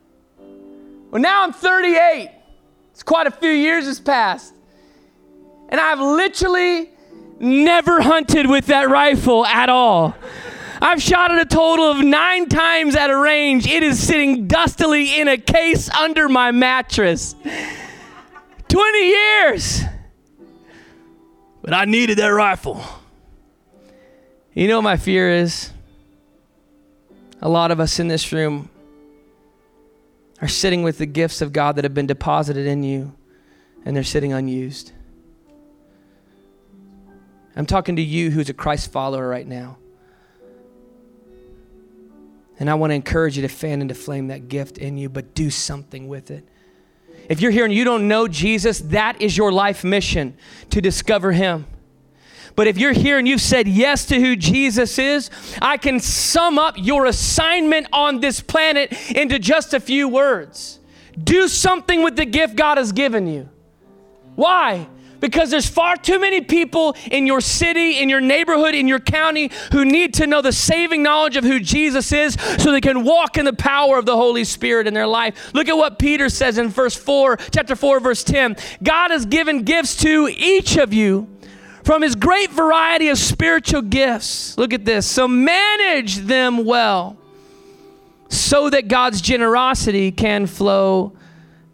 Well, 1.11 1.23
now 1.23 1.43
I'm 1.43 1.53
38. 1.53 2.31
It's 2.93 3.03
quite 3.03 3.27
a 3.27 3.31
few 3.31 3.51
years 3.51 3.87
has 3.87 3.99
passed. 3.99 4.55
And 5.69 5.81
I've 5.81 5.99
literally 5.99 6.91
never 7.39 8.01
hunted 8.01 8.49
with 8.49 8.67
that 8.67 8.89
rifle 8.89 9.45
at 9.47 9.69
all. 9.69 10.15
I've 10.81 11.03
shot 11.03 11.31
it 11.31 11.41
a 11.41 11.47
total 11.47 11.91
of 11.91 11.99
nine 11.99 12.49
times 12.49 12.97
at 12.97 13.11
a 13.11 13.17
range. 13.17 13.67
It 13.67 13.83
is 13.83 13.99
sitting 14.05 14.47
dustily 14.47 15.19
in 15.19 15.29
a 15.29 15.39
case 15.39 15.89
under 15.91 16.29
my 16.29 16.51
mattress. 16.51 17.35
20 18.69 18.99
years. 18.99 19.83
But 21.63 21.73
I 21.73 21.85
needed 21.85 22.19
that 22.19 22.29
rifle. 22.29 22.83
You 24.53 24.69
know 24.69 24.77
what 24.77 24.85
my 24.85 24.97
fear 24.97 25.31
is? 25.31 25.71
A 27.43 27.49
lot 27.49 27.71
of 27.71 27.81
us 27.81 27.99
in 27.99 28.09
this 28.09 28.33
room 28.33 28.71
are 30.41 30.49
sitting 30.49 30.83
with 30.83 30.99
the 30.99 31.07
gifts 31.07 31.41
of 31.41 31.53
God 31.53 31.77
that 31.77 31.85
have 31.85 31.95
been 31.95 32.07
deposited 32.07 32.67
in 32.67 32.83
you, 32.83 33.15
and 33.85 33.97
they're 33.97 34.05
sitting 34.05 34.33
unused. 34.33 34.93
I'm 37.57 37.67
talking 37.67 37.97
to 37.97 38.03
you 38.03 38.31
who's 38.31 38.51
a 38.51 38.55
Christ 38.55 38.93
follower 38.93 39.27
right 39.27 39.47
now. 39.47 39.79
And 42.59 42.71
I 42.71 42.75
want 42.75 42.91
to 42.91 42.95
encourage 42.95 43.37
you 43.37 43.43
to 43.43 43.49
fan 43.49 43.83
into 43.83 43.95
flame 43.95 44.29
that 44.29 44.49
gift 44.49 44.79
in 44.79 44.97
you, 44.97 45.09
but 45.09 45.35
do 45.35 45.51
something 45.51 46.09
with 46.09 46.31
it. 46.31 46.47
If 47.29 47.41
you're 47.41 47.51
here 47.51 47.65
and 47.65 47.75
you 47.75 47.85
don't 47.85 48.09
know 48.09 48.29
Jesus, 48.29 48.81
that 48.81 49.21
is 49.21 49.37
your 49.37 49.53
life 49.53 49.85
mission 49.85 50.37
to 50.71 50.81
discover 50.81 51.33
Him. 51.33 51.67
But 52.55 52.67
if 52.67 52.79
you're 52.79 52.93
here 52.93 53.19
and 53.19 53.29
you've 53.29 53.43
said 53.43 53.69
yes 53.69 54.07
to 54.07 54.19
who 54.19 54.37
Jesus 54.37 54.99
is, 54.99 55.31
I 55.61 55.77
can 55.77 56.01
sum 56.01 56.59
up 56.59 56.77
your 56.79 57.05
assignment 57.05 57.89
on 57.93 58.21
this 58.21 58.41
planet 58.41 59.11
into 59.11 59.39
just 59.39 59.75
a 59.75 59.81
few 59.81 60.09
words. 60.09 60.81
Do 61.23 61.49
something 61.49 62.03
with 62.03 62.17
the 62.17 62.25
gift 62.25 62.57
God 62.57 62.79
has 62.79 62.93
given 62.93 63.27
you. 63.27 63.49
Why? 64.35 64.87
Because 65.21 65.51
there's 65.51 65.69
far 65.69 65.97
too 65.97 66.21
many 66.21 66.41
people 66.41 66.97
in 67.11 67.27
your 67.27 67.41
city, 67.41 67.99
in 67.99 68.09
your 68.09 68.21
neighborhood, 68.21 68.75
in 68.75 68.89
your 68.89 69.01
county 69.01 69.51
who 69.73 69.85
need 69.85 70.15
to 70.15 70.27
know 70.27 70.43
the 70.43 70.53
saving 70.53 71.03
knowledge 71.03 71.37
of 71.37 71.45
who 71.45 71.61
Jesus 71.61 72.13
is 72.13 72.35
so 72.59 72.71
they 72.71 72.81
can 72.81 73.05
walk 73.05 73.39
in 73.39 73.45
the 73.45 73.53
power 73.53 73.99
of 73.99 74.07
the 74.07 74.17
Holy 74.17 74.45
Spirit 74.45 74.87
in 74.87 74.95
their 74.95 75.07
life. 75.07 75.55
Look 75.55 75.69
at 75.69 75.77
what 75.77 75.99
Peter 75.99 76.29
says 76.29 76.59
in 76.59 76.69
verse 76.69 76.97
4, 76.97 77.37
chapter 77.53 77.77
4, 77.77 78.01
verse 78.01 78.25
10. 78.25 78.57
God 78.83 79.11
has 79.11 79.27
given 79.27 79.63
gifts 79.63 79.97
to 79.97 80.29
each 80.29 80.77
of 80.77 80.93
you 80.93 81.29
from 81.85 82.03
his 82.03 82.17
great 82.17 82.51
variety 82.51 83.09
of 83.09 83.17
spiritual 83.17 83.83
gifts. 83.83 84.59
Look 84.59 84.73
at 84.73 84.85
this. 84.85 85.07
So 85.07 85.29
manage 85.29 86.17
them 86.17 86.65
well 86.65 87.17
so 88.29 88.71
that 88.71 88.89
God's 88.89 89.21
generosity 89.21 90.11
can 90.11 90.47
flow 90.47 91.17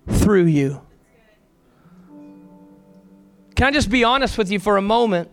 through 0.07 0.45
you. 0.45 0.82
Can 3.55 3.67
I 3.67 3.71
just 3.71 3.91
be 3.91 4.05
honest 4.05 4.39
with 4.39 4.51
you 4.51 4.59
for 4.59 4.77
a 4.77 4.83
moment? 4.83 5.31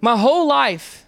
My 0.00 0.16
whole 0.16 0.46
life, 0.46 1.04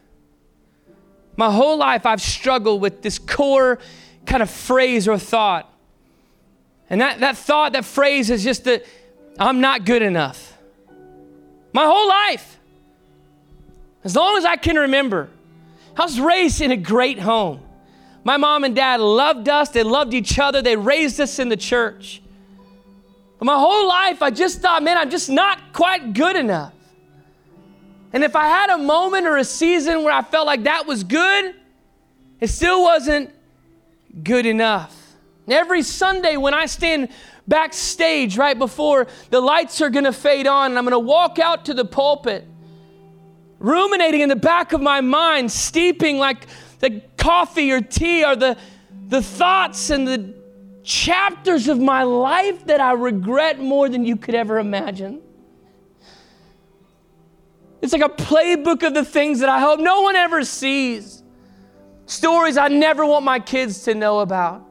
my 1.36 1.50
whole 1.50 1.78
life, 1.78 2.04
I've 2.04 2.20
struggled 2.20 2.80
with 2.80 3.02
this 3.02 3.18
core 3.18 3.78
kind 4.26 4.42
of 4.42 4.50
phrase 4.50 5.08
or 5.08 5.18
thought. 5.18 5.68
And 6.90 7.00
that, 7.00 7.20
that 7.20 7.36
thought, 7.36 7.72
that 7.72 7.84
phrase 7.84 8.28
is 8.28 8.44
just 8.44 8.64
that 8.64 8.84
I'm 9.38 9.60
not 9.60 9.84
good 9.84 10.02
enough. 10.02 10.58
My 11.72 11.86
whole 11.86 12.08
life. 12.08 12.58
As 14.04 14.14
long 14.14 14.36
as 14.36 14.44
I 14.44 14.56
can 14.56 14.76
remember. 14.76 15.30
I 15.96 16.02
was 16.02 16.20
raised 16.20 16.60
in 16.60 16.70
a 16.70 16.76
great 16.76 17.18
home. 17.18 17.60
My 18.24 18.36
mom 18.36 18.64
and 18.64 18.74
dad 18.74 19.00
loved 19.00 19.48
us, 19.48 19.70
they 19.70 19.82
loved 19.82 20.14
each 20.14 20.38
other, 20.38 20.62
they 20.62 20.76
raised 20.76 21.20
us 21.20 21.38
in 21.38 21.48
the 21.48 21.56
church. 21.56 22.21
My 23.44 23.58
whole 23.58 23.88
life, 23.88 24.22
I 24.22 24.30
just 24.30 24.60
thought, 24.60 24.84
man, 24.84 24.96
I'm 24.96 25.10
just 25.10 25.28
not 25.28 25.72
quite 25.72 26.12
good 26.12 26.36
enough. 26.36 26.72
And 28.12 28.22
if 28.22 28.36
I 28.36 28.46
had 28.46 28.70
a 28.70 28.78
moment 28.78 29.26
or 29.26 29.36
a 29.36 29.44
season 29.44 30.04
where 30.04 30.12
I 30.12 30.22
felt 30.22 30.46
like 30.46 30.64
that 30.64 30.86
was 30.86 31.02
good, 31.02 31.54
it 32.40 32.48
still 32.48 32.82
wasn't 32.82 33.30
good 34.22 34.46
enough. 34.46 34.96
Every 35.48 35.82
Sunday 35.82 36.36
when 36.36 36.54
I 36.54 36.66
stand 36.66 37.08
backstage 37.48 38.38
right 38.38 38.56
before 38.56 39.08
the 39.30 39.40
lights 39.40 39.80
are 39.80 39.90
going 39.90 40.04
to 40.04 40.12
fade 40.12 40.46
on, 40.46 40.70
and 40.70 40.78
I'm 40.78 40.84
going 40.84 40.92
to 40.92 40.98
walk 41.00 41.40
out 41.40 41.64
to 41.64 41.74
the 41.74 41.84
pulpit, 41.84 42.46
ruminating 43.58 44.20
in 44.20 44.28
the 44.28 44.36
back 44.36 44.72
of 44.72 44.80
my 44.80 45.00
mind, 45.00 45.50
steeping 45.50 46.18
like 46.18 46.46
the 46.78 47.02
coffee 47.16 47.72
or 47.72 47.80
tea 47.80 48.24
or 48.24 48.36
the, 48.36 48.56
the 49.08 49.20
thoughts 49.22 49.90
and 49.90 50.06
the 50.06 50.41
chapters 50.82 51.68
of 51.68 51.78
my 51.78 52.02
life 52.02 52.66
that 52.66 52.80
I 52.80 52.92
regret 52.92 53.58
more 53.58 53.88
than 53.88 54.04
you 54.04 54.16
could 54.16 54.34
ever 54.34 54.58
imagine. 54.58 55.20
It's 57.80 57.92
like 57.92 58.02
a 58.02 58.08
playbook 58.08 58.86
of 58.86 58.94
the 58.94 59.04
things 59.04 59.40
that 59.40 59.48
I 59.48 59.60
hope 59.60 59.80
no 59.80 60.02
one 60.02 60.16
ever 60.16 60.44
sees. 60.44 61.22
Stories 62.06 62.56
I 62.56 62.68
never 62.68 63.04
want 63.04 63.24
my 63.24 63.40
kids 63.40 63.84
to 63.84 63.94
know 63.94 64.20
about. 64.20 64.68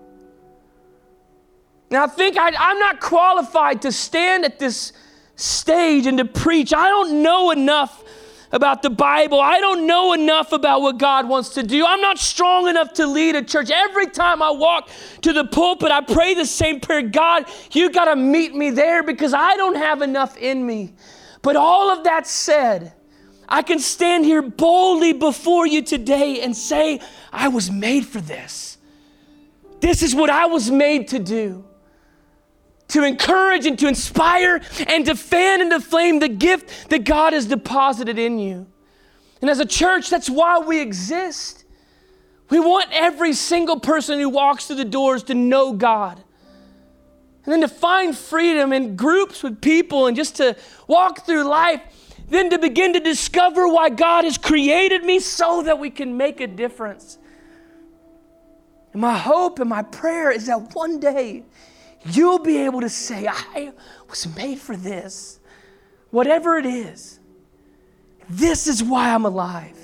Now, 1.89 2.05
I 2.05 2.07
think 2.07 2.37
I, 2.37 2.51
I'm 2.57 2.79
not 2.79 3.01
qualified 3.01 3.81
to 3.81 3.91
stand 3.91 4.45
at 4.45 4.59
this 4.59 4.93
stage 5.35 6.05
and 6.07 6.17
to 6.19 6.25
preach. 6.25 6.73
I 6.73 6.87
don't 6.87 7.21
know 7.21 7.51
enough 7.51 8.01
about 8.51 8.81
the 8.81 8.89
Bible. 8.89 9.39
I 9.39 9.59
don't 9.59 9.87
know 9.87 10.13
enough 10.13 10.51
about 10.51 10.81
what 10.81 10.97
God 10.97 11.27
wants 11.27 11.49
to 11.49 11.63
do. 11.63 11.85
I'm 11.85 12.01
not 12.01 12.19
strong 12.19 12.67
enough 12.67 12.93
to 12.93 13.07
lead 13.07 13.35
a 13.35 13.43
church. 13.43 13.69
Every 13.71 14.07
time 14.07 14.41
I 14.41 14.51
walk 14.51 14.89
to 15.21 15.33
the 15.33 15.45
pulpit, 15.45 15.91
I 15.91 16.01
pray 16.01 16.33
the 16.33 16.45
same 16.45 16.79
prayer 16.79 17.01
God, 17.01 17.45
you 17.71 17.91
got 17.91 18.05
to 18.05 18.15
meet 18.15 18.53
me 18.53 18.69
there 18.69 19.03
because 19.03 19.33
I 19.33 19.55
don't 19.55 19.75
have 19.75 20.01
enough 20.01 20.37
in 20.37 20.65
me. 20.65 20.93
But 21.41 21.55
all 21.55 21.89
of 21.89 22.03
that 22.03 22.27
said, 22.27 22.93
I 23.47 23.61
can 23.61 23.79
stand 23.79 24.25
here 24.25 24.41
boldly 24.41 25.13
before 25.13 25.67
you 25.67 25.81
today 25.81 26.41
and 26.41 26.55
say, 26.55 27.01
I 27.33 27.47
was 27.47 27.71
made 27.71 28.05
for 28.05 28.21
this. 28.21 28.77
This 29.79 30.03
is 30.03 30.13
what 30.13 30.29
I 30.29 30.45
was 30.45 30.69
made 30.69 31.07
to 31.09 31.19
do 31.19 31.65
to 32.91 33.03
encourage 33.03 33.65
and 33.65 33.77
to 33.79 33.87
inspire 33.87 34.61
and 34.87 35.05
to 35.05 35.15
fan 35.15 35.61
and 35.61 35.71
to 35.71 35.79
flame 35.79 36.19
the 36.19 36.29
gift 36.29 36.89
that 36.89 37.03
God 37.03 37.33
has 37.33 37.45
deposited 37.45 38.17
in 38.19 38.39
you. 38.39 38.67
And 39.41 39.49
as 39.49 39.59
a 39.59 39.65
church, 39.65 40.09
that's 40.09 40.29
why 40.29 40.59
we 40.59 40.79
exist. 40.79 41.65
We 42.49 42.59
want 42.59 42.89
every 42.91 43.33
single 43.33 43.79
person 43.79 44.19
who 44.19 44.29
walks 44.29 44.67
through 44.67 44.75
the 44.75 44.85
doors 44.85 45.23
to 45.23 45.33
know 45.33 45.73
God. 45.73 46.21
And 47.43 47.53
then 47.53 47.61
to 47.61 47.67
find 47.67 48.15
freedom 48.15 48.71
in 48.71 48.95
groups 48.95 49.41
with 49.41 49.61
people 49.61 50.05
and 50.05 50.15
just 50.15 50.35
to 50.35 50.55
walk 50.87 51.25
through 51.25 51.43
life. 51.43 51.81
Then 52.27 52.49
to 52.51 52.59
begin 52.59 52.93
to 52.93 52.99
discover 52.99 53.67
why 53.67 53.89
God 53.89 54.25
has 54.25 54.37
created 54.37 55.03
me 55.03 55.19
so 55.19 55.63
that 55.63 55.79
we 55.79 55.89
can 55.89 56.17
make 56.17 56.39
a 56.39 56.47
difference. 56.47 57.17
And 58.93 59.01
my 59.01 59.17
hope 59.17 59.59
and 59.59 59.69
my 59.69 59.83
prayer 59.83 60.31
is 60.31 60.45
that 60.47 60.75
one 60.75 60.99
day 60.99 61.43
you'll 62.05 62.39
be 62.39 62.57
able 62.57 62.81
to 62.81 62.89
say, 62.89 63.27
I 63.27 63.71
was 64.09 64.33
made 64.35 64.59
for 64.59 64.75
this. 64.75 65.39
Whatever 66.09 66.57
it 66.57 66.65
is, 66.65 67.19
this 68.29 68.67
is 68.67 68.83
why 68.83 69.13
I'm 69.13 69.25
alive. 69.25 69.77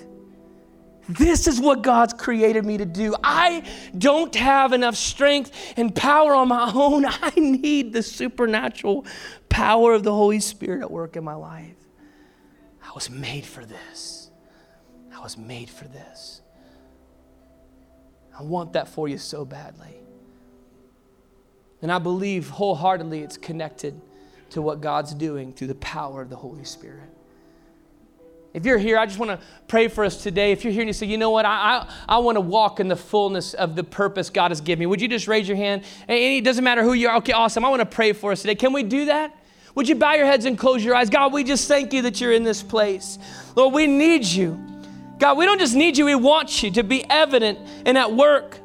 This 1.10 1.48
is 1.48 1.60
what 1.60 1.84
God's 1.84 2.14
created 2.14 2.66
me 2.66 2.78
to 2.78 2.86
do. 2.86 3.16
I 3.24 3.64
don't 3.98 4.36
have 4.36 4.74
enough 4.74 4.96
strength 4.96 5.52
and 5.78 5.96
power 5.96 6.36
on 6.36 6.50
my 6.50 6.72
own. 6.74 7.06
I 7.22 7.32
need 7.38 7.94
the 7.94 8.04
supernatural 8.04 9.06
power 9.48 9.94
of 9.94 10.04
the 10.04 10.12
Holy 10.12 10.42
Spirit 10.42 10.82
at 10.82 10.92
work 10.92 11.16
in 11.16 11.24
my 11.24 11.36
life. 11.36 11.76
I 12.84 12.92
was 12.94 13.10
made 13.10 13.46
for 13.46 13.66
this. 13.66 14.30
I 15.16 15.22
was 15.22 15.38
made 15.38 15.70
for 15.70 15.86
this. 15.86 16.42
I 18.38 18.44
want 18.44 18.74
that 18.74 18.88
for 18.88 19.08
you 19.08 19.18
so 19.18 19.46
badly. 19.46 19.96
And 21.82 21.92
I 21.92 22.00
believe 22.00 22.50
wholeheartedly 22.50 23.22
it's 23.22 23.38
connected 23.38 24.00
to 24.52 24.62
what 24.62 24.82
God's 24.82 25.14
doing 25.14 25.54
through 25.54 25.68
the 25.68 25.76
power 25.76 26.22
of 26.22 26.30
the 26.30 26.36
Holy 26.36 26.64
Spirit. 26.64 27.10
If 28.54 28.66
you're 28.66 28.80
here, 28.80 28.98
I 28.98 29.06
just 29.06 29.20
want 29.20 29.30
to 29.30 29.46
pray 29.68 29.88
for 29.88 30.04
us 30.04 30.24
today. 30.24 30.52
If 30.52 30.64
you're 30.64 30.74
here 30.74 30.82
and 30.82 30.90
you 30.90 30.94
say, 30.94 31.06
you 31.06 31.18
know 31.18 31.30
what, 31.30 31.46
I, 31.46 31.50
I, 31.50 31.94
I 32.10 32.18
want 32.18 32.38
to 32.38 32.42
walk 32.42 32.80
in 32.80 32.88
the 32.88 32.96
fullness 32.96 33.54
of 33.54 33.76
the 33.76 33.84
purpose 33.84 34.32
God 34.32 34.50
has 34.50 34.62
given 34.62 34.80
me, 34.80 34.86
would 34.88 35.00
you 35.02 35.08
just 35.08 35.28
raise 35.28 35.48
your 35.48 35.58
hand? 35.58 35.84
And 36.08 36.18
it 36.18 36.44
doesn't 36.44 36.64
matter 36.64 36.82
who 36.82 36.94
you 36.94 37.08
are. 37.10 37.18
Okay, 37.18 37.34
awesome. 37.34 37.64
I 37.64 37.70
want 37.70 37.82
to 37.82 37.86
pray 37.86 38.14
for 38.14 38.32
us 38.32 38.42
today. 38.42 38.56
Can 38.56 38.74
we 38.74 38.82
do 38.82 39.06
that? 39.06 39.36
Would 39.76 39.88
you 39.88 39.94
bow 39.94 40.14
your 40.14 40.26
heads 40.26 40.46
and 40.46 40.58
close 40.58 40.84
your 40.84 40.96
eyes? 40.96 41.08
God, 41.08 41.34
we 41.34 41.44
just 41.44 41.68
thank 41.68 41.94
you 41.94 42.02
that 42.04 42.20
you're 42.20 42.34
in 42.34 42.44
this 42.44 42.64
place. 42.64 43.20
Lord, 43.56 43.76
we 43.76 43.86
need 43.86 44.26
you. 44.26 44.60
God, 45.20 45.38
we 45.38 45.46
don't 45.46 45.60
just 45.60 45.76
need 45.76 45.98
you, 45.98 46.06
we 46.06 46.16
want 46.16 46.64
you 46.64 46.72
to 46.72 46.84
be 46.84 47.08
evident 47.10 47.60
and 47.86 47.96
at 47.98 48.12
work 48.12 48.60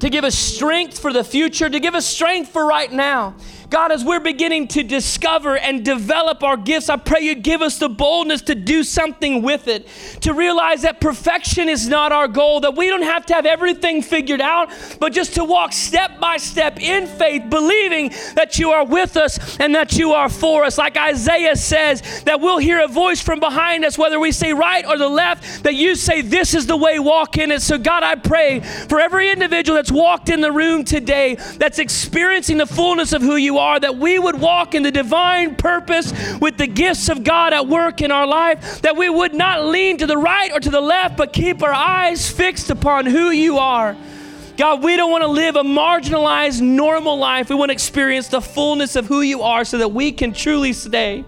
to 0.00 0.10
give 0.10 0.24
us 0.24 0.36
strength 0.36 0.98
for 0.98 1.12
the 1.12 1.24
future, 1.24 1.68
to 1.68 1.80
give 1.80 1.94
us 1.94 2.06
strength 2.06 2.50
for 2.50 2.66
right 2.66 2.92
now. 2.92 3.34
God, 3.68 3.90
as 3.90 4.04
we're 4.04 4.20
beginning 4.20 4.68
to 4.68 4.82
discover 4.82 5.56
and 5.56 5.84
develop 5.84 6.42
our 6.42 6.56
gifts, 6.56 6.88
I 6.88 6.96
pray 6.96 7.22
you'd 7.22 7.42
give 7.42 7.62
us 7.62 7.78
the 7.78 7.88
boldness 7.88 8.42
to 8.42 8.54
do 8.54 8.84
something 8.84 9.42
with 9.42 9.66
it, 9.66 9.88
to 10.20 10.34
realize 10.34 10.82
that 10.82 11.00
perfection 11.00 11.68
is 11.68 11.88
not 11.88 12.12
our 12.12 12.28
goal, 12.28 12.60
that 12.60 12.76
we 12.76 12.88
don't 12.88 13.02
have 13.02 13.26
to 13.26 13.34
have 13.34 13.46
everything 13.46 14.02
figured 14.02 14.40
out, 14.40 14.70
but 15.00 15.12
just 15.12 15.34
to 15.34 15.44
walk 15.44 15.72
step 15.72 16.20
by 16.20 16.36
step 16.36 16.80
in 16.80 17.06
faith, 17.06 17.50
believing 17.50 18.10
that 18.34 18.58
you 18.58 18.70
are 18.70 18.84
with 18.84 19.16
us 19.16 19.58
and 19.58 19.74
that 19.74 19.96
you 19.96 20.12
are 20.12 20.28
for 20.28 20.64
us. 20.64 20.78
Like 20.78 20.96
Isaiah 20.96 21.56
says, 21.56 22.22
that 22.24 22.40
we'll 22.40 22.58
hear 22.58 22.84
a 22.84 22.88
voice 22.88 23.20
from 23.20 23.40
behind 23.40 23.84
us, 23.84 23.98
whether 23.98 24.20
we 24.20 24.32
say 24.32 24.52
right 24.52 24.86
or 24.86 24.96
the 24.96 25.08
left, 25.08 25.64
that 25.64 25.74
you 25.74 25.94
say, 25.94 26.20
This 26.22 26.54
is 26.54 26.66
the 26.66 26.76
way, 26.76 26.98
walk 26.98 27.38
in 27.38 27.50
it. 27.50 27.62
So, 27.62 27.78
God, 27.78 28.02
I 28.02 28.14
pray 28.14 28.60
for 28.60 29.00
every 29.00 29.30
individual 29.30 29.76
that's 29.76 29.90
walked 29.90 30.28
in 30.28 30.40
the 30.40 30.52
room 30.52 30.84
today 30.84 31.34
that's 31.34 31.78
experiencing 31.78 32.58
the 32.58 32.66
fullness 32.66 33.12
of 33.12 33.22
who 33.22 33.36
are, 33.58 33.78
that 33.80 33.96
we 33.96 34.18
would 34.18 34.40
walk 34.40 34.74
in 34.74 34.82
the 34.82 34.90
divine 34.90 35.54
purpose 35.56 36.12
with 36.40 36.56
the 36.56 36.66
gifts 36.66 37.08
of 37.08 37.24
God 37.24 37.52
at 37.52 37.66
work 37.66 38.00
in 38.00 38.10
our 38.10 38.26
life, 38.26 38.82
that 38.82 38.96
we 38.96 39.08
would 39.08 39.34
not 39.34 39.64
lean 39.66 39.98
to 39.98 40.06
the 40.06 40.16
right 40.16 40.52
or 40.52 40.60
to 40.60 40.70
the 40.70 40.80
left, 40.80 41.16
but 41.16 41.32
keep 41.32 41.62
our 41.62 41.72
eyes 41.72 42.30
fixed 42.30 42.70
upon 42.70 43.06
who 43.06 43.30
you 43.30 43.58
are. 43.58 43.96
God, 44.56 44.82
we 44.82 44.96
don't 44.96 45.10
want 45.10 45.22
to 45.22 45.28
live 45.28 45.56
a 45.56 45.62
marginalized, 45.62 46.62
normal 46.62 47.18
life. 47.18 47.50
We 47.50 47.56
want 47.56 47.68
to 47.68 47.74
experience 47.74 48.28
the 48.28 48.40
fullness 48.40 48.96
of 48.96 49.06
who 49.06 49.20
you 49.20 49.42
are 49.42 49.64
so 49.64 49.78
that 49.78 49.88
we 49.88 50.12
can 50.12 50.32
truly 50.32 50.72
say, 50.72 51.24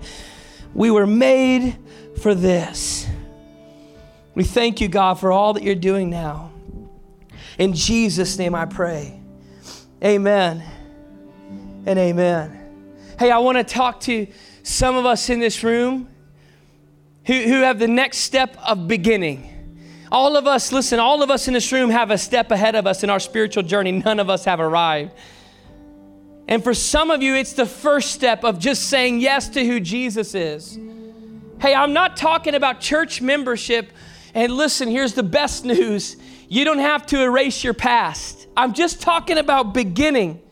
We 0.72 0.91
were 0.91 1.07
made 1.07 1.76
for 2.22 2.35
this. 2.35 3.07
We 4.35 4.45
thank 4.45 4.81
you, 4.81 4.89
God, 4.89 5.14
for 5.20 5.31
all 5.31 5.53
that 5.55 5.62
you're 5.62 5.74
doing 5.74 6.09
now. 6.09 6.53
In 7.59 7.74
Jesus' 7.74 8.39
name 8.39 8.55
I 8.55 8.64
pray. 8.64 9.20
Amen 10.03 10.62
and 11.89 11.99
amen. 11.99 13.16
Hey, 13.18 13.30
I 13.30 13.39
want 13.39 13.57
to 13.57 13.64
talk 13.64 14.01
to 14.01 14.26
some 14.62 14.95
of 14.95 15.07
us 15.07 15.30
in 15.30 15.41
this 15.41 15.64
room 15.64 16.07
who, 17.24 17.32
who 17.32 17.62
have 17.62 17.78
the 17.78 17.89
next 17.89 18.18
step 18.18 18.59
of 18.62 18.86
beginning. 18.86 20.07
All 20.12 20.36
of 20.36 20.47
us, 20.47 20.70
listen, 20.70 20.99
all 20.99 21.22
of 21.22 21.30
us 21.30 21.49
in 21.49 21.55
this 21.55 21.72
room 21.72 21.89
have 21.89 22.11
a 22.11 22.18
step 22.18 22.51
ahead 22.51 22.74
of 22.74 22.86
us 22.86 23.05
in 23.05 23.09
our 23.09 23.18
spiritual 23.18 23.62
journey. 23.62 23.93
None 23.93 24.20
of 24.20 24.28
us 24.28 24.45
have 24.45 24.61
arrived. 24.61 25.14
And 26.47 26.62
for 26.62 26.74
some 26.74 27.11
of 27.11 27.22
you, 27.22 27.34
it's 27.34 27.55
the 27.55 27.64
first 27.64 28.12
step 28.12 28.45
of 28.45 28.59
just 28.59 28.91
saying 28.91 29.20
yes 29.20 29.49
to 29.51 29.64
who 29.64 29.80
Jesus 29.80 30.34
is. 30.34 30.78
Hey, 31.59 31.74
I'm 31.74 31.95
not 31.95 32.18
talking 32.18 32.55
about 32.55 32.80
church 32.80 33.22
membership. 33.22 33.93
And 34.34 34.53
listen, 34.53 34.89
here's 34.89 35.14
the 35.14 35.22
best 35.22 35.64
news 35.64 36.18
you 36.51 36.66
don't 36.66 36.80
have 36.80 37.07
to 37.07 37.22
erase 37.22 37.64
your 37.64 37.74
past. 37.74 38.47
I'm 38.59 38.74
just 38.74 39.01
talking 39.01 39.39
about 39.39 39.72
beginning. 39.72 40.43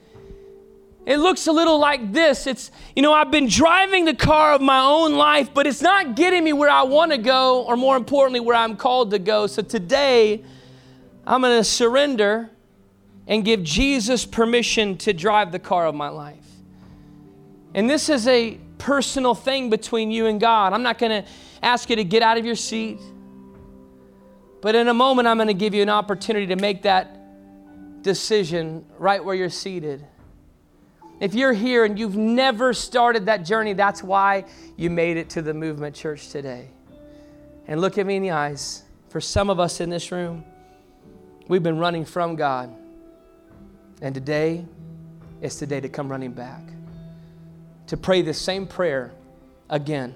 It 1.07 1.19
looks 1.19 1.47
a 1.47 1.53
little 1.53 1.79
like 1.79 2.13
this. 2.13 2.49
It's, 2.49 2.73
you 2.97 3.01
know, 3.01 3.13
I've 3.13 3.31
been 3.31 3.47
driving 3.47 4.05
the 4.05 4.15
car 4.15 4.55
of 4.55 4.61
my 4.61 4.81
own 4.81 5.15
life, 5.15 5.55
but 5.55 5.65
it's 5.65 5.81
not 5.81 6.17
getting 6.17 6.43
me 6.43 6.53
where 6.53 6.69
I 6.69 6.83
want 6.83 7.13
to 7.13 7.19
go, 7.19 7.63
or 7.63 7.77
more 7.77 7.97
importantly, 7.97 8.41
where 8.41 8.57
I'm 8.57 8.77
called 8.77 9.13
to 9.13 9.21
go. 9.21 9.47
So 9.47 9.63
today, 9.63 10.43
I'm 11.25 11.43
going 11.43 11.57
to 11.57 11.63
surrender 11.63 12.51
and 13.29 13.45
give 13.45 13.63
Jesus 13.63 14.27
permission 14.27 14.99
to 14.99 15.13
drive 15.13 15.53
the 15.53 15.61
car 15.61 15.87
of 15.87 15.95
my 15.95 16.09
life. 16.09 16.45
And 17.73 17.89
this 17.89 18.09
is 18.09 18.27
a 18.27 18.59
personal 18.79 19.35
thing 19.35 19.71
between 19.71 20.11
you 20.11 20.27
and 20.27 20.41
God. 20.41 20.73
I'm 20.73 20.83
not 20.83 20.99
going 20.99 21.23
to 21.23 21.29
ask 21.63 21.89
you 21.89 21.97
to 21.97 22.05
get 22.05 22.23
out 22.23 22.37
of 22.37 22.45
your 22.45 22.57
seat, 22.57 22.99
but 24.61 24.75
in 24.75 24.89
a 24.89 24.95
moment, 24.95 25.29
I'm 25.29 25.37
going 25.37 25.47
to 25.47 25.55
give 25.55 25.73
you 25.73 25.83
an 25.83 25.89
opportunity 25.89 26.47
to 26.49 26.57
make 26.57 26.83
that 26.83 28.03
decision 28.03 28.85
right 28.99 29.25
where 29.25 29.37
you're 29.37 29.51
seated. 29.51 30.05
If 31.19 31.35
you're 31.35 31.53
here 31.53 31.85
and 31.85 31.99
you've 31.99 32.17
never 32.17 32.75
started 32.75 33.27
that 33.27 33.45
journey, 33.45 33.73
that's 33.73 34.03
why 34.03 34.45
you 34.77 34.91
made 34.91 35.17
it 35.17 35.31
to 35.31 35.43
the 35.43 35.55
movement 35.55 35.95
church 35.97 36.29
today. 36.29 36.69
And 37.67 37.81
look 37.81 37.99
at 37.99 38.07
me 38.07 38.17
in 38.17 38.23
the 38.23 38.33
eyes. 38.33 38.83
For 39.09 39.21
some 39.21 39.49
of 39.49 39.59
us 39.59 39.81
in 39.81 39.89
this 39.89 40.13
room, 40.13 40.45
we've 41.49 41.63
been 41.63 41.79
running 41.79 42.05
from 42.05 42.37
God. 42.37 42.75
And 44.03 44.15
today 44.15 44.67
is 45.41 45.59
the 45.59 45.67
day 45.67 45.81
to 45.81 45.89
come 45.89 46.11
running 46.11 46.33
back. 46.33 46.63
To 47.87 47.97
pray 47.97 48.21
the 48.21 48.35
same 48.35 48.67
prayer 48.67 49.13
again 49.71 50.15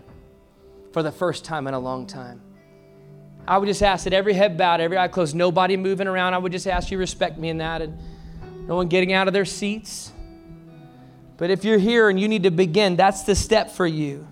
for 0.92 1.02
the 1.02 1.12
first 1.12 1.44
time 1.44 1.66
in 1.66 1.72
a 1.72 1.78
long 1.78 2.06
time. 2.06 2.42
I 3.48 3.56
would 3.56 3.66
just 3.66 3.82
ask 3.82 4.04
that 4.04 4.12
every 4.12 4.34
head 4.34 4.58
bowed, 4.58 4.80
every 4.80 4.98
eye 4.98 5.08
closed, 5.08 5.34
nobody 5.34 5.76
moving 5.76 6.06
around. 6.06 6.34
I 6.34 6.38
would 6.38 6.52
just 6.52 6.66
ask 6.66 6.90
you 6.90 6.98
respect 6.98 7.38
me 7.38 7.48
in 7.48 7.58
that 7.58 7.80
and 7.80 7.98
no 8.68 8.76
one 8.76 8.88
getting 8.88 9.12
out 9.12 9.28
of 9.28 9.32
their 9.32 9.46
seats. 9.46 10.09
But 11.40 11.48
if 11.48 11.64
you're 11.64 11.78
here 11.78 12.10
and 12.10 12.20
you 12.20 12.28
need 12.28 12.42
to 12.42 12.50
begin, 12.50 12.96
that's 12.96 13.22
the 13.22 13.34
step 13.34 13.70
for 13.70 13.86
you. 13.86 14.28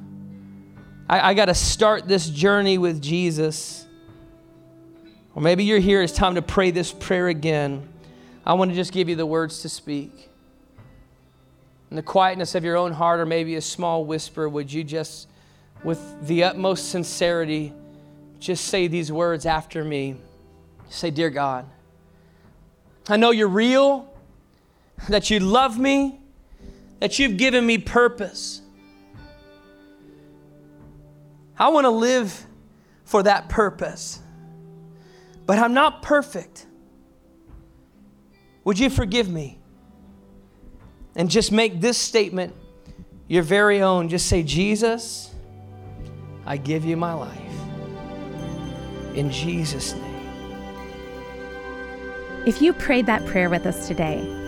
I, 1.09 1.31
I 1.31 1.35
got 1.35 1.47
to 1.47 1.55
start 1.55 2.07
this 2.07 2.29
journey 2.29 2.77
with 2.77 3.01
Jesus. 3.01 3.87
Or 5.35 5.41
maybe 5.41 5.65
you're 5.65 5.79
here, 5.79 6.03
it's 6.03 6.13
time 6.13 6.35
to 6.35 6.43
pray 6.43 6.71
this 6.71 6.93
prayer 6.93 7.29
again. 7.29 7.89
I 8.45 8.53
want 8.53 8.73
to 8.73 8.75
just 8.75 8.93
give 8.93 9.09
you 9.09 9.17
the 9.17 9.25
words 9.25 9.63
to 9.63 9.71
speak. 9.71 10.29
In 11.89 11.97
the 11.97 12.03
quietness 12.03 12.55
of 12.55 12.63
your 12.63 12.77
own 12.77 12.93
heart, 12.93 13.21
or 13.21 13.27
maybe 13.27 13.57
a 13.57 13.63
small 13.63 14.05
whisper, 14.05 14.47
would 14.47 14.71
you 14.71 14.85
just, 14.85 15.29
with 15.83 16.27
the 16.27 16.45
utmost 16.45 16.91
sincerity, 16.91 17.73
just 18.39 18.67
say 18.67 18.87
these 18.87 19.11
words 19.11 19.47
after 19.47 19.83
me? 19.83 20.17
Say, 20.91 21.11
Dear 21.11 21.31
God, 21.31 21.65
I 23.09 23.17
know 23.17 23.31
you're 23.31 23.49
real, 23.49 24.13
that 25.09 25.31
you 25.31 25.41
love 25.41 25.79
me, 25.79 26.18
that 27.01 27.19
you've 27.19 27.37
given 27.37 27.65
me 27.65 27.79
purpose. 27.79 28.63
I 31.59 31.69
want 31.69 31.85
to 31.85 31.91
live 31.91 32.47
for 33.05 33.23
that 33.23 33.49
purpose, 33.49 34.21
but 35.47 35.59
I'm 35.59 35.75
not 35.75 36.03
perfect. 36.03 36.67
Would 38.65 38.79
you 38.79 38.91
forgive 38.91 39.31
me? 39.31 39.59
And 41.17 41.31
just 41.31 41.51
make 41.51 41.81
this 41.81 41.99
statement 41.99 42.55
your 43.27 43.43
very 43.43 43.83
own. 43.83 44.09
Just 44.09 44.27
say, 44.27 44.43
Jesus, 44.43 45.35
I 46.47 46.57
give 46.57 46.85
you 46.85 46.97
my 46.97 47.13
life. 47.13 47.41
In 49.15 49.31
Jesus' 49.31 49.95
name. 49.95 50.05
If 52.47 52.63
you 52.63 52.73
prayed 52.73 53.07
that 53.07 53.27
prayer 53.27 53.51
with 53.51 53.67
us 53.67 53.89
today, 53.89 54.48